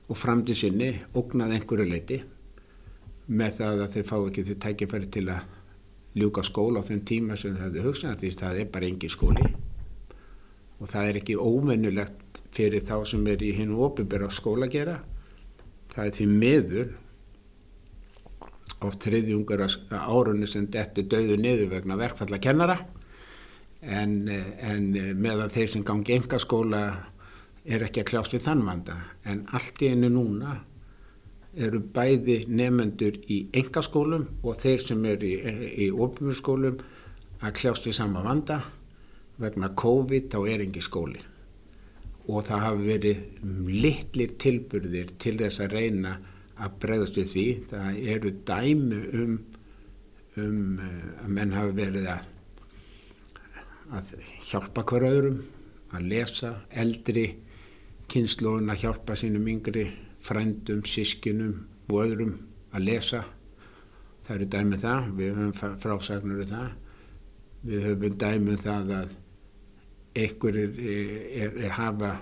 og 0.08 0.18
framtíð 0.18 0.58
sinni 0.58 0.90
ógnað 1.16 1.54
einhverju 1.58 1.88
leiti 1.88 2.22
með 3.26 3.60
það 3.60 3.84
að 3.84 3.92
þeir 3.94 4.08
fá 4.08 4.16
ekki 4.18 4.44
þau 4.48 4.56
tækifæri 4.64 5.10
til 5.14 5.28
að 5.32 5.44
ljúka 6.14 6.44
skóla 6.46 6.82
á 6.84 6.86
þeim 6.86 7.04
tíma 7.08 7.38
sem 7.40 7.54
það 7.56 7.78
hefur 7.78 7.88
hugsað 7.88 8.18
því 8.20 8.32
það 8.40 8.58
er 8.60 8.68
bara 8.74 8.88
engin 8.90 9.12
skóli. 9.12 9.46
Og 10.82 10.90
það 10.90 11.08
er 11.08 11.18
ekki 11.20 11.38
ómennulegt 11.40 12.42
fyrir 12.54 12.84
þá 12.84 12.96
sem 13.08 13.24
er 13.30 13.42
í 13.42 13.54
hinn 13.56 13.72
og 13.74 13.86
ofinbæra 13.88 14.28
skóla 14.30 14.68
að 14.68 14.74
gera. 14.76 14.98
Það 15.94 16.10
er 16.10 16.16
því 16.18 16.26
meður 16.34 16.92
oft 18.84 19.06
þriðjungar 19.06 19.64
árunni 19.96 20.48
sem 20.50 20.66
dettu 20.70 21.06
döðu 21.08 21.38
niður 21.40 21.72
vegna 21.72 21.96
verkfalla 21.96 22.40
kennara 22.42 22.78
en, 23.84 24.14
en 24.28 24.86
meðan 25.20 25.52
þeir 25.52 25.72
sem 25.72 25.84
gangi 25.86 26.16
enga 26.16 26.40
skóla 26.42 26.84
er 27.64 27.84
ekki 27.86 28.02
að 28.02 28.08
kljást 28.12 28.36
við 28.36 28.46
þann 28.46 28.64
vanda. 28.66 28.96
En 29.24 29.44
allt 29.56 29.82
í 29.82 29.90
einu 29.92 30.10
núna 30.12 30.58
eru 31.54 31.80
bæði 31.94 32.40
nefnendur 32.50 33.20
í 33.30 33.44
engaskólum 33.54 34.26
og 34.42 34.58
þeir 34.62 34.82
sem 34.82 35.04
eru 35.06 35.28
í, 35.28 35.36
í 35.86 35.90
ofnmjörnskólum 35.92 36.80
að 37.44 37.54
kljást 37.60 37.86
við 37.86 37.98
sama 38.00 38.24
vanda 38.24 38.60
vegna 39.38 39.70
COVID 39.78 40.30
þá 40.32 40.40
er 40.50 40.64
engi 40.66 40.82
skóli 40.82 41.22
og 42.24 42.46
það 42.46 42.62
hafi 42.64 42.86
verið 42.88 43.24
litlir 43.68 44.36
tilburðir 44.40 45.10
til 45.20 45.34
þess 45.40 45.60
að 45.60 45.74
reyna 45.76 46.14
að 46.54 46.78
breyðast 46.80 47.18
við 47.18 47.32
því. 47.32 47.46
Það 47.70 47.98
eru 48.14 48.32
dæmi 48.48 49.00
um, 49.20 49.34
um 50.40 50.62
að 50.80 51.34
menn 51.36 51.52
hafi 51.54 51.74
verið 51.76 52.08
að, 52.14 52.30
að 53.92 54.14
hjálpa 54.48 54.84
hver 54.88 55.06
öðrum 55.08 55.40
að 55.94 56.08
lesa 56.10 56.52
eldri 56.70 57.26
kynnslóðun 58.10 58.72
að 58.72 58.84
hjálpa 58.84 59.16
sínum 59.18 59.48
yngri 59.48 59.86
frændum, 60.24 60.84
sískinum 60.88 61.64
og 61.90 62.00
öðrum 62.04 62.36
að 62.74 62.86
lesa. 62.88 63.24
Það 64.24 64.36
eru 64.36 64.48
dæmið 64.54 64.74
um 64.74 64.84
það 64.84 65.10
við 65.18 65.34
höfum 65.34 65.76
frásagnur 65.82 66.44
um 66.44 66.50
það. 66.52 66.70
Við 67.64 67.88
höfum 67.88 68.16
dæmið 68.22 68.54
um 68.54 68.62
það 68.64 68.94
að 69.00 69.18
einhver 70.14 70.60
er, 70.62 70.78
er, 70.78 71.58
er 71.66 71.76
hafa 71.76 72.14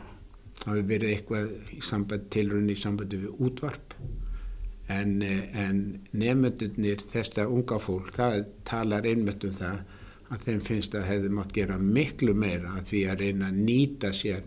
hafi 0.63 0.83
verið 0.87 1.15
eitthvað 1.17 1.49
í 1.75 1.81
samband 1.83 2.29
tilrunni 2.33 2.77
í 2.77 2.81
sambandi 2.81 3.19
við 3.25 3.41
útvarp. 3.43 3.97
En, 4.93 5.23
en 5.23 5.83
nefndunir 6.19 7.03
þesta 7.09 7.47
unga 7.49 7.79
fólk 7.81 8.11
það 8.15 8.43
talar 8.69 9.07
einmitt 9.09 9.45
um 9.47 9.55
það 9.57 9.83
að 10.33 10.47
þeim 10.47 10.63
finnst 10.65 10.95
að 10.97 11.09
hefði 11.11 11.33
mátt 11.37 11.53
gera 11.57 11.79
miklu 11.79 12.35
meira 12.37 12.77
að 12.79 12.87
því 12.91 13.03
að 13.11 13.25
reyna 13.25 13.51
að 13.51 13.61
nýta 13.67 14.13
sér 14.17 14.45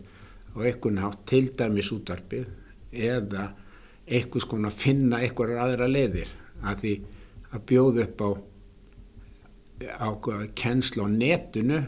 á 0.54 0.56
einhvern 0.58 1.02
hátt 1.04 1.22
til 1.30 1.44
dæmis 1.58 1.92
útvarpið 1.94 2.48
eða 2.96 3.50
eitthvað 4.06 4.44
sko 4.46 4.58
að 4.62 4.80
finna 4.82 5.20
eitthvað 5.22 5.56
aðra 5.62 5.88
leiðir 5.90 6.32
að 6.66 6.82
því 6.82 6.94
að 7.52 7.64
bjóða 7.70 8.06
upp 8.06 8.24
á, 8.26 8.30
á 10.06 10.08
kennsla 10.58 11.06
á 11.06 11.08
netinu 11.10 11.80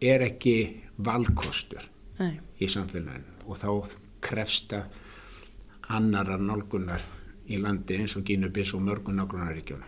er 0.00 0.24
ekki 0.26 0.56
valkostur 0.98 1.84
Nei. 2.18 2.38
í 2.58 2.66
samfélaginu 2.70 3.46
og 3.48 3.58
þá 3.58 3.98
krefsta 4.24 4.82
annara 5.94 6.36
nálgunar 6.40 7.04
í 7.48 7.58
landi 7.62 7.96
eins 8.02 8.16
og 8.18 8.26
Gínubis 8.28 8.74
og 8.76 8.82
mörgun 8.84 9.16
nágrunaríkjóna. 9.18 9.86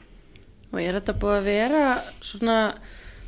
Og 0.70 0.78
er 0.80 0.96
þetta 0.96 1.16
búið 1.20 1.36
að 1.36 1.48
vera 1.50 1.82
svona 2.24 2.56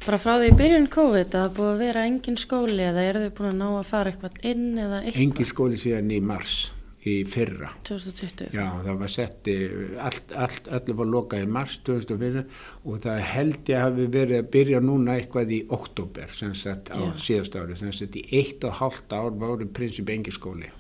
bara 0.06 0.18
frá 0.18 0.36
því 0.40 0.52
byrjun 0.58 0.86
COVID 0.92 1.32
að 1.32 1.42
það 1.42 1.56
búið 1.56 1.72
að 1.72 1.82
vera 1.82 2.04
engin 2.08 2.38
skóli 2.40 2.84
eða 2.84 3.02
er 3.06 3.18
þau 3.22 3.34
búin 3.38 3.50
að 3.52 3.58
ná 3.60 3.66
að 3.70 3.90
fara 3.90 4.12
eitthvað 4.12 4.46
inn 4.50 4.70
eða 4.74 5.02
eitthvað? 5.02 5.24
Engin 5.24 5.48
skóli 5.52 5.78
síðan 5.78 6.10
í 6.10 6.20
mars 6.26 6.54
í 7.02 7.14
fyrra. 7.26 7.70
2020 7.86 8.54
Já, 8.54 8.66
það 8.84 8.98
var 9.00 9.10
sett 9.10 9.48
í, 9.50 9.56
allt, 10.02 10.34
allt, 10.38 10.68
allir 10.76 10.98
var 11.00 11.10
lokað 11.10 11.46
í 11.46 11.48
mars 11.56 11.78
2004 11.86 12.44
og 12.86 13.00
það 13.02 13.24
held 13.32 13.72
ég 13.72 13.82
hafi 13.82 14.06
verið 14.16 14.38
að 14.38 14.52
byrja 14.54 14.82
núna 14.84 15.16
eitthvað 15.18 15.56
í 15.56 15.60
oktober 15.78 16.36
sem 16.36 16.54
sett 16.58 16.92
á 16.94 16.98
Já. 17.02 17.08
síðast 17.26 17.58
ári. 17.58 17.78
Sem 17.78 17.94
sett 17.96 18.18
í 18.18 18.24
eitt 18.38 18.62
og 18.68 18.78
hálft 18.78 19.14
ár 19.14 19.34
voru 19.34 19.66
prinsip 19.66 20.10
engi 20.14 20.34
skóli. 20.34 20.70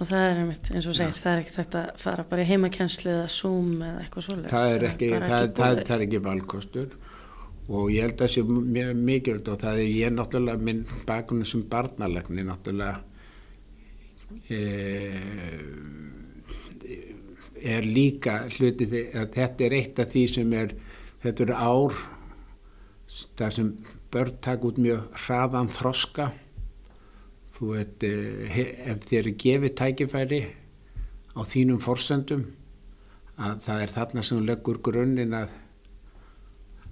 Og 0.00 0.08
það 0.08 0.26
er 0.26 0.38
einmitt 0.40 0.70
eins 0.72 0.88
og 0.88 0.96
segir, 0.96 1.16
það 1.20 1.32
er 1.34 1.42
ekkert 1.42 1.58
hægt 1.60 1.74
að 1.82 1.88
fara 2.00 2.24
bara 2.28 2.44
í 2.44 2.48
heimakenslu 2.48 3.12
eða 3.12 3.32
Zoom 3.32 3.74
eða 3.84 4.04
eitthvað 4.06 4.24
svoleiðis. 4.28 4.54
Það 4.54 4.70
er 4.70 4.86
það, 4.86 5.50
það, 5.58 5.82
það 5.82 5.96
er 5.98 6.06
ekki 6.06 6.22
valkostur 6.24 6.94
og 7.68 7.90
ég 7.92 8.02
held 8.02 8.16
að 8.16 8.24
það 8.24 8.32
sé 8.34 8.44
mjög 8.48 9.02
mikilvægt 9.08 9.50
og 9.52 9.60
það 9.62 9.82
er 9.84 9.92
ég 9.96 10.14
náttúrulega 10.16 10.66
minn 10.68 10.82
bakunum 11.06 11.48
sem 11.48 11.62
barnalegni 11.70 12.46
náttúrulega 12.46 13.02
e, 14.50 14.58
er 17.62 17.86
líka 17.86 18.40
hluti 18.50 18.88
að 18.90 19.36
þetta 19.36 19.66
er 19.68 19.76
eitt 19.78 20.02
af 20.02 20.10
því 20.12 20.24
sem 20.34 20.56
er 20.58 20.74
þetta 21.22 21.46
eru 21.46 21.54
ár 21.54 22.00
það 23.38 23.54
sem 23.56 23.68
börn 24.12 24.38
taka 24.44 24.68
út 24.68 24.80
mjög 24.80 25.04
hraðan 25.24 25.70
þroska. 25.72 26.30
Þú 27.52 27.68
veit 27.76 28.04
he- 28.54 28.74
ef 28.90 29.06
þér 29.08 29.28
er 29.28 29.36
gefið 29.44 29.74
tækifæri 29.80 30.40
á 31.36 31.40
þínum 31.44 31.80
forsendum 31.80 32.46
að 33.38 33.60
það 33.66 33.82
er 33.82 33.92
þarna 33.96 34.22
sem 34.22 34.46
leggur 34.46 34.80
grunninn 34.84 35.34
að, 35.36 35.50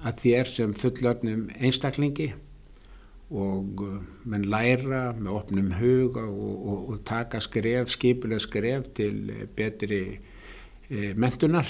að 0.07 0.23
þér 0.25 0.49
sem 0.49 0.73
fullörnum 0.77 1.49
einstaklingi 1.61 2.31
og 3.31 3.83
uh, 3.85 3.99
menn 4.27 4.49
læra 4.51 5.11
með 5.15 5.37
opnum 5.37 5.71
huga 5.79 6.25
og, 6.27 6.55
og, 6.57 6.81
og 6.91 7.03
taka 7.07 7.41
skref, 7.43 7.93
skipulega 7.95 8.43
skref 8.43 8.89
til 8.97 9.31
eh, 9.31 9.45
betri 9.47 10.01
e, 10.91 11.13
mentunar 11.15 11.69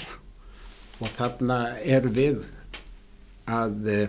og 1.01 1.11
þarna 1.13 1.59
er 1.85 2.07
við 2.09 2.47
að 3.49 3.89
e, 3.89 3.99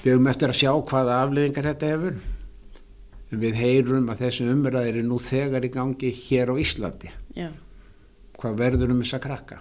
við 0.00 0.12
erum 0.12 0.30
eftir 0.30 0.52
að 0.52 0.60
sjá 0.60 0.70
hvaða 0.74 1.18
afleðingar 1.24 1.68
þetta 1.70 1.90
hefur. 1.90 2.20
Við 3.30 3.58
heyrum 3.60 4.08
að 4.10 4.24
þessi 4.24 4.46
umræðir 4.50 5.00
er 5.02 5.06
nú 5.06 5.18
þegar 5.22 5.66
í 5.66 5.70
gangi 5.74 6.10
hér 6.14 6.50
á 6.50 6.54
Íslandi. 6.58 7.10
Já, 7.38 7.50
hvað 8.38 8.56
verður 8.58 8.94
um 8.94 9.02
þessa 9.04 9.20
krakka 9.22 9.60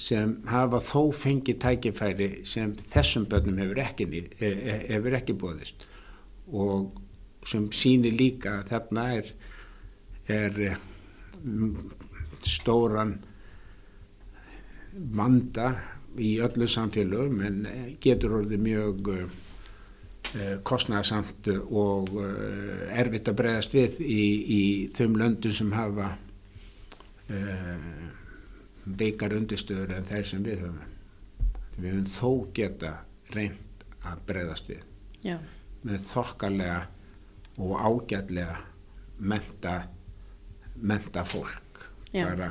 sem 0.00 0.32
hafa 0.48 0.80
þó 0.80 1.10
fengið 1.12 1.58
tækifæri 1.60 2.28
sem 2.48 2.72
þessum 2.92 3.26
börnum 3.28 3.60
hefur 3.60 3.82
ekki, 3.84 4.06
ný- 4.08 4.30
e- 4.40 4.60
e- 4.72 4.84
hefur 4.94 5.16
ekki 5.18 5.36
bóðist 5.36 5.84
og 6.52 7.00
sem 7.46 7.68
sýnir 7.72 8.16
líka 8.16 8.60
að 8.60 8.70
þarna 8.72 9.04
er, 9.18 9.32
er 10.28 10.60
eh, 10.70 10.78
stóran 12.48 13.18
vanda 15.20 15.74
í 16.20 16.32
öllu 16.42 16.68
samfélögum 16.68 17.44
en 17.46 17.60
eh, 17.68 17.84
getur 18.00 18.40
orðið 18.40 18.66
mjög 18.66 19.14
kostnæðsamt 20.62 21.48
og 21.74 22.12
erfitt 22.94 23.26
að 23.32 23.38
bregðast 23.40 23.72
við 23.74 23.96
í, 24.04 24.24
í 24.46 24.60
þeim 24.94 25.16
löndum 25.18 25.54
sem 25.56 25.72
hafa 25.74 26.12
uh, 27.34 28.19
veikar 28.86 29.34
undirstöður 29.36 29.92
en 29.96 30.04
þeir 30.08 30.24
sem 30.30 30.42
við 30.46 30.62
höfum. 30.64 30.80
Við 31.76 31.90
höfum 31.92 32.08
þó 32.10 32.52
geta 32.54 32.94
reynd 33.34 33.84
að 34.04 34.22
bregðast 34.26 34.68
við 34.70 34.80
já, 35.24 35.36
með 35.84 36.06
þokkalega 36.10 36.80
og 37.60 37.74
ágætlega 37.84 38.56
menta, 39.20 39.74
menta 40.80 41.24
fólk 41.28 41.84
Já. 42.12 42.24
bara 42.24 42.48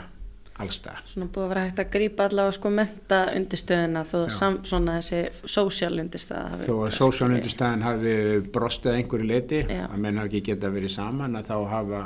allstað. 0.59 0.99
svona 1.07 1.29
búið 1.33 1.45
að 1.45 1.49
vera 1.53 1.63
hægt 1.65 1.79
að 1.81 1.89
grípa 1.95 2.25
allavega 2.29 2.55
sko 2.57 2.69
menta 2.69 3.19
undirstöðuna 3.35 4.03
þó 4.05 4.17
sam, 4.35 4.57
svona 4.67 4.97
þessi 4.99 5.49
sósjál 5.49 5.99
undirstöða 6.03 6.49
Þó 6.51 6.59
að 6.59 6.67
brostið. 6.67 6.97
sósjónundistæðin 6.99 7.85
hafi 7.87 8.13
brostið 8.53 8.97
einhverju 8.99 9.27
leiti, 9.29 9.61
að 9.65 9.97
menn 10.03 10.17
hafi 10.21 10.29
ekki 10.33 10.41
geta 10.51 10.71
verið 10.73 10.93
saman 10.95 11.35
að 11.39 11.49
þá 11.49 11.57
hafa 11.73 12.01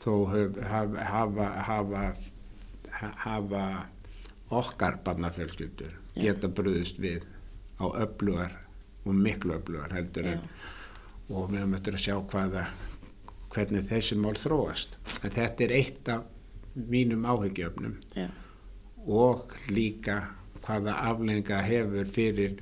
þó 0.00 0.12
hafa, 0.32 1.04
hafa, 1.12 1.48
hafa, 1.70 1.96
ha- 2.00 2.29
hafa 3.00 3.64
okkar 4.50 4.98
barnafjölskyldur 5.04 5.94
geta 6.18 6.48
bröðist 6.48 6.98
við 7.00 7.24
á 7.80 7.86
öflugar 8.04 8.56
og 9.04 9.14
miklu 9.14 9.56
öflugar 9.56 9.94
heldur 9.94 10.26
en 10.34 10.42
og 11.30 11.50
við 11.52 11.62
höfum 11.62 11.76
eftir 11.78 11.96
að 11.96 12.04
sjá 12.04 12.16
hvaða 12.32 12.64
hvernig 13.50 13.86
þessi 13.86 14.18
mál 14.18 14.36
þróast. 14.38 14.96
En 15.22 15.34
þetta 15.34 15.64
er 15.66 15.74
eitt 15.78 16.10
af 16.10 16.26
mínum 16.74 17.26
áhyggjöfnum 17.26 17.96
og 19.06 19.54
líka 19.70 20.20
hvaða 20.60 20.96
aflenga 21.10 21.62
hefur 21.66 22.10
fyrir 22.14 22.60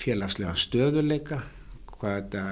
félagslega 0.00 0.56
stöðuleika 0.58 1.42
hvað 1.92 2.16
þetta 2.16 2.44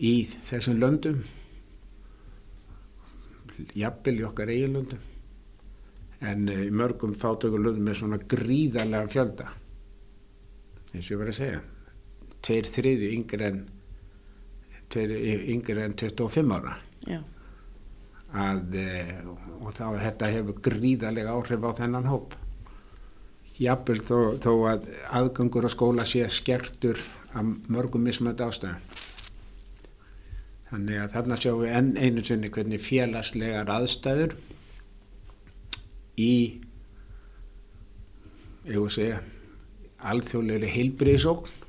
í 0.00 0.14
þessum 0.48 0.80
löndum 0.80 1.22
jafnvel 3.78 4.18
í 4.18 4.24
okkar 4.26 4.52
eigin 4.52 4.78
löndum 4.78 5.02
en 6.24 6.48
eh, 6.48 6.64
í 6.68 6.72
mörgum 6.74 7.14
fátökur 7.18 7.62
löndum 7.62 7.90
er 7.90 7.98
svona 7.98 8.18
gríðarlega 8.18 9.10
fjölda. 9.12 9.50
Eins 10.94 11.06
og 11.06 11.14
ég 11.14 11.20
var 11.20 11.32
að 11.32 11.38
segja. 11.40 11.62
Tveir 12.44 12.70
þriði 12.70 13.12
yngri 13.18 13.46
en 13.48 13.62
tveir 14.92 15.14
yngri 15.54 15.84
en 15.84 15.96
25 16.00 16.54
ára. 16.54 16.76
Já, 17.08 17.20
að, 18.34 18.78
eh, 18.80 19.12
og 19.60 19.74
þá 19.76 19.86
þetta 20.00 20.30
hefur 20.34 20.62
gríðarlega 20.68 21.34
áhrif 21.34 21.66
á 21.66 21.70
þennan 21.80 22.10
hóp. 22.10 22.36
Jafnvel 23.54 24.00
þó, 24.02 24.18
þó 24.42 24.52
að 24.72 24.88
aðgangur 25.14 25.68
á 25.68 25.70
skóla 25.70 26.06
sé 26.08 26.26
skertur 26.32 26.98
af 27.34 27.70
mörgum 27.70 28.02
mismönd 28.02 28.42
ástæðum. 28.42 28.80
Þannig 30.70 30.98
að 30.98 31.12
þarna 31.12 31.38
sjáum 31.38 31.60
við 31.62 31.76
enn 31.78 31.92
einu 31.94 32.24
sinni 32.26 32.50
hvernig 32.50 32.82
félagslegar 32.82 33.70
aðstæður 33.70 34.34
í 36.20 36.34
segja 38.64 39.20
alþjóðlegri 40.04 40.70
heilbriðsókn 40.72 41.62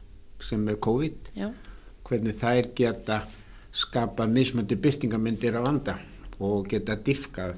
sem 0.45 0.67
er 0.69 0.77
COVID. 0.83 1.31
Já, 1.35 1.49
hvernig 2.05 2.37
þær 2.39 2.69
geta 2.77 3.21
skapað 3.75 4.35
mismöndi 4.35 4.77
byrtingamyndir 4.79 5.57
á 5.57 5.61
vanda 5.65 5.95
og 6.43 6.67
geta 6.69 6.95
diffkað 6.95 7.55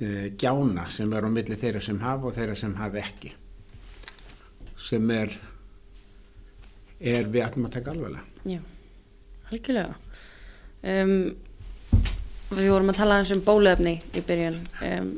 e, 0.00 0.32
gjána 0.36 0.88
sem 0.90 1.12
er 1.12 1.28
á 1.28 1.30
milli 1.32 1.56
þeirra 1.60 1.80
sem 1.84 2.00
hafa 2.02 2.28
og 2.28 2.36
þeirra 2.36 2.58
sem 2.58 2.74
hafa 2.80 3.00
ekki. 3.04 3.32
Sem 4.76 5.10
er 5.14 5.32
er 6.98 7.26
við 7.30 7.46
ætlum 7.46 7.66
að 7.68 7.76
taka 7.78 7.94
alveglega 7.94 8.56
já 8.56 8.60
algjörlega. 9.52 9.96
Um, 10.82 11.36
við 12.56 12.72
vorum 12.72 12.92
að 12.92 13.02
tala 13.02 13.20
eins 13.20 13.32
um 13.34 13.44
bólefni 13.44 13.98
í 14.12 14.24
byrjun. 14.26 14.58
Um, 14.86 15.12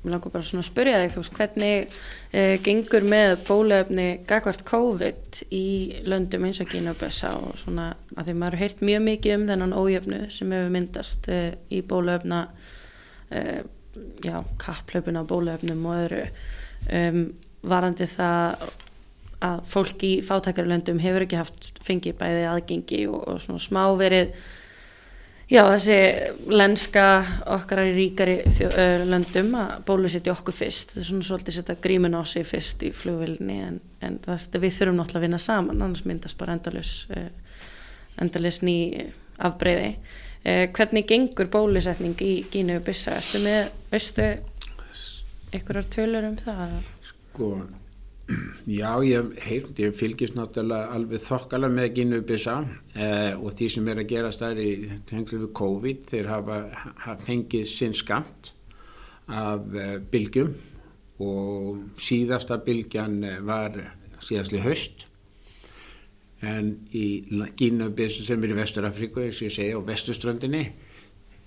við 0.00 0.14
langar 0.14 0.32
bara 0.32 0.46
svona 0.48 0.62
að 0.64 0.68
spyrja 0.70 1.00
þig 1.02 1.10
þú 1.12 1.22
veist 1.22 1.34
hvernig 1.36 1.96
uh, 1.96 2.54
gengur 2.64 3.06
með 3.12 3.34
bólefni 3.48 4.06
gagvart 4.28 4.62
COVID 4.68 5.42
í 5.52 5.66
löndum 6.08 6.46
eins 6.48 6.62
og 6.64 6.70
Gínabessa 6.72 7.34
og 7.36 7.58
svona 7.60 7.90
að 8.16 8.30
því 8.30 8.36
maður 8.40 8.56
har 8.56 8.62
heyrt 8.64 8.84
mjög 8.88 9.02
mikið 9.08 9.36
um 9.36 9.48
þennan 9.50 9.76
ójöfnu 9.76 10.20
sem 10.32 10.54
hefur 10.56 10.72
myndast 10.76 11.28
uh, 11.32 11.50
í 11.68 11.82
bólefna 11.84 12.46
uh, 12.48 13.60
já, 14.24 14.36
kapplöpun 14.62 15.20
á 15.20 15.24
bólefnum 15.28 15.84
og 15.90 16.04
öðru. 16.04 16.22
Um, 16.88 17.24
varandi 17.60 18.08
það 18.08 18.70
að 19.44 19.60
fólk 19.68 20.02
í 20.04 20.14
fátækarlöndum 20.24 21.00
hefur 21.00 21.24
ekki 21.24 21.38
haft 21.40 21.70
fengið 21.84 22.16
bæði 22.20 22.48
aðgengi 22.48 23.04
og, 23.08 23.20
og 23.28 23.40
svona 23.44 23.60
smá 23.62 23.84
verið 24.00 24.32
já 25.50 25.62
þessi 25.66 25.98
lenska 26.50 27.04
okkar 27.56 27.82
í 27.88 27.94
ríkari 27.96 28.36
uh, 28.46 29.02
löndum 29.08 29.52
að 29.58 29.72
bólusetja 29.88 30.34
okkur 30.34 30.56
fyrst. 30.56 30.94
Það 30.94 31.02
er 31.02 31.08
svona 31.10 31.28
svolítið 31.28 31.58
setja 31.58 31.78
grímin 31.82 32.16
á 32.16 32.22
sig 32.28 32.46
fyrst 32.48 32.84
í 32.86 32.92
flugvilni 32.94 33.58
en, 33.66 33.80
en 34.06 34.20
það, 34.24 34.46
við 34.62 34.76
þurfum 34.78 35.00
náttúrulega 35.00 35.20
að 35.20 35.26
vinna 35.26 35.42
saman 35.42 35.82
annars 35.82 36.06
myndast 36.06 36.38
bara 36.40 36.56
endalus 36.58 36.94
uh, 37.16 37.28
endalus 38.20 38.62
ný 38.66 38.78
afbreyði. 39.40 39.92
Uh, 40.40 40.64
hvernig 40.76 41.10
gengur 41.10 41.50
bólusetning 41.52 42.16
í 42.24 42.32
Gínu 42.52 42.78
Bissa 42.86 43.18
ertu 43.18 43.42
með, 43.44 43.74
veistu 43.90 44.30
einhverjar 45.50 45.92
tölur 45.92 46.30
um 46.30 46.38
það? 46.40 46.80
Sko 47.10 47.54
já 48.66 49.02
ég 49.04 49.34
heilt, 49.44 49.78
ég 49.78 49.94
fylgist 49.96 50.36
náttúrulega 50.38 50.94
alveg 50.94 51.22
þokkala 51.24 51.70
með 51.72 51.92
Gínu 51.96 52.20
Bissa 52.26 52.56
eh, 52.94 53.34
og 53.34 53.54
því 53.58 53.68
sem 53.74 53.90
er 53.90 54.02
að 54.02 54.10
gerast 54.12 54.42
þær 54.44 54.60
í 54.62 54.70
tengslu 55.08 55.40
við 55.44 55.52
COVID 55.60 56.04
þeir 56.10 56.30
hafa, 56.30 56.58
hafa 57.04 57.16
fengið 57.24 57.68
sinn 57.70 57.96
skamt 57.96 58.52
af 59.30 59.66
eh, 59.74 59.96
bylgjum. 60.12 60.52
Og 61.20 62.00
síðasta 62.00 62.60
bylgjan 62.64 63.18
eh, 63.26 63.40
var 63.44 63.76
síðastli 64.24 64.62
höst 64.64 65.06
en 66.40 66.72
í 66.96 67.06
Gínu 67.58 67.90
Bissa 67.96 68.24
sem 68.28 68.46
er 68.46 68.54
í 68.54 68.60
Vesturafríku 68.60 69.26
og 69.26 69.88
vestuströndinni 69.88 70.64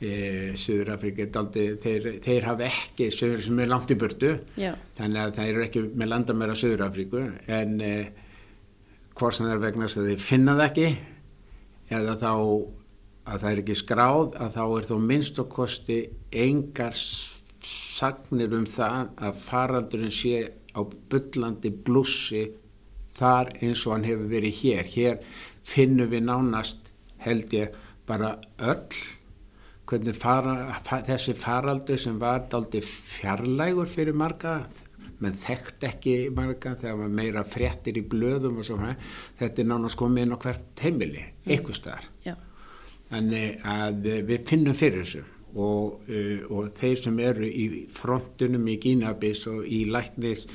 e, 0.03 0.17
Suður 0.59 0.93
Afrika 0.97 1.43
þeir, 1.83 2.09
þeir 2.23 2.47
hafa 2.49 2.67
ekki 2.69 3.09
Suður 3.13 3.43
sem 3.45 3.63
er 3.63 3.71
langt 3.71 3.93
í 3.93 3.97
burtu 3.99 4.35
Já. 4.59 4.73
þannig 4.99 5.23
að 5.23 5.33
það 5.39 5.51
eru 5.53 5.65
ekki 5.67 5.83
með 5.93 6.11
landamæra 6.13 6.59
Suður 6.59 6.85
Afriku 6.87 7.25
en 7.47 7.75
e, 7.81 7.95
hvort 9.13 9.37
sem 9.37 9.47
það 9.47 9.57
er 9.57 9.65
vegna 9.67 9.89
að 9.89 10.09
þeir 10.11 10.23
finna 10.23 10.57
það 10.59 10.69
ekki 10.69 10.87
eða 11.93 12.17
þá 12.21 12.31
að 13.23 13.43
það 13.43 13.49
er 13.51 13.61
ekki 13.61 13.77
skráð 13.79 14.35
að 14.43 14.57
þá 14.57 14.63
er 14.65 14.89
þó 14.89 14.95
minnst 15.11 15.39
og 15.39 15.49
kosti 15.53 15.99
engar 16.43 16.97
sagnir 17.63 18.55
um 18.57 18.65
það 18.67 19.13
að 19.23 19.39
faraldurinn 19.45 20.13
sé 20.13 20.43
á 20.73 20.81
byllandi 20.83 21.71
blussi 21.85 22.43
þar 23.17 23.53
eins 23.61 23.83
og 23.85 23.95
hann 23.95 24.07
hefur 24.07 24.31
verið 24.31 24.59
hér. 24.63 24.89
Hér 24.89 25.19
finnum 25.63 26.09
við 26.11 26.25
nánast 26.27 26.91
held 27.23 27.53
ég 27.55 27.77
bara 28.09 28.35
öll 28.59 28.97
hvernig 29.93 30.17
fara, 30.17 30.55
þessi 31.05 31.35
faraldur 31.37 31.99
sem 32.01 32.17
var 32.21 32.47
daldi 32.51 32.81
fjarlægur 32.83 33.91
fyrir 33.91 34.17
marga 34.17 34.63
menn 35.23 35.37
þekkt 35.39 35.85
ekki 35.87 36.15
marga 36.35 36.73
þegar 36.79 36.97
maður 36.99 37.13
meira 37.19 37.43
fréttir 37.47 37.99
í 37.99 38.05
blöðum 38.09 38.59
og 38.59 38.67
svona 38.67 38.95
þetta 39.39 39.63
er 39.63 39.69
nánast 39.69 39.99
komið 39.99 40.25
inn 40.25 40.35
á 40.35 40.43
hvert 40.43 40.83
heimili, 40.83 41.23
eitthvað 41.45 41.79
staðar. 41.79 42.09
Já. 42.25 42.35
Þannig 43.13 43.67
að 43.69 44.09
við 44.27 44.45
finnum 44.49 44.77
fyrir 44.77 45.03
þessu 45.03 45.23
og, 45.53 46.09
uh, 46.09 46.45
og 46.49 46.71
þeir 46.79 47.03
sem 47.05 47.19
eru 47.23 47.47
í 47.47 47.67
frontunum 47.93 48.67
í 48.73 48.79
Gínabis 48.83 49.45
og 49.51 49.67
í 49.69 49.83
læknis 49.91 50.47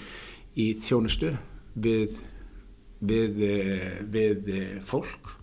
í 0.58 0.72
þjónustu 0.82 1.32
við, 1.78 2.18
við, 2.98 3.42
uh, 3.46 3.98
við 4.10 4.52
fólk 4.88 5.36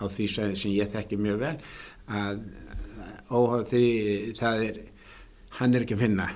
á 0.00 0.06
því 0.08 0.30
sem 0.32 0.72
ég 0.72 0.92
þekki 0.94 1.18
mjög 1.20 1.42
vel 1.42 1.56
að 2.10 2.44
óháð 3.30 3.66
því 3.70 3.84
það 4.38 4.64
er, 4.66 4.80
hann 5.58 5.74
er 5.74 5.86
ekki 5.86 5.98
að 5.98 6.04
finna. 6.06 6.28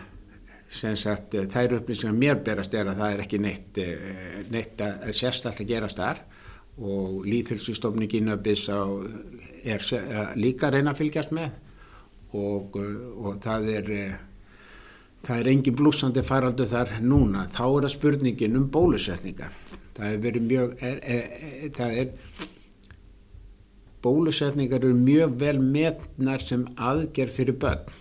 Sagt 0.74 1.36
þær 1.52 1.76
upplýsingar 1.78 2.16
mér 2.16 2.40
berast 2.46 2.74
er 2.74 2.88
að 2.90 3.02
það 3.02 3.12
er 3.14 3.22
ekki 3.24 3.40
neitt, 3.42 3.80
neitt 4.50 4.80
að 4.82 5.12
sérstall 5.14 5.54
að 5.54 5.70
gerast 5.70 6.00
þar. 6.00 6.22
Og 6.74 7.26
líðhulsustofni 7.28 8.08
Gínabis 8.10 8.66
er 8.72 9.84
líka 10.34 10.68
að 10.68 10.78
reyna 10.78 10.94
að 10.94 11.02
fylgjast 11.04 11.34
með. 11.36 11.60
Og, 12.34 12.74
og 12.74 13.36
það 13.44 13.68
er 13.76 13.92
það 15.24 15.40
er 15.40 15.50
engin 15.52 15.76
blúsandi 15.78 16.24
faraldu 16.26 16.66
þar 16.68 16.96
núna. 17.04 17.46
Þá 17.52 17.64
er 17.66 17.86
það 17.86 17.94
spurningin 17.94 18.58
um 18.58 18.66
bólusetningar. 18.72 19.54
Það 19.94 20.08
er 20.10 20.20
verið 20.24 20.48
mjög 20.50 20.74
er, 20.82 20.98
er, 21.14 21.28
er, 21.38 21.70
það 21.76 21.98
er 22.02 22.50
bólusetningar 24.04 24.84
eru 24.84 24.94
mjög 24.98 25.36
vel 25.40 25.58
metnar 25.62 26.44
sem 26.44 26.66
aðgerð 26.76 27.36
fyrir 27.38 27.58
börn. 27.64 27.92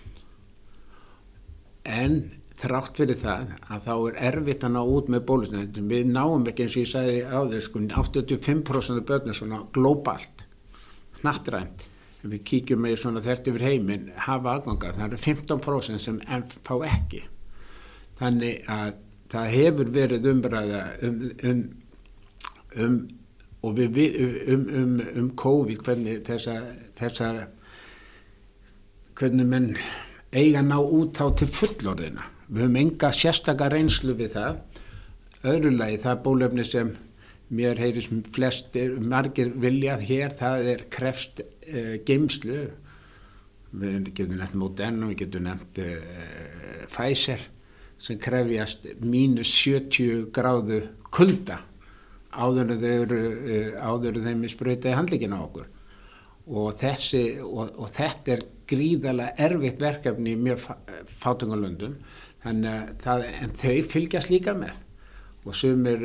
En 1.84 2.20
þrátt 2.60 3.00
fyrir 3.00 3.20
það 3.20 3.56
að 3.68 3.88
þá 3.88 3.94
er 3.96 4.20
erfitt 4.32 4.68
að 4.68 4.76
ná 4.76 4.82
út 4.84 5.10
með 5.12 5.26
bólusetningar. 5.30 5.88
Við 5.96 6.12
náum 6.12 6.46
ekki 6.52 6.68
eins 6.68 6.78
og 6.78 6.84
ég 6.84 6.92
sagði 6.92 7.24
á 7.28 7.40
þess 7.56 7.70
sko 7.70 7.88
85% 7.88 9.02
af 9.02 9.10
börnum 9.10 9.40
svona 9.40 9.64
glóbalt 9.76 10.48
nattrænt 11.24 11.88
við 12.24 12.44
kíkjum 12.48 12.84
með 12.84 13.00
svona 13.02 13.24
þert 13.24 13.50
yfir 13.52 13.66
heiminn 13.68 14.12
hafa 14.26 14.58
aðganga, 14.58 14.94
það 14.96 15.08
eru 15.10 15.20
15% 15.26 16.04
sem 16.04 16.20
fá 16.64 16.76
ekki. 16.88 17.24
Þannig 18.20 18.62
að 18.72 18.94
það 19.34 19.50
hefur 19.58 19.92
verið 19.98 20.30
umræða 20.32 20.84
um, 21.08 21.20
um, 21.50 21.64
um 22.86 22.98
og 23.64 23.78
við, 23.80 24.00
um, 24.54 24.66
um, 24.82 24.96
um 25.22 25.30
COVID 25.40 25.84
hvernig 25.86 26.24
þessa, 26.28 26.58
þessa 27.00 27.30
hvernig 29.18 29.48
menn 29.48 29.70
eiga 30.34 30.64
ná 30.66 30.78
út 30.82 31.22
á 31.22 31.32
til 31.38 31.48
fullorðina 31.48 32.28
við 32.50 32.66
höfum 32.66 32.78
enga 32.82 33.10
sérstakar 33.16 33.74
reynslu 33.74 34.16
við 34.18 34.36
það. 34.36 34.62
Öðrulegi 35.44 36.00
það 36.04 36.22
bólefni 36.26 36.66
sem 36.68 36.94
mér 37.54 37.80
heyris 37.82 38.08
flestir, 38.34 38.96
margir 39.00 39.52
viljað 39.60 40.06
hér, 40.08 40.36
það 40.38 40.70
er 40.74 40.86
krefst 40.94 41.44
uh, 41.44 41.98
geimslu 42.06 42.62
við 43.74 44.12
getum 44.14 44.38
nefnt 44.38 44.58
Moderna, 44.60 45.10
við 45.10 45.24
getum 45.24 45.48
nefnt 45.48 45.82
uh, 45.82 46.86
Pfizer 46.92 47.42
sem 48.02 48.20
krefjast 48.22 48.86
mínus 49.02 49.54
70 49.64 50.30
gráðu 50.36 50.82
kulda 51.14 51.62
áður 52.34 52.76
þau 52.82 53.16
áður 53.78 54.20
þeim 54.26 54.46
spröytaði 54.52 54.98
handlíkin 54.98 55.36
á 55.36 55.40
okkur. 55.42 55.70
Og, 56.44 56.74
þessi, 56.76 57.40
og, 57.40 57.72
og 57.80 57.92
þetta 57.96 58.34
er 58.36 58.42
gríðarlega 58.68 59.46
erfitt 59.46 59.80
verkefni 59.80 60.34
í 60.34 60.40
mjög 60.40 60.66
fátungalöndum 61.22 61.96
þannig 62.44 63.06
að 63.08 63.28
en 63.30 63.54
þau 63.60 63.78
fylgjast 63.94 64.34
líka 64.34 64.56
með. 64.58 64.82
Og 65.44 65.56
sumir 65.56 66.04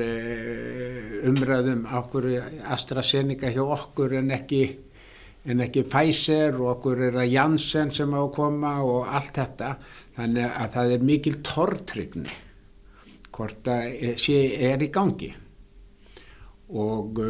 umræðum 1.26 1.84
okkur 1.94 2.28
AstraZeneca 2.66 3.50
hjá 3.54 3.62
okkur 3.62 4.16
en 4.18 4.32
ekki, 4.34 4.62
en 5.46 5.62
ekki 5.62 5.84
Pfizer 5.86 6.58
og 6.58 6.72
okkur 6.76 7.04
er 7.08 7.18
það 7.20 7.34
Janssen 7.34 7.92
sem 7.94 8.14
á 8.14 8.18
að 8.18 8.32
koma 8.34 8.72
og 8.82 9.06
allt 9.06 9.38
þetta. 9.38 9.74
Þannig 10.18 10.58
að 10.62 10.72
það 10.74 10.94
er 10.94 11.06
mikil 11.10 11.36
tortrygni 11.46 12.38
hvort 13.38 13.70
að 13.70 14.16
sé 14.18 14.40
er 14.70 14.82
í 14.82 14.90
gangi 14.90 15.30
og, 16.68 17.20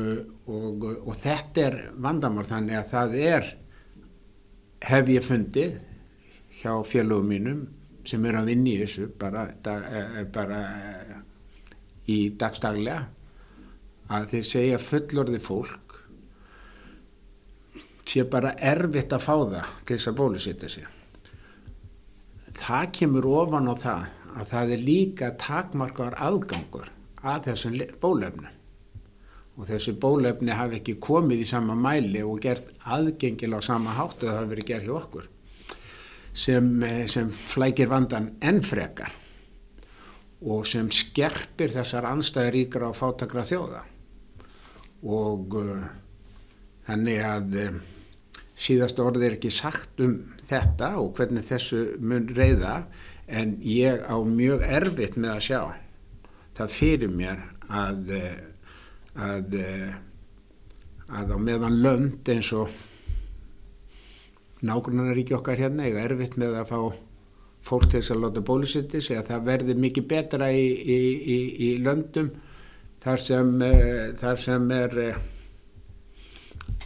og, 0.50 0.84
og 1.06 1.14
þetta 1.14 1.66
er 1.68 1.76
vandamál 1.94 2.46
þannig 2.46 2.78
að 2.78 2.88
það 2.92 3.16
er 3.22 3.50
hef 4.88 5.12
ég 5.12 5.26
fundið 5.26 5.76
hjá 6.58 6.72
félögum 6.86 7.30
mínum 7.30 7.60
sem 8.08 8.24
er 8.26 8.38
að 8.40 8.50
vinni 8.50 8.74
í 8.74 8.80
þessu 8.82 9.08
bara, 9.20 9.46
bara 10.32 10.60
í 12.08 12.18
dagstaglega 12.40 13.04
að 14.08 14.30
þeir 14.32 14.46
segja 14.48 14.82
fullorði 14.82 15.40
fólk 15.44 15.98
sé 18.08 18.24
bara 18.24 18.54
erfitt 18.56 19.12
að 19.12 19.24
fá 19.24 19.34
það 19.36 19.72
til 19.84 19.96
þess 19.98 20.08
að 20.08 20.16
bólusetja 20.16 20.68
sig. 20.72 20.86
Það 22.58 22.86
kemur 22.96 23.28
ofan 23.28 23.68
á 23.68 23.74
það 23.78 24.06
að 24.38 24.52
það 24.52 24.72
er 24.72 24.86
líka 24.86 25.28
takmarkar 25.40 26.16
aðgangur 26.16 26.88
að 27.20 27.50
þessum 27.50 27.76
bólefnum 28.00 28.57
og 29.58 29.66
þessi 29.66 29.96
bólefni 29.98 30.54
hafi 30.54 30.78
ekki 30.78 30.98
komið 31.02 31.42
í 31.42 31.48
sama 31.48 31.74
mæli 31.74 32.22
og 32.22 32.38
gert 32.42 32.70
aðgengil 32.86 33.56
á 33.58 33.60
sama 33.64 33.96
hátt 33.98 34.22
og 34.22 34.28
það 34.28 34.38
hafi 34.38 34.52
verið 34.52 34.68
gerð 34.70 34.86
hjá 34.86 34.98
okkur 35.00 35.28
sem, 36.38 36.68
sem 37.10 37.30
flækir 37.34 37.90
vandan 37.90 38.30
ennfrekar 38.38 39.14
og 40.38 40.66
sem 40.70 40.86
skerpir 40.94 41.72
þessar 41.74 42.06
anstæðir 42.12 42.54
ríkra 42.54 42.90
á 42.90 42.94
fátakra 42.94 43.42
þjóða. 43.42 43.80
Og 45.02 45.56
uh, 45.58 45.80
þannig 46.86 47.24
að 47.26 47.56
um, 47.64 47.80
síðast 48.58 49.02
orðið 49.02 49.26
er 49.26 49.36
ekki 49.38 49.50
sagt 49.54 50.02
um 50.04 50.14
þetta 50.46 50.92
og 51.02 51.10
hvernig 51.18 51.46
þessu 51.46 51.82
mun 51.98 52.30
reyða 52.34 52.84
en 53.26 53.56
ég 53.66 54.06
á 54.06 54.16
mjög 54.22 54.62
erfitt 54.66 55.18
með 55.18 55.34
að 55.34 55.44
sjá 55.48 55.60
það 56.58 56.74
fyrir 56.74 57.12
mér 57.14 57.42
að 57.68 58.14
að, 59.14 59.58
að 61.08 61.34
á 61.34 61.38
meðan 61.38 61.80
lönd 61.82 62.28
eins 62.28 62.52
og 62.56 62.72
nágrunnaríki 64.60 65.36
okkar 65.38 65.60
hérna 65.60 65.86
eiga 65.86 66.02
erfitt 66.02 66.36
með 66.40 66.58
að 66.60 66.72
fá 66.72 66.80
fólk 67.68 67.88
til 67.90 68.00
þess 68.00 68.14
að 68.14 68.22
láta 68.24 68.44
bólusetja 68.48 69.00
sig 69.04 69.18
að 69.18 69.32
það 69.32 69.48
verði 69.48 69.74
mikið 69.84 70.06
betra 70.10 70.50
í, 70.54 70.66
í, 70.66 70.98
í, 71.18 71.38
í 71.68 71.70
löndum 71.82 72.30
þar 73.02 73.22
sem, 73.22 73.52
þar 74.18 74.40
sem 74.42 74.70
er 74.74 74.96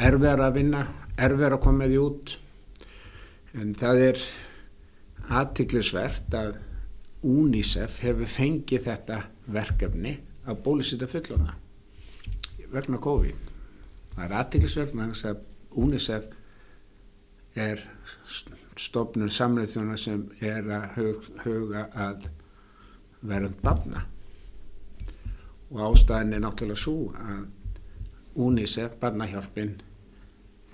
erfiðar 0.00 0.44
að 0.46 0.58
vinna 0.58 0.82
erfiðar 1.16 1.56
að 1.58 1.64
koma 1.66 1.88
því 1.88 2.00
út. 2.02 2.36
En 3.52 3.74
það 3.78 4.04
er 4.08 4.22
aðtiklisvert 5.32 6.36
að 6.36 6.54
UNICEF 7.22 8.00
hefur 8.02 8.30
fengið 8.30 8.86
þetta 8.88 9.18
verkefni 9.52 10.16
að 10.48 10.62
bólusetja 10.64 11.08
fullona 11.10 11.54
vegna 12.72 13.00
COVID. 13.02 13.50
Það 14.12 14.24
er 14.24 14.34
þess 15.12 15.26
að 15.30 15.42
UNICEF 15.82 16.24
er 17.62 17.82
stofnun 18.80 19.32
samlega 19.32 19.70
þjóna 19.72 19.98
sem 20.00 20.24
er 20.40 20.68
að 20.72 20.86
hug, 20.96 21.28
huga 21.44 21.86
að 21.92 22.28
verðan 23.20 23.58
barna. 23.62 24.06
Og 25.72 25.80
ástæðin 25.88 26.36
er 26.36 26.44
náttúrulega 26.44 26.80
svo 26.80 27.12
að 27.16 27.46
UNICEF, 28.42 28.96
barnahjálpin 29.00 29.76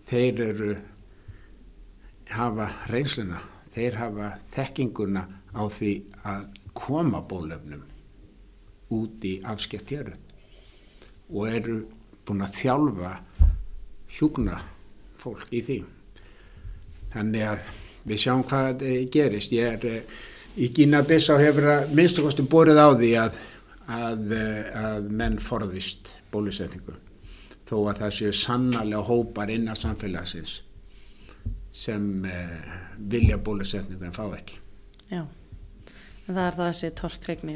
þeir 0.06 0.42
eru 0.46 0.72
hafa 2.30 2.68
reynsluna 2.90 3.40
þeir 3.74 3.98
hafa 3.98 4.30
þekkinguna 4.54 5.24
á 5.54 5.62
því 5.70 5.92
að 6.28 6.46
koma 6.76 7.20
bólefnum 7.28 7.84
út 8.94 9.26
í 9.28 9.34
afskett 9.46 9.92
jörg 9.92 10.27
og 11.28 11.48
eru 11.48 11.78
búin 12.26 12.44
að 12.44 12.56
þjálfa 12.62 13.12
hjúkna 14.18 14.58
fólk 15.18 15.52
í 15.52 15.62
því 15.64 15.78
þannig 17.12 17.46
að 17.48 17.68
við 18.08 18.22
sjáum 18.22 18.44
hvað 18.48 18.84
gerist. 19.12 19.52
Ég 19.56 19.76
er 19.76 19.86
eh, 19.88 20.18
í 20.56 20.70
Gína 20.74 21.02
Bissá 21.06 21.38
hefur 21.40 21.68
að 21.72 21.92
minnstu 21.96 22.24
kosti 22.24 22.44
borið 22.48 22.80
á 22.80 22.88
því 22.94 23.10
að, 23.20 23.36
að, 23.86 24.32
eh, 24.36 24.70
að 24.82 25.10
menn 25.20 25.38
forðist 25.42 26.12
bólusetningu 26.32 26.96
þó 27.68 27.76
að 27.90 28.00
það 28.02 28.14
séu 28.16 28.32
sannarlega 28.36 29.04
hópar 29.04 29.50
innan 29.52 29.76
samfélagsins 29.76 30.62
sem 31.72 32.24
eh, 32.24 32.72
vilja 33.12 33.36
bólusetningu 33.44 34.08
en 34.08 34.16
fá 34.16 34.24
ekki. 34.32 34.60
Já, 35.08 35.22
það 36.36 36.44
er 36.44 36.56
það 36.58 36.70
þessi 36.70 36.90
tortregni 37.00 37.54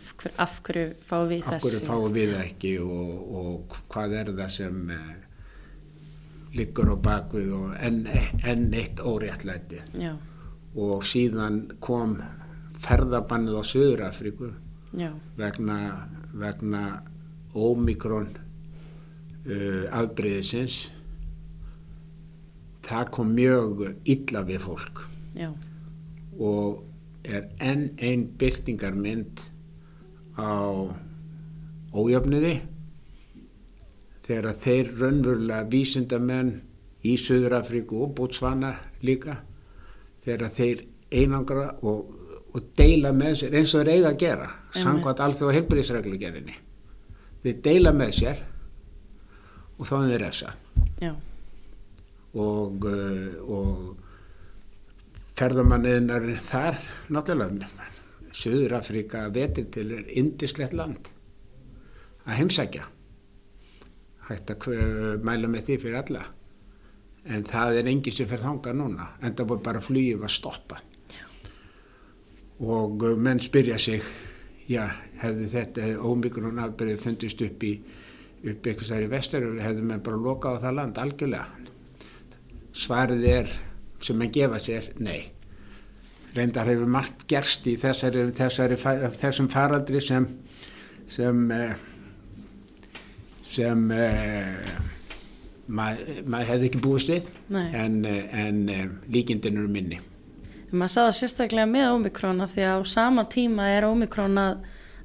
af, 0.00 0.12
hver, 0.16 0.32
af 0.40 0.60
hverju 0.66 0.86
fáum 1.04 1.28
við 1.30 1.42
Af 1.44 1.62
hverju 1.64 1.78
þessi? 1.78 1.86
fáum 1.88 2.14
við 2.16 2.32
það 2.34 2.44
ekki 2.46 2.72
og, 2.84 3.10
og 3.40 3.78
hvað 3.92 4.16
er 4.20 4.32
það 4.40 4.52
sem 4.56 4.90
eh, 4.96 5.10
liggur 6.56 6.90
á 6.90 6.96
bakvið 7.06 7.52
og 7.58 7.74
enn, 7.78 8.00
enn 8.42 8.68
eitt 8.74 9.00
óréttlæti. 9.04 9.82
Já, 10.00 10.14
og 10.74 11.04
síðan 11.06 11.62
kom 11.82 12.16
ferðabannið 12.80 13.58
á 13.58 13.62
Suður-Afríku 13.66 14.52
já, 14.96 15.10
vegna, 15.38 15.78
vegna 16.32 16.82
ómikrón 17.54 18.30
uh, 19.44 19.84
afbreyðisins 19.90 20.84
það 22.86 23.10
kom 23.14 23.34
mjög 23.34 23.82
illa 24.08 24.44
við 24.46 24.62
fólk. 24.64 25.02
Já, 25.36 25.50
og 26.38 26.86
er 27.24 27.48
enn 27.60 27.90
ein 28.00 28.26
byrtingarmynd 28.40 29.42
á 30.40 30.52
ójöfniði 31.92 32.54
þegar 34.24 34.58
þeir 34.62 34.92
raunverulega 35.00 35.66
vísindamenn 35.72 36.52
í 37.06 37.16
Suður-Afríku 37.18 38.04
og 38.04 38.14
Botswana 38.18 38.74
líka 39.04 39.40
þegar 40.22 40.52
þeir 40.54 40.84
einangra 41.10 41.66
og, 41.82 42.10
og 42.54 42.68
deila 42.78 43.12
með 43.16 43.40
sér 43.42 43.56
eins 43.60 43.74
og 43.74 43.82
þeir 43.82 43.92
eiga 43.96 44.12
að 44.12 44.20
gera 44.22 44.50
samkvæmt 44.76 45.24
alþjóða 45.26 45.56
heilbyrðisreglugerinni 45.58 46.56
þeir 47.42 47.58
deila 47.64 47.94
með 47.96 48.14
sér 48.20 48.44
og 49.80 49.88
þá 49.88 49.96
er 49.96 50.06
þeir 50.12 50.22
refsa 50.26 50.54
já, 51.00 51.12
og, 52.36 52.86
uh, 52.86 53.34
og 53.48 53.99
ferðamanniðnar 55.40 56.26
þar 56.44 56.82
náttúrulega 57.08 57.88
Suður 58.36 58.76
Afríka 58.76 59.24
vetir 59.32 59.70
til 59.72 59.88
er 59.96 60.10
indislegt 60.20 60.74
land 60.76 61.10
að 62.26 62.36
heimsækja. 62.38 62.84
Hægt 64.28 64.52
að 64.52 64.68
mæla 65.26 65.48
með 65.50 65.66
því 65.66 65.78
fyrir 65.82 65.98
alla. 66.02 66.26
En 67.24 67.44
það 67.48 67.80
er 67.80 67.90
enginn 67.90 68.16
sem 68.16 68.28
fer 68.28 68.42
þangað 68.44 68.78
núna 68.78 69.08
en 69.20 69.34
það 69.36 69.50
var 69.52 69.62
bara 69.64 69.82
flugið 69.84 70.20
var 70.22 70.32
stoppa. 70.32 70.78
Og 72.60 73.02
uh, 73.08 73.16
menn 73.16 73.40
spyrja 73.40 73.78
sig 73.80 74.04
já, 74.68 74.84
hefði 75.22 75.48
þetta 75.54 75.88
ómikrón 76.04 76.60
afbyrðið 76.60 77.02
fundist 77.04 77.42
upp 77.44 77.64
í 77.64 77.72
upp 78.40 78.66
eitthvað 78.66 78.86
stær 78.86 79.04
í 79.04 79.10
vestur 79.10 79.48
hefði 79.60 79.82
menn 79.84 80.04
bara 80.04 80.20
lokað 80.20 80.60
á 80.60 80.62
það 80.66 80.76
land 80.78 81.00
algjörlega? 81.00 81.66
Svarið 82.76 83.26
er 83.28 83.50
sem 84.00 84.18
menn 84.18 84.32
gefa 84.32 84.58
sér, 84.62 84.90
nei. 84.98 85.32
Reyndar 86.34 86.68
hefur 86.70 86.90
margt 86.90 87.26
gerst 87.28 87.66
í 87.66 87.74
þessari, 87.80 88.28
þessari, 88.36 88.78
þessum 89.18 89.48
faraldri 89.50 90.02
sem 90.04 90.28
sem 91.10 91.48
eh, 91.50 91.72
sem 93.50 93.90
eh, 93.90 94.74
maður 95.70 96.20
mað 96.30 96.46
hefði 96.50 96.68
ekki 96.70 96.82
búist 96.82 97.10
við 97.10 97.30
en, 97.50 98.02
eh, 98.06 98.36
en 98.44 98.60
eh, 98.70 98.84
líkindin 99.12 99.58
eru 99.58 99.70
minni. 99.70 100.00
Maður 100.70 100.92
sá 100.92 101.00
það 101.00 101.16
sérstaklega 101.18 101.70
með 101.70 101.88
ómikrona 101.96 102.46
því 102.50 102.66
að 102.68 102.84
á 102.86 102.92
sama 102.92 103.24
tíma 103.30 103.70
er 103.74 103.88
ómikrona 103.88 104.44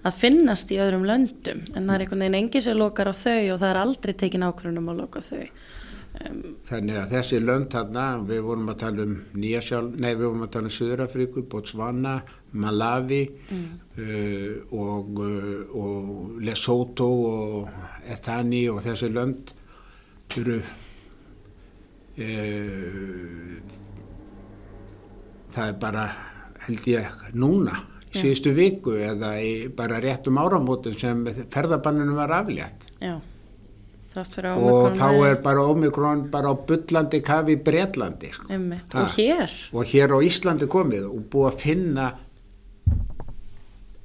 að, 0.06 0.12
finnast 0.20 0.70
í 0.74 0.78
öðrum 0.82 1.08
löndum 1.10 1.64
en 1.74 1.88
það 1.88 1.96
er 1.96 2.06
einhvern 2.06 2.26
veginn 2.26 2.40
engi 2.44 2.62
sem 2.62 2.78
lokar 2.78 3.10
á 3.10 3.14
þau 3.18 3.56
og 3.56 3.62
það 3.64 3.70
er 3.72 3.82
aldrei 3.82 4.14
tekin 4.14 4.46
ákvörðunum 4.46 4.92
að 4.94 5.02
loka 5.02 5.24
þau. 5.26 5.48
Þannig 6.66 6.96
að 6.98 7.12
þessi 7.12 7.40
lönd 7.44 7.68
þarna, 7.74 8.06
við 8.26 8.42
vorum 8.46 8.72
að 8.72 8.80
tala 8.82 9.04
um 9.06 9.16
Nýjasjálf, 9.36 9.98
nei 10.00 10.12
við 10.14 10.24
vorum 10.26 10.46
að 10.46 10.54
tala 10.56 10.70
um 10.70 10.76
Suðurafríku, 10.78 11.44
Botswana, 11.52 12.14
Malawi 12.56 13.24
mm, 13.52 13.66
uh, 14.00 14.54
og, 14.80 15.20
uh, 15.20 15.76
og 15.76 16.40
Lesotho 16.46 17.10
og 17.30 17.68
Ethani 18.08 18.64
og 18.72 18.80
þessi 18.86 19.10
lönd 19.12 19.52
eru 20.40 20.58
uh, 22.22 23.50
það 25.56 25.68
er 25.68 25.78
bara 25.84 26.06
held 26.66 26.90
ég 26.90 27.06
núna 27.36 27.76
Já. 27.76 28.22
síðustu 28.22 28.56
viku 28.56 28.96
eða 29.04 29.36
í 29.44 29.68
bara 29.76 30.00
réttum 30.04 30.40
áramótum 30.40 30.96
sem 30.98 31.26
ferðabanninu 31.52 32.16
var 32.16 32.32
aflétt. 32.40 32.88
Já, 33.04 33.16
að 33.20 33.35
og 34.56 34.94
þá 34.98 35.08
er 35.30 35.40
bara 35.44 35.66
Omikron 35.72 36.28
bara 36.34 36.52
á 36.52 36.56
bullandi 36.68 37.22
kafi 37.26 37.56
í 37.58 37.64
Bretlandi 37.66 38.32
sko. 38.36 38.48
Og 39.02 39.18
hér, 39.18 39.56
og 39.74 39.90
hér 39.92 40.16
á 40.16 40.20
Íslandi 40.26 40.70
komið 40.72 41.10
og 41.10 41.26
búið 41.34 41.50
að 41.52 41.60
finna 41.64 42.08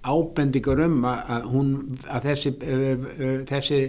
ábendingar 0.00 0.80
um 0.86 1.04
að, 1.04 1.22
að, 1.36 1.46
hún, 1.52 1.70
að 2.08 2.26
þessi, 2.30 2.54
uh, 2.64 3.06
uh, 3.20 3.38
þessi 3.50 3.80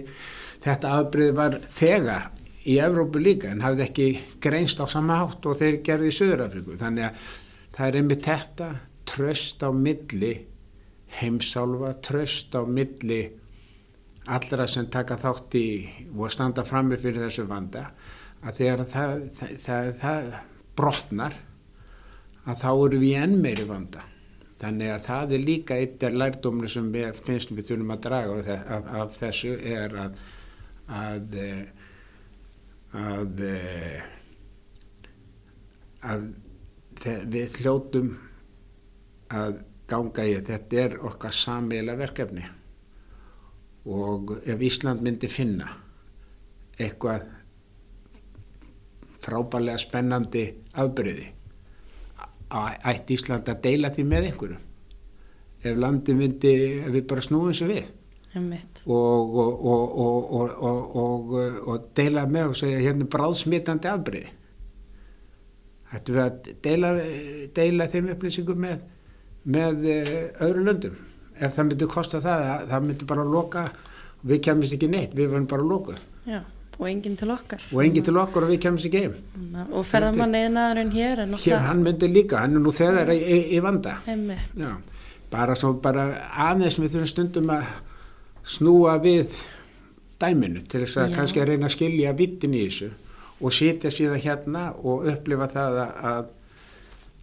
þetta 0.62 0.94
afbrið 1.00 1.34
var 1.38 1.58
þegar 1.72 2.30
í 2.68 2.78
Evrópu 2.78 3.18
líka 3.22 3.50
en 3.50 3.64
hafði 3.64 3.86
ekki 3.86 4.08
greinst 4.42 4.78
á 4.78 4.86
sama 4.86 5.18
hátt 5.22 5.46
og 5.48 5.56
þeir 5.58 5.80
gerði 5.86 6.12
í 6.12 6.16
Suðurafriku 6.18 6.76
þannig 6.78 7.08
að 7.08 7.30
það 7.72 7.86
er 7.86 7.98
einmitt 7.98 8.28
þetta 8.28 8.68
tröst 9.08 9.64
á 9.64 9.70
milli 9.74 10.34
heimsálfa, 11.18 11.96
tröst 12.04 12.54
á 12.54 12.62
milli 12.68 13.22
allra 14.26 14.66
sem 14.70 14.86
taka 14.92 15.16
þátt 15.18 15.56
í 15.58 15.66
og 16.14 16.30
standa 16.30 16.64
frammi 16.64 16.98
fyrir 17.00 17.24
þessu 17.26 17.46
vanda 17.50 17.88
að 18.42 18.56
þegar 18.60 18.84
það, 18.92 19.14
það, 19.38 19.52
það, 19.64 19.90
það 20.02 20.30
brotnar 20.78 21.36
að 22.46 22.60
þá 22.62 22.70
eru 22.72 22.98
við 23.02 23.16
enn 23.22 23.36
meiri 23.42 23.66
vanda. 23.68 24.02
Þannig 24.62 24.92
að 24.94 25.04
það 25.08 25.32
er 25.34 25.42
líka 25.42 25.76
eitt 25.78 26.02
er 26.06 26.14
lærdómur 26.14 26.70
sem 26.70 26.88
við 26.94 27.18
finnst 27.26 27.50
við 27.50 27.66
þurfum 27.70 27.94
að 27.96 28.02
draga 28.06 28.36
af, 28.38 28.50
af, 28.76 28.90
af 29.02 29.16
þessu 29.18 29.56
er 29.58 29.96
að 30.04 30.20
að 30.92 31.36
að 32.92 33.44
að 36.02 36.26
þe- 37.02 37.22
við 37.32 37.58
hljótum 37.62 38.10
að 39.32 39.62
ganga 39.90 40.26
í 40.28 40.34
þetta 40.36 40.56
þetta 40.58 40.82
er 40.84 40.96
okkar 41.10 41.34
sammeila 41.36 41.94
verkefni 41.98 42.44
og 43.86 44.36
ef 44.46 44.60
Ísland 44.62 45.02
myndi 45.02 45.28
finna 45.30 45.68
eitthvað 46.78 47.24
frábælega 49.22 49.78
spennandi 49.78 50.44
afbyrði 50.82 51.30
ætti 52.52 53.16
Ísland 53.16 53.48
að 53.48 53.64
deila 53.64 53.90
því 53.94 54.04
með 54.08 54.28
einhverjum? 54.28 54.68
Ef 55.62 55.76
landi 55.78 56.14
myndi, 56.18 56.52
ef 56.82 56.90
við 56.90 57.04
bara 57.10 57.24
snúum 57.24 57.50
þessu 57.52 57.68
við? 57.70 57.90
Og, 58.86 59.34
og, 59.38 59.66
og, 59.72 59.98
og, 60.02 60.54
og, 60.62 60.94
og, 61.02 61.34
og 61.68 61.90
deila 61.96 62.24
með 62.26 62.52
og 62.52 62.58
segja 62.58 62.80
hérna 62.82 63.08
bráðsmitandi 63.12 63.90
afbyrði 63.90 64.24
ættum 65.92 66.16
við 66.16 66.22
að 66.24 66.50
deila, 66.64 66.90
deila 67.56 67.88
þeim 67.92 68.10
upplýsingum 68.14 68.62
með, 68.64 68.84
með 69.44 69.88
eh, 69.92 70.14
öðru 70.44 70.64
löndum 70.68 71.00
ef 71.42 71.56
það 71.56 71.68
myndi 71.68 71.88
kosta 71.90 72.20
það, 72.22 72.48
að 72.54 72.72
það 72.72 72.88
myndi 72.88 73.08
bara 73.12 73.26
loka 73.26 73.68
við 74.22 74.42
kemist 74.46 74.76
ekki 74.76 74.90
neitt, 74.90 75.14
við 75.16 75.30
verðum 75.32 75.48
bara 75.50 75.66
lokuð 75.66 76.02
já, 76.28 76.40
og 76.78 76.84
enginn 76.88 77.16
til 77.18 77.30
okkar. 77.34 77.64
og 77.72 77.82
engin 77.84 78.06
til 78.06 78.16
okkur 78.22 78.46
og 78.46 78.52
við 78.52 78.60
kemist 78.66 78.88
ekki 78.88 79.04
heim 79.06 79.16
Og 79.72 79.86
ferðamanniðnaðurinn 79.90 80.92
hér 80.94 81.12
er 81.12 81.24
hér 81.24 81.32
náttúrulega 81.32 81.62
hann 81.66 81.82
myndi 81.86 82.10
líka, 82.10 82.42
hann 82.42 82.58
er 82.58 82.64
nú 82.64 82.74
þegar 82.74 83.14
í, 83.14 83.40
í, 83.56 83.62
vanda 83.64 83.96
Já, 84.06 84.72
bara 85.32 85.56
svo 85.58 85.74
bara 85.82 86.06
aðeins 86.48 86.78
við 86.78 86.96
þurfum 86.96 87.12
stundum 87.12 87.54
að 87.56 87.72
snúa 88.54 88.98
við 89.02 89.38
dæminu 90.22 90.62
til 90.66 90.84
þess 90.84 91.00
að 91.02 91.10
Já. 91.10 91.16
kannski 91.18 91.42
að 91.42 91.50
reyna 91.52 91.68
að 91.68 91.76
skilja 91.76 92.14
vittin 92.18 92.54
í 92.54 92.66
þessu 92.68 92.92
og 93.42 93.54
sitja 93.54 93.90
síðan 93.90 94.22
hérna 94.22 94.68
og 94.78 95.08
upplifa 95.10 95.48
það 95.50 95.80
að, 95.82 95.96
að, 96.12 96.30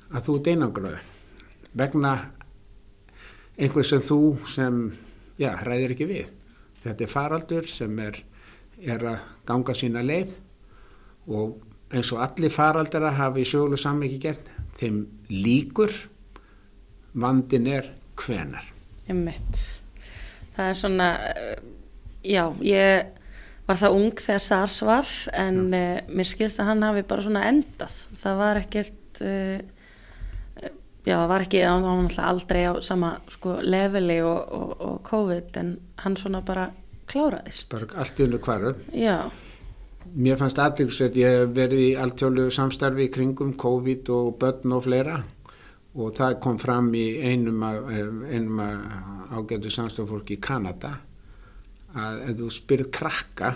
að 0.10 0.28
þú 0.28 0.36
ert 0.40 0.52
einangraður 0.52 1.08
vegna 1.80 2.14
einhver 3.60 3.88
sem 3.88 4.04
þú 4.04 4.20
sem, 4.54 4.84
já, 5.40 5.52
ræðir 5.66 5.96
ekki 5.96 6.08
við. 6.10 6.30
Þetta 6.84 7.06
er 7.06 7.12
faraldur 7.12 7.68
sem 7.70 8.00
er, 8.04 8.22
er 8.80 9.04
að 9.14 9.26
ganga 9.50 9.76
sína 9.76 10.04
leið 10.06 10.38
og 11.30 11.58
eins 11.92 12.12
og 12.14 12.24
allir 12.24 12.54
faraldara 12.54 13.12
hafi 13.18 13.44
í 13.44 13.50
söglu 13.50 13.78
sammyggi 13.80 14.20
gert, 14.24 14.50
þeim 14.80 15.04
líkur 15.34 15.94
vandin 17.20 17.68
er 17.68 17.94
hvenar. 18.20 18.66
einmitt. 19.10 19.58
Það 20.56 20.70
er 20.70 20.76
svona, 20.78 21.08
eh, 21.34 21.56
já, 22.24 22.46
ég 22.62 23.08
var 23.66 23.78
það 23.78 23.96
ung 23.96 24.14
þegar 24.14 24.44
SARS 24.44 24.82
var 24.86 25.10
en 25.34 25.74
uh, 25.74 26.00
mér 26.10 26.28
skilst 26.28 26.60
að 26.62 26.72
hann 26.72 26.86
hafi 26.88 27.04
bara 27.10 27.26
svona 27.26 27.46
endað. 27.50 27.98
Það 28.22 28.40
var 28.42 28.60
ekkert 28.64 29.22
uh, 29.22 29.60
já, 31.06 31.16
það 31.16 31.28
var 31.32 31.46
ekki 31.46 31.62
hann 31.64 31.86
var 31.86 32.00
náttúrulega 32.00 32.30
aldrei 32.34 32.64
á 32.68 32.74
sama 32.86 33.12
sko, 33.32 33.58
leveli 33.64 34.20
og, 34.26 34.40
og, 34.60 34.74
og 34.80 34.98
COVID 35.10 35.60
en 35.62 35.76
hann 36.04 36.18
svona 36.20 36.42
bara 36.46 36.70
kláraðist. 37.10 37.70
Bara 37.72 37.90
allt 38.02 38.20
unnu 38.26 38.40
hvaru 38.44 38.74
já, 38.94 39.18
mér 40.16 40.40
fannst 40.40 40.62
aðeinsveit 40.62 41.18
ég 41.20 41.42
hef 41.42 41.54
verið 41.56 41.86
í 41.88 41.92
alltjólu 42.00 42.50
samstarfi 42.54 43.08
í 43.08 43.14
kringum 43.14 43.56
COVID 43.60 44.12
og 44.16 44.32
börn 44.42 44.76
og 44.78 44.86
fleira 44.88 45.20
og 46.00 46.14
það 46.18 46.40
kom 46.44 46.60
fram 46.62 46.92
í 46.96 47.06
einum, 47.26 47.64
af 47.64 49.40
ágætu 49.40 49.72
samstafólki 49.74 50.38
í 50.38 50.42
Kanada 50.42 51.00
að 51.98 52.22
ef 52.30 52.38
þú 52.38 52.52
spyrir 52.54 52.92
krakka 52.94 53.56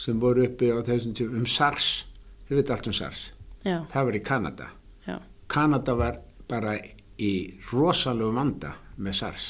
sem 0.00 0.20
voru 0.20 0.44
uppi 0.46 0.68
á 0.72 0.80
þessum 0.84 1.16
tíma 1.16 1.40
um 1.40 1.48
SARS, 1.48 1.88
þið 2.48 2.60
veit 2.60 2.70
allt 2.72 2.86
um 2.88 2.94
SARS. 2.96 3.24
Já, 3.64 3.82
það 3.92 4.06
var 4.08 4.16
í 4.16 4.22
Kanada 4.24 4.68
Kanada 5.50 5.96
var 5.98 6.20
bara 6.50 6.76
í 7.20 7.32
rosalegu 7.70 8.34
vanda 8.34 8.74
með 9.00 9.16
SARS 9.20 9.46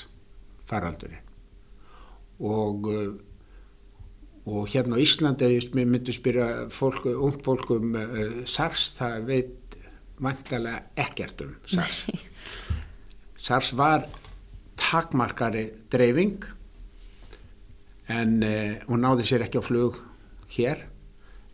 faraldurinn. 0.71 1.27
Og 2.41 2.89
uh, 2.89 3.11
og 4.51 4.69
hérna 4.73 4.97
á 4.97 5.03
Íslandi 5.03 5.49
ég 5.53 5.75
myndi 5.77 6.15
spyrja 6.17 6.69
fólk, 6.73 7.05
ung 7.07 7.37
fólk 7.45 7.75
um 7.77 7.93
uh, 7.95 8.41
SARS 8.49 8.91
það 8.97 9.27
veit 9.29 9.77
vantalega 10.21 10.81
ekkert 10.97 11.45
um 11.45 11.53
SARS. 11.69 12.01
SARS 13.37 13.75
var 13.77 14.09
takmarkari 14.81 15.67
dreifing 15.93 16.49
en 18.11 18.41
uh, 18.41 18.81
hún 18.89 19.05
náði 19.05 19.29
sér 19.29 19.45
ekki 19.47 19.61
á 19.61 19.65
flug 19.65 20.01
hér 20.57 20.87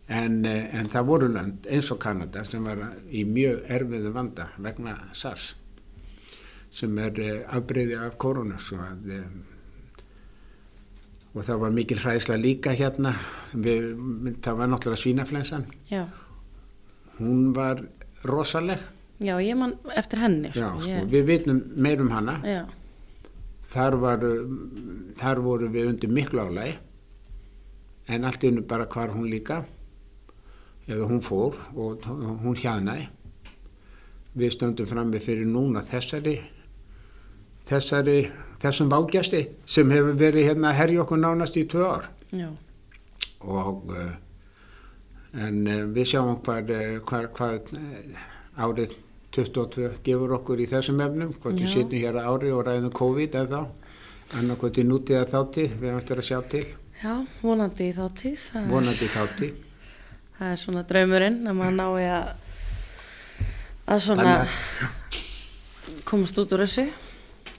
en, 0.07 0.39
uh, 0.45 0.79
en 0.79 0.89
það 0.93 1.09
voru 1.09 1.29
lönd 1.31 1.67
eins 1.69 1.91
og 1.91 1.99
Kanada 2.03 2.43
sem 2.47 2.63
var 2.63 2.83
í 3.11 3.25
mjög 3.27 3.67
erfiðu 3.77 4.13
vanda 4.15 4.49
vegna 4.57 4.95
SARS 5.13 5.51
sem 6.73 6.97
er 7.03 7.21
uh, 7.23 7.57
afbreyði 7.57 7.99
af 8.05 8.17
korona 8.21 8.59
svo 8.61 8.79
að 8.83 9.13
um, 9.19 9.37
og 11.37 11.45
það 11.45 11.59
var 11.61 11.73
mikil 11.75 11.99
hræðsla 12.01 12.35
líka 12.41 12.71
hérna. 12.73 13.11
Við, 13.53 13.83
það 14.41 14.55
var 14.57 14.69
náttúrulega 14.71 15.01
svínaflensan. 15.03 15.67
Já. 15.91 16.07
Hún 17.19 17.51
var 17.53 17.83
rosaleg. 18.25 18.81
Já, 19.21 19.35
ég 19.41 19.53
man 19.57 19.75
eftir 19.93 20.21
henni 20.21 20.49
Já, 20.49 20.71
sko, 20.71 20.81
sko, 20.81 20.89
ég, 20.89 21.05
við 21.13 21.29
vitum 21.29 21.61
meir 21.77 22.01
um 22.01 22.09
hana. 22.13 22.39
Já, 22.45 22.63
þar, 23.71 23.97
var, 24.01 24.25
þar 25.19 25.41
voru 25.45 25.69
við 25.73 25.91
undir 25.91 26.13
miklu 26.13 26.43
álægi 26.45 26.75
en 28.13 28.27
allt 28.27 28.45
innu 28.47 28.63
bara 28.67 28.87
hvar 28.87 29.11
hún 29.11 29.27
líka 29.27 29.63
eða 30.87 31.07
hún 31.09 31.23
fór 31.23 31.57
og 31.75 32.05
hún 32.43 32.57
hjaðnaði 32.57 33.07
við 34.37 34.53
stöndum 34.53 34.87
frammi 34.89 35.19
fyrir 35.23 35.49
núna 35.49 35.81
þessari 35.85 36.37
þessari 37.67 38.19
þessum 38.61 38.91
vágjasti 38.91 39.43
sem 39.67 39.91
hefur 39.91 40.15
verið 40.19 40.51
hérna 40.51 40.71
að 40.71 40.79
herja 40.81 41.03
okkur 41.03 41.19
nánast 41.21 41.57
í 41.59 41.65
tvö 41.69 41.89
ár. 41.89 42.07
Já, 42.31 42.47
og 43.43 43.91
uh, 43.91 44.13
en 45.37 45.59
uh, 45.67 45.83
við 45.93 46.13
sjáum 46.13 46.39
hvað, 46.45 46.71
uh, 46.73 46.95
hvað, 47.07 47.27
hvað 47.35 47.75
árið 48.57 48.95
22 49.35 49.91
gefur 50.05 50.37
okkur 50.39 50.63
í 50.63 50.69
þessum 50.69 51.03
efnum 51.03 51.35
hvort 51.35 51.59
við 51.59 51.67
Já. 51.67 51.73
sitjum 51.75 52.01
hér 52.05 52.17
að 52.21 52.31
ári 52.31 52.55
og 52.55 52.65
ræðum 52.65 52.95
COVID 52.97 53.37
eða 53.41 53.61
þá 53.61 54.37
annarkvæmt 54.39 54.81
í 54.81 54.87
nútíða 54.87 55.27
þáttíð 55.31 55.77
við 55.81 55.95
ættum 55.99 56.21
að 56.21 56.27
sjá 56.29 56.39
til. 56.51 56.65
Já, 56.97 57.13
vonandi 57.43 57.91
í 57.91 57.95
þá 57.95 58.05
tíð 58.17 58.37
það, 58.47 58.69
vonandi 58.73 59.09
þáttíð 59.13 59.66
það 60.37 60.53
er 60.53 60.61
svona 60.61 60.83
draumurinn 60.87 61.41
að 61.49 61.57
maður 61.57 61.75
nái 61.77 62.07
að 62.11 62.27
að 63.87 64.01
svona 64.03 64.33
komast 66.07 66.39
út 66.41 66.55
úr 66.55 66.63
þessu. 66.65 66.87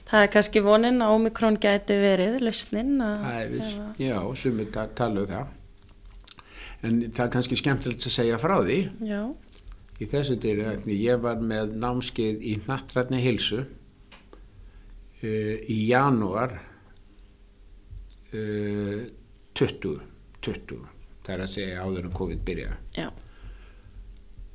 Það 0.08 0.24
er 0.24 0.30
kannski 0.32 0.62
vonin 0.64 1.04
að 1.04 1.14
Omikron 1.16 1.58
gæti 1.60 1.96
verið 2.00 2.38
lausnin 2.40 2.94
já, 4.00 4.16
sumir 4.40 4.70
ta 4.72 4.86
tala 4.96 5.24
um 5.24 5.28
það. 5.28 5.54
En 6.86 7.00
það 7.10 7.24
er 7.24 7.32
kannski 7.34 7.58
skemmtilegt 7.58 8.06
að 8.06 8.14
segja 8.14 8.38
frá 8.40 8.56
því. 8.62 8.78
Já, 9.04 9.22
í 9.98 10.06
þessu 10.08 10.38
dyrir 10.40 10.84
ég 10.94 11.20
var 11.22 11.40
með 11.42 11.74
námskeið 11.82 12.44
í 12.46 12.54
nattrætni 12.68 13.20
hilsu 13.22 13.64
uh, 13.64 15.56
í 15.66 15.78
janúar 15.88 16.54
uh, 18.32 19.00
20 19.58 19.98
20 20.46 20.97
það 21.28 21.34
er 21.36 21.44
að 21.44 21.54
segja 21.54 21.84
áður 21.84 22.08
en 22.08 22.18
COVID 22.18 22.44
byrjaði. 22.48 22.78
Já, 22.96 23.08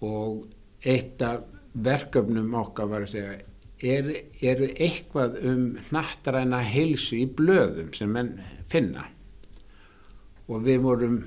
og 0.04 0.48
eitt 0.84 1.22
af 1.24 1.46
verkefnum 1.74 2.54
okkar 2.60 2.90
var 2.92 3.06
að 3.06 3.14
segja 3.14 3.36
er, 3.84 4.10
er 4.44 4.64
eitthvað 4.72 5.38
um 5.50 5.62
nattræna 5.94 6.62
heilsu 6.66 7.22
í 7.22 7.28
blöðum 7.28 7.94
sem 7.96 8.12
menn 8.12 8.36
finna? 8.72 9.08
Og 10.52 10.66
við 10.66 10.84
vorum 10.84 11.22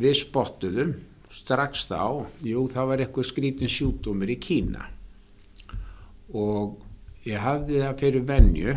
við 0.00 0.16
spottuðum 0.22 0.94
strax 1.34 1.84
þá, 1.90 2.24
jú 2.46 2.64
það 2.70 2.90
var 2.90 3.02
eitthvað 3.04 3.28
skrítin 3.28 3.70
sjúkdómur 3.70 4.30
í 4.32 4.38
Kína. 4.40 4.88
Og 6.34 6.78
ég 7.28 7.42
hafði 7.42 7.82
það 7.82 8.00
fyrir 8.00 8.26
venju 8.28 8.76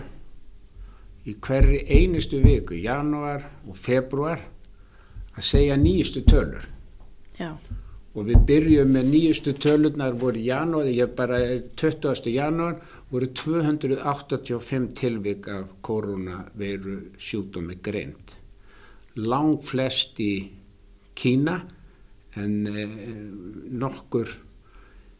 í 1.27 1.35
hverri 1.43 1.81
einustu 1.87 2.41
viku, 2.43 2.77
janúar 2.79 3.45
og 3.67 3.77
februar 3.79 4.41
að 5.37 5.45
segja 5.45 5.77
nýjustu 5.77 6.23
tölur. 6.27 6.65
Já, 7.37 7.51
og 8.17 8.25
við 8.25 8.41
byrjum 8.49 8.95
með 8.95 9.11
nýjustu 9.11 9.53
tölurnar 9.61 10.17
voru 10.17 10.41
janúar, 10.41 10.89
ég 10.89 11.13
bara 11.15 11.37
20. 11.77 12.25
janúar 12.33 12.79
voru 13.11 13.29
285 13.29 14.89
tilvik 14.97 15.47
af 15.53 15.69
koronaveiru 15.85 16.97
sjúkdómi 17.21 17.77
greint 17.85 18.37
lang 19.17 19.61
flest 19.65 20.19
í 20.21 20.31
Kína 21.17 21.57
en 22.37 22.53
eh, 22.69 22.97
nokkur 23.73 24.29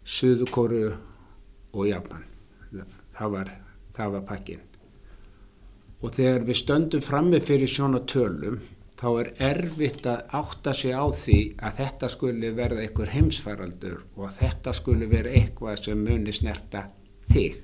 Suðukóru 0.08 0.84
og 1.74 1.88
Japan. 1.90 2.22
Það 3.18 3.32
var, 3.34 3.50
það 3.98 4.14
var 4.14 4.26
pakkin 4.30 4.64
og 5.98 6.14
þegar 6.14 6.44
við 6.46 6.60
stöndum 6.60 7.02
frammi 7.02 7.40
fyrir 7.42 7.72
svona 7.72 8.04
tölum 8.06 8.60
þá 8.98 9.08
er 9.22 9.30
erfitt 9.52 10.08
að 10.10 10.38
átta 10.40 10.74
sig 10.74 10.96
á 10.96 11.06
því 11.14 11.38
að 11.62 11.76
þetta 11.82 12.10
skuli 12.10 12.50
verða 12.58 12.82
einhver 12.82 13.12
heimsfaraldur 13.14 14.00
og 14.16 14.24
að 14.26 14.38
þetta 14.40 14.74
skuli 14.74 15.10
vera 15.12 15.34
eitthvað 15.38 15.84
sem 15.84 16.02
muni 16.02 16.34
snerta 16.34 16.88
þig 17.30 17.60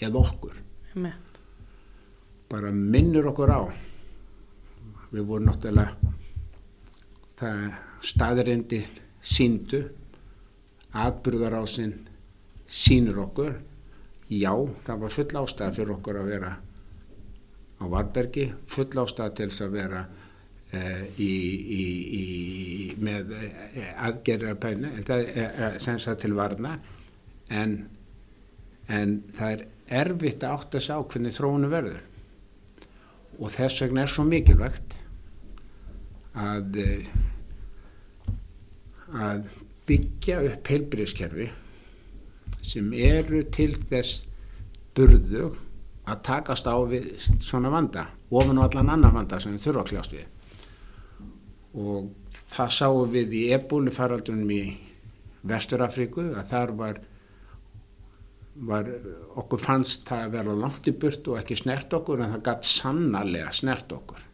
eða 0.00 0.22
okkur. 0.22 0.56
Með, 0.98 1.18
bara 2.48 2.72
minnur 2.72 3.28
okkur 3.32 3.52
á 3.52 3.60
við 5.12 5.28
vorum 5.28 5.48
náttúrulega 5.48 6.14
það 7.38 7.64
staðrindi 8.04 8.82
síndu 9.20 9.82
atbyrðarásinn 10.96 11.96
sínur 12.68 13.20
okkur. 13.26 13.58
Já, 14.28 14.52
það 14.84 15.04
var 15.04 15.12
full 15.12 15.28
ástæða 15.42 15.76
fyrir 15.76 15.92
okkur 15.96 16.18
að 16.20 16.32
vera 16.32 16.54
á 17.78 17.84
Varbergi 17.88 18.48
full 18.68 18.90
ástæða 19.04 19.34
til 19.36 19.50
þess 19.50 19.64
að 19.64 19.76
vera 19.76 20.02
í, 20.68 21.32
í, 21.78 21.84
í, 22.18 22.24
með 23.00 23.32
uh, 23.38 23.48
aðgerðarpæni 24.08 24.92
uh, 25.00 25.78
sem 25.80 26.00
sagt 26.02 26.24
til 26.26 26.34
varna. 26.36 26.76
En, 27.48 27.78
en 28.92 29.18
það 29.36 29.54
er 29.54 29.66
erfitt 30.04 30.44
að 30.44 30.56
átta 30.58 30.82
sig 30.84 30.92
á 30.92 31.00
hvernig 31.00 31.36
þróunu 31.36 31.70
verður. 31.72 32.02
Og 33.38 33.52
þess 33.54 33.84
vegna 33.84 34.04
er 34.04 34.12
svo 34.12 34.26
mikilvægt 34.28 34.98
að 36.38 36.76
eh, 36.82 37.08
að 39.08 39.46
byggja 39.88 40.40
upp 40.50 40.68
heilbríðskerfi 40.68 41.48
sem 42.60 42.90
eru 42.92 43.40
til 43.54 43.70
þess 43.78 44.24
burðu 44.96 45.48
að 46.08 46.22
takast 46.26 46.68
á 46.68 46.76
við 46.88 47.14
svona 47.40 47.72
vanda 47.72 48.08
ofan 48.28 48.58
og 48.58 48.68
allan 48.68 48.92
annan 48.96 49.14
vanda 49.14 49.40
sem 49.40 49.56
þurfa 49.56 49.86
að 49.86 49.90
kljást 49.92 50.16
við 50.16 50.26
og 51.78 52.32
það 52.54 52.74
sáum 52.74 53.12
við 53.14 53.36
í 53.38 53.44
ebúli 53.54 53.94
faraldunum 53.94 54.50
í 54.54 54.62
Vesturafriku 55.48 56.32
að 56.34 56.50
þar 56.50 56.74
var 56.78 57.00
var, 58.66 58.88
okkur 59.38 59.62
fannst 59.62 60.06
það 60.08 60.24
að 60.24 60.32
vera 60.34 60.56
langt 60.64 60.88
í 60.90 60.94
burt 60.98 61.28
og 61.30 61.38
ekki 61.40 61.58
snert 61.58 61.92
okkur 61.94 62.24
en 62.24 62.34
það 62.34 62.46
gætt 62.48 62.68
sannarlega 62.68 63.52
snert 63.54 63.92
okkur. 63.94 64.24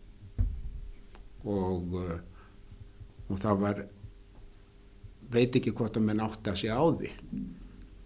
Og, 1.45 1.99
uh, 2.01 2.15
og 3.29 3.41
það 3.43 3.61
var 3.61 3.83
veit 5.35 5.57
ekki 5.59 5.75
hvort 5.77 5.99
að 5.99 6.07
menn 6.09 6.23
átti 6.25 6.53
að 6.53 6.61
sé 6.63 6.71
á 6.73 6.85
því 6.85 7.11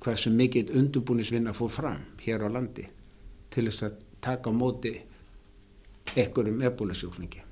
hversu 0.03 0.30
mikill 0.34 0.70
undurbúnisvinna 0.78 1.55
fór 1.55 1.70
fram 1.74 2.03
hér 2.22 2.47
á 2.47 2.49
landi 2.51 2.86
til 3.53 3.66
þess 3.68 3.86
að 3.89 4.01
taka 4.24 4.53
móti 4.55 4.95
ekkurum 6.18 6.62
ebólusjúklingi 6.66 7.43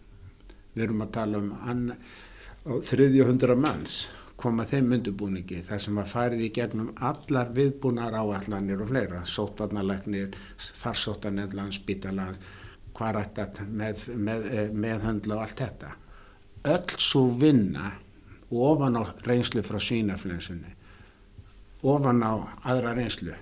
við 0.77 0.87
erum 0.87 1.03
að 1.07 1.13
tala 1.17 1.43
um 1.43 1.51
anna, 1.65 1.97
á 2.67 2.73
þriðju 2.85 3.27
hundra 3.27 3.57
manns 3.59 4.07
koma 4.37 4.67
þeim 4.69 4.93
undirbúningi 4.99 5.63
þar 5.65 5.81
sem 5.81 5.99
að 6.01 6.11
farið 6.13 6.45
í 6.45 6.53
gegnum 6.59 6.91
allar 7.11 7.53
viðbúnar 7.57 8.17
áallanir 8.21 8.83
og 8.85 8.91
fleira, 8.91 9.23
sótvarnalegnir, 9.25 10.37
farsóttanendlan, 10.83 11.73
spítalan, 11.73 12.37
hvað 12.97 13.23
þetta 13.39 13.65
með, 13.69 14.03
með, 14.17 14.51
eh, 14.53 14.69
meðhöndla 14.73 15.39
og 15.39 15.47
allt 15.47 15.63
þetta. 15.65 15.95
Öll 16.67 17.01
svo 17.01 17.25
vinna 17.41 17.93
ofan 18.51 19.01
á 19.01 19.03
reynslu 19.27 19.63
frá 19.65 19.81
svínaflensunni, 19.81 20.77
ofan 21.83 22.23
á 22.23 22.33
aðra 22.65 22.95
reynslu. 22.97 23.35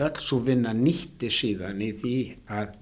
Öll 0.00 0.16
svo 0.16 0.40
vinna 0.40 0.72
nýtti 0.72 1.28
síðan 1.28 1.82
í 1.84 1.92
því 1.92 2.16
að 2.48 2.76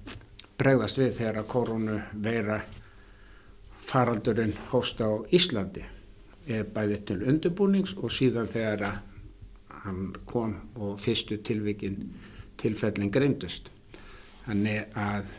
bregðast 0.58 0.98
við 0.98 1.14
þegar 1.20 1.40
að 1.42 1.50
koronu 1.52 1.98
veira 2.24 2.58
faraldurinn 3.88 4.56
hóst 4.72 5.00
á 5.00 5.10
Íslandi 5.34 5.84
bæði 6.48 6.98
til 7.04 7.18
undirbúnings 7.28 7.94
og 7.98 8.12
síðan 8.12 8.48
þegar 8.50 8.84
að 8.88 8.98
hann 9.84 10.00
kom 10.26 10.54
og 10.80 10.98
fyrstu 11.00 11.38
tilvíkin 11.44 11.98
tilfellin 12.58 13.12
greindust. 13.12 13.70
Þannig 14.46 14.96
að 14.98 15.30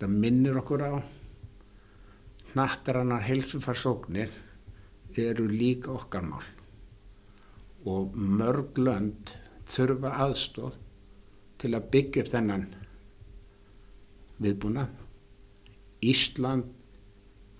það 0.00 0.16
minnir 0.24 0.58
okkur 0.60 0.84
á 0.88 0.92
nattarannar 2.54 3.24
heilsufarsóknir 3.28 4.32
eru 5.20 5.46
líka 5.50 5.92
okkar 5.94 6.24
mál 6.26 6.46
og 7.84 8.14
mörg 8.16 8.78
lönd 8.80 9.34
þurfa 9.68 10.14
aðstóð 10.24 10.78
til 11.60 11.74
að 11.76 11.88
byggja 11.92 12.24
upp 12.24 12.32
þennan 12.32 12.66
viðbúna. 14.42 14.88
Ísland 16.04 16.70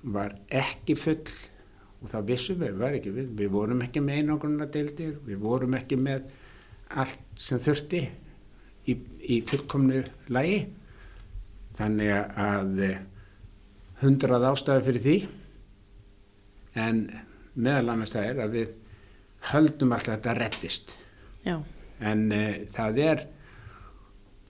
var 0.04 0.34
ekki 0.52 0.96
full 0.98 1.22
og 2.04 2.10
það 2.12 2.26
vissum 2.28 2.60
við, 2.60 2.74
var 2.80 2.96
ekki 2.98 3.12
við, 3.14 3.30
við 3.38 3.52
vorum 3.54 3.80
ekki 3.86 4.02
með 4.04 4.20
einangrunna 4.20 4.66
deildir, 4.68 5.16
við 5.24 5.40
vorum 5.40 5.76
ekki 5.78 5.96
með 5.96 6.26
allt 6.92 7.22
sem 7.40 7.60
þurfti 7.64 8.02
í, 8.90 8.96
í 9.24 9.40
fullkomnu 9.48 10.02
lægi 10.34 10.58
þannig 11.78 12.12
að 12.44 12.82
eh, 12.84 12.98
hundrað 14.02 14.48
ástæði 14.50 14.84
fyrir 14.88 15.04
því 15.06 15.16
en 16.84 17.00
meðal 17.54 17.94
annars 17.94 18.14
það 18.14 18.28
er 18.28 18.42
að 18.44 18.58
við 18.58 18.74
höldum 19.52 19.94
alltaf 19.94 20.12
að 20.12 20.18
þetta 20.18 20.36
rettist 20.38 20.94
Já. 21.44 21.56
en 22.00 22.24
e, 22.32 22.44
það 22.74 23.00
er 23.04 23.24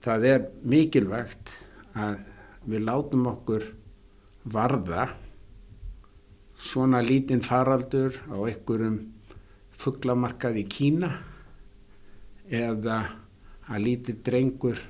það 0.05 0.27
er 0.31 0.45
mikilvægt 0.75 1.53
að 1.95 2.17
við 2.65 2.85
látum 2.85 3.27
okkur 3.31 3.67
varða 4.51 5.07
svona 6.59 7.01
lítinn 7.03 7.43
faraldur 7.43 8.15
á 8.31 8.35
einhverjum 8.37 8.99
fugglamarkað 9.79 10.61
í 10.61 10.65
Kína 10.71 11.11
eða 12.47 12.99
að 13.65 13.81
lítið 13.81 14.21
drengur 14.25 14.81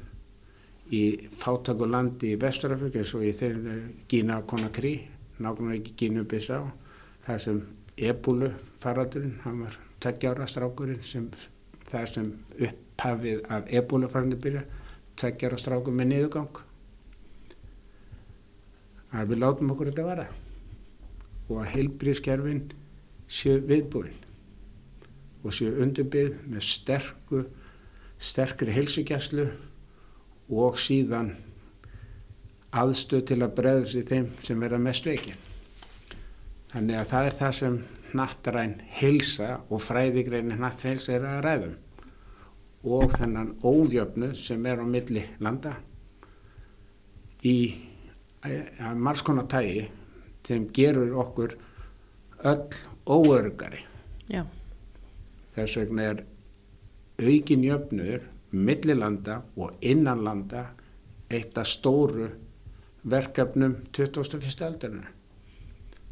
í 0.94 1.02
fátakulandi 1.40 2.34
í 2.34 2.40
Vesturafrika 2.40 3.02
eins 3.02 3.14
og 3.18 3.26
í 3.26 3.32
þeim 3.34 3.70
Gína 4.12 4.42
Konakrí, 4.46 5.00
nákvæmlega 5.42 5.80
ekki 5.80 5.96
Gínu 6.02 6.26
Bissá, 6.30 6.60
það 7.26 7.42
sem 7.46 7.62
ebúlu 7.98 8.52
faraldurinn, 8.84 9.40
hann 9.44 9.64
var 9.66 9.80
tveggjára 10.04 10.48
strákurinn 10.48 11.02
sem 11.04 11.30
það 11.90 12.08
sem 12.14 12.32
upphafið 12.68 13.42
af 13.50 13.72
ebúlu 13.80 14.12
faraldurinn 14.12 14.44
byrja, 14.44 14.66
tveggjára 15.18 15.60
strákur 15.60 15.96
með 15.96 16.12
niðugang. 16.12 16.62
Að 19.16 19.32
við 19.32 19.42
látum 19.42 19.72
okkur 19.74 19.92
þetta 19.92 20.08
vara 20.08 20.28
og 21.46 21.60
að 21.62 21.72
heilbríðskerfin 21.76 22.64
séu 23.30 23.60
viðbúin 23.70 24.14
og 25.46 25.54
séu 25.54 25.76
undirbyggð 25.84 26.46
með 26.50 26.66
sterku, 26.66 27.44
sterkri 28.18 28.74
heilsugjastlu 28.74 29.48
og 30.50 30.80
síðan 30.82 31.34
aðstöð 32.76 33.26
til 33.30 33.42
að 33.42 33.56
bregðast 33.60 34.00
í 34.00 34.06
þeim 34.10 34.30
sem 34.44 34.64
er 34.66 34.76
að 34.76 34.86
mest 34.86 35.08
veikin. 35.08 35.38
Þannig 36.74 37.00
að 37.00 37.10
það 37.12 37.30
er 37.30 37.38
það 37.40 37.58
sem 37.60 37.78
nattræn 38.16 38.78
heilsa 39.00 39.50
og 39.70 39.84
fræðigreinin 39.84 40.60
nattræn 40.60 40.96
heilsa 40.96 41.16
er 41.16 41.28
að 41.30 41.42
ræðum 41.46 41.76
og 42.86 43.16
þennan 43.16 43.54
ójöfnu 43.66 44.34
sem 44.38 44.66
er 44.70 44.82
á 44.82 44.86
milli 44.86 45.24
landa 45.42 45.74
í 47.46 47.58
að 48.46 49.02
margskona 49.02 49.46
tægi 49.50 49.88
sem 50.46 50.68
gerur 50.74 51.16
okkur 51.24 51.56
öll 52.46 52.80
óörgari. 53.06 53.82
Já. 54.30 54.46
Þess 55.56 55.78
vegna 55.80 56.08
er 56.12 56.24
aukin 57.22 57.64
jöfnur, 57.64 58.26
millilanda 58.52 59.42
og 59.58 59.76
innanlanda 59.82 60.68
eitt 61.30 61.58
af 61.58 61.68
stóru 61.68 62.30
verkefnum 63.06 63.78
21. 63.94 64.62
aldarinn. 64.66 65.06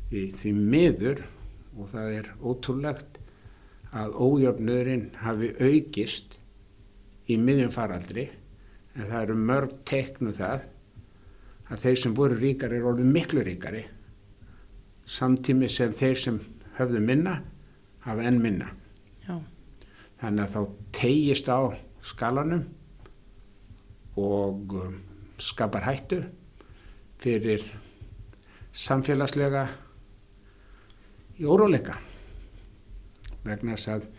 Því, 0.09 0.27
því 0.37 0.53
miður, 0.53 1.23
og 1.77 1.89
það 1.89 2.11
er 2.19 2.29
ótrúlegt 2.41 3.19
að 3.93 4.17
ójöfnurinn 4.17 5.09
hafi 5.21 5.51
aukist 5.57 6.37
í 7.29 7.37
miðjum 7.37 7.73
faraldri, 7.73 8.27
en 8.93 9.09
það 9.09 9.19
eru 9.21 9.37
mörg 9.39 9.75
teknu 9.89 10.29
um 10.29 10.37
það 10.37 10.67
að 11.71 11.85
þeir 11.85 11.99
sem 12.03 12.15
voru 12.17 12.37
ríkari 12.39 12.79
er 12.79 12.87
orðið 12.89 13.11
miklu 13.15 13.43
ríkari 13.45 13.83
samtími 15.09 15.69
sem 15.71 15.91
þeir 15.95 16.19
sem 16.19 16.39
höfðu 16.77 17.01
minna 17.03 17.37
hafa 18.03 18.23
enn 18.27 18.39
minna. 18.43 18.69
Já. 19.23 19.37
Þannig 20.19 20.43
að 20.45 20.53
þá 20.53 20.61
tegist 20.95 21.49
á 21.51 21.59
skalanum 22.03 22.65
og 24.19 24.75
um, 24.77 24.97
skapar 25.41 25.87
hættu 25.87 26.21
fyrir 27.23 27.63
samfélagslega 28.73 29.67
í 31.39 31.47
óróleika 31.49 31.95
vegna 33.43 33.75
þess 33.75 33.91
að 33.95 34.09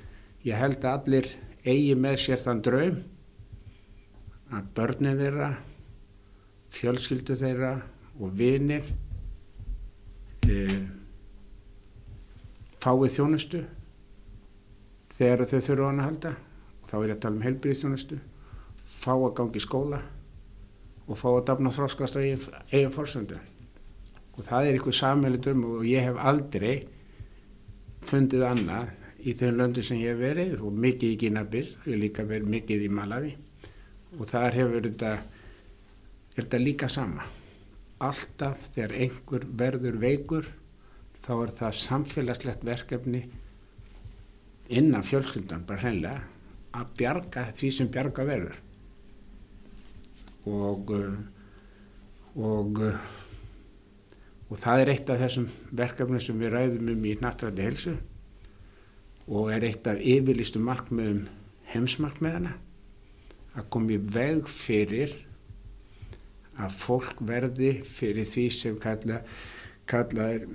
ég 0.44 0.58
held 0.60 0.84
að 0.84 0.96
allir 0.98 1.30
eigi 1.64 1.94
með 1.96 2.18
sér 2.24 2.42
þann 2.42 2.64
draum 2.64 2.98
að 4.54 4.72
börnin 4.76 5.20
þeirra 5.20 5.50
fjölskyldu 6.74 7.36
þeirra 7.38 7.72
og 8.18 8.34
vinir 8.38 8.86
e, 10.48 10.58
fáið 12.82 13.16
þjónustu 13.16 13.62
þegar 15.14 15.46
þau 15.48 15.60
þurfa 15.60 15.88
hann 15.88 16.02
að 16.02 16.08
halda. 16.10 16.34
Og 16.84 16.90
þá 16.90 16.96
er 16.98 17.08
ég 17.08 17.16
að 17.16 17.22
tala 17.24 17.38
um 17.38 17.46
heilbríðstjónustu 17.46 18.20
fá 18.84 19.12
að 19.14 19.32
gangi 19.38 19.60
í 19.60 19.64
skóla 19.64 20.00
og 21.04 21.18
fá 21.20 21.28
að 21.34 21.46
dafna 21.50 21.72
þróskast 21.74 22.16
á 22.16 22.20
eigin, 22.20 22.44
eigin 22.72 22.92
fórsöndu 22.92 23.38
og 24.34 24.46
það 24.46 24.66
er 24.66 24.76
eitthvað 24.76 24.98
samhælið 24.98 25.48
um 25.52 25.64
og 25.70 25.86
ég 25.86 26.06
hef 26.08 26.20
aldrei 26.30 26.74
fundið 28.04 28.44
annað 28.48 28.92
í 29.24 29.34
þeim 29.38 29.58
löndu 29.60 29.84
sem 29.84 30.00
ég 30.00 30.14
hef 30.14 30.20
verið 30.20 30.64
og 30.64 30.80
mikið 30.84 31.12
í 31.12 31.18
Gínabir, 31.20 31.70
hef 31.84 32.00
líka 32.00 32.24
verið 32.28 32.50
mikið 32.56 32.86
í 32.86 32.90
Malawi 32.92 33.34
og 34.18 34.28
þar 34.30 34.58
hefur 34.58 34.84
þetta, 34.88 35.12
þetta 36.34 36.60
líka 36.60 36.90
sama. 36.90 37.24
Alltaf 38.02 38.68
þegar 38.74 38.94
einhver 39.06 39.48
verður 39.62 39.98
veikur 40.02 40.50
þá 41.24 41.32
er 41.36 41.52
það 41.60 41.80
samfélagslegt 41.80 42.64
verkefni 42.66 43.24
innan 44.68 45.04
fjölskyldan 45.06 45.64
bara 45.68 45.84
hreinlega 45.84 46.24
að 46.74 46.94
bjarga 46.98 47.46
því 47.54 47.70
sem 47.76 47.90
bjarga 47.92 48.26
verður. 48.28 48.56
Og 50.44 50.90
og 52.34 52.80
og 54.54 54.58
það 54.60 54.82
er 54.82 54.90
eitt 54.92 55.10
af 55.10 55.22
þessum 55.22 55.46
verkefni 55.74 56.20
sem 56.22 56.38
við 56.38 56.52
ræðum 56.54 56.90
um 56.92 57.06
í 57.08 57.14
nattræði 57.22 57.64
helsu 57.64 57.94
og 59.24 59.48
er 59.54 59.64
eitt 59.70 59.86
af 59.88 60.02
yfirlistu 60.02 60.60
markmiðum 60.62 61.24
heimsmarkmiðana 61.72 62.52
að 63.54 63.68
komi 63.72 63.96
veg 63.98 64.50
fyrir 64.50 65.14
að 66.60 66.78
fólk 66.78 67.20
verði 67.26 67.72
fyrir 67.86 68.28
því 68.28 68.46
sem 68.54 68.78
kalla, 68.80 69.20
kalla 69.90 70.28
er 70.36 70.46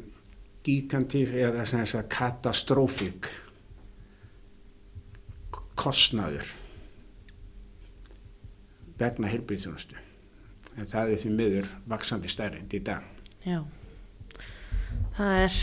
gigantíf 0.65 1.33
eða 1.33 2.03
katastrófík 2.11 3.29
kostnaður 5.79 6.53
vegna 8.99 9.31
heilbríðsjónustu 9.31 9.99
en 10.79 10.87
það 10.91 11.13
er 11.13 11.21
því 11.21 11.35
miður 11.35 11.69
vaksandi 11.91 12.31
stærrind 12.31 12.73
í 12.75 12.81
dag. 12.83 13.05
Já. 13.43 13.61
Það 15.17 15.35
er, 15.43 15.59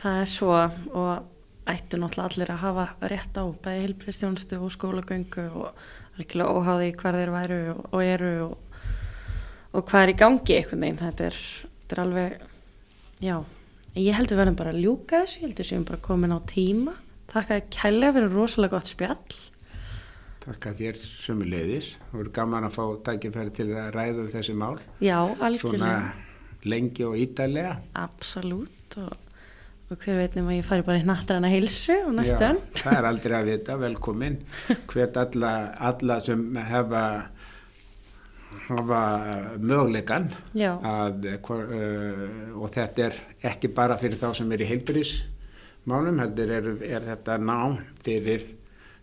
það 0.00 0.18
er 0.22 0.30
svo 0.30 0.50
og 0.54 1.70
ættu 1.70 2.00
náttúrulega 2.00 2.28
allir 2.30 2.52
að 2.54 2.62
hafa 2.64 2.86
rétt 3.12 3.38
á 3.38 3.44
bæði 3.64 3.84
heilbríðsjónustu 3.84 4.58
og 4.58 4.74
skólagöngu 4.74 5.46
og 5.50 5.84
alveg 6.18 6.36
óháði 6.46 6.90
hver 6.98 7.18
þeir 7.20 7.32
væru 7.34 7.60
og, 7.74 7.82
og 7.90 8.04
eru 8.04 8.32
og 8.48 8.69
og 9.72 9.84
hvað 9.86 10.02
er 10.06 10.12
í 10.14 10.18
gangi 10.18 10.56
einhvern 10.58 10.84
veginn 10.86 11.00
þetta 11.04 11.28
er, 11.30 11.38
þetta 11.80 11.96
er 11.96 12.02
alveg 12.04 12.40
já, 13.24 13.36
Ég 13.98 14.14
held 14.14 14.30
við 14.30 14.38
verðum 14.38 14.56
bara 14.58 14.70
að 14.70 14.82
ljúka 14.84 15.24
þessu, 15.24 15.38
ég 15.40 15.46
held 15.48 15.58
við 15.60 15.66
séum 15.66 15.84
bara 15.88 15.98
komin 15.98 16.30
á 16.30 16.38
tíma. 16.46 16.92
Þakka 17.32 17.56
þér 17.56 17.64
kælega 17.74 18.12
fyrir 18.14 18.34
rosalega 18.36 18.76
gott 18.76 18.90
spjall. 18.90 19.38
Takk 20.44 20.68
að 20.70 20.78
þér 20.78 21.00
sömu 21.04 21.48
leiðis. 21.50 21.88
Það 22.10 22.20
voru 22.20 22.32
gaman 22.38 22.66
að 22.68 22.76
fá 22.78 22.84
tækifæri 23.08 23.52
til 23.58 23.66
að 23.74 23.88
ræða 23.96 24.22
um 24.22 24.28
þessi 24.30 24.54
mál. 24.62 24.76
Já, 25.02 25.18
Svona 25.26 25.48
algjörlega. 25.48 26.12
lengi 26.70 27.04
og 27.08 27.18
ítalega. 27.18 27.74
Absolutt 27.98 28.96
og, 29.02 29.18
og 29.90 29.98
hver 30.06 30.20
veit 30.22 30.38
nema 30.38 30.54
ég 30.54 30.64
fari 30.70 30.86
bara 30.86 31.02
í 31.02 31.04
nattræna 31.10 31.50
heilsu 31.50 31.98
og 32.06 32.14
næstu 32.16 32.46
Já, 32.46 32.52
enn. 32.54 32.62
það 32.78 32.96
er 33.00 33.10
aldrei 33.10 33.36
að 33.40 33.50
vita, 33.50 33.76
velkomin. 33.82 34.38
Hvet 34.94 35.18
alla, 35.26 35.52
alla 35.90 36.20
sem 36.24 36.46
hefa, 36.70 37.04
hafa 38.68 39.02
möguleikan 39.58 40.28
Já. 40.54 40.74
að, 40.76 41.28
uh, 41.40 42.60
og 42.60 42.70
þetta 42.74 43.06
er 43.08 43.20
ekki 43.52 43.72
bara 43.74 43.98
fyrir 44.00 44.20
þá 44.20 44.30
sem 44.38 44.52
er 44.52 44.64
í 44.64 44.70
heilbyrðismálum, 44.70 46.22
heldur 46.22 46.54
er, 46.58 46.72
er 46.86 47.08
þetta 47.12 47.38
nám 47.42 47.78
fyrir 48.04 48.46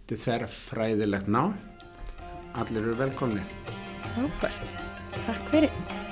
þetta 0.08 0.24
þverfræðilegt 0.24 1.32
nám. 1.32 1.56
Allir 2.58 2.86
eru 2.86 2.98
velkomni. 2.98 3.44
Frábært. 4.14 4.76
Takk 5.26 5.50
fyrir. 5.52 6.07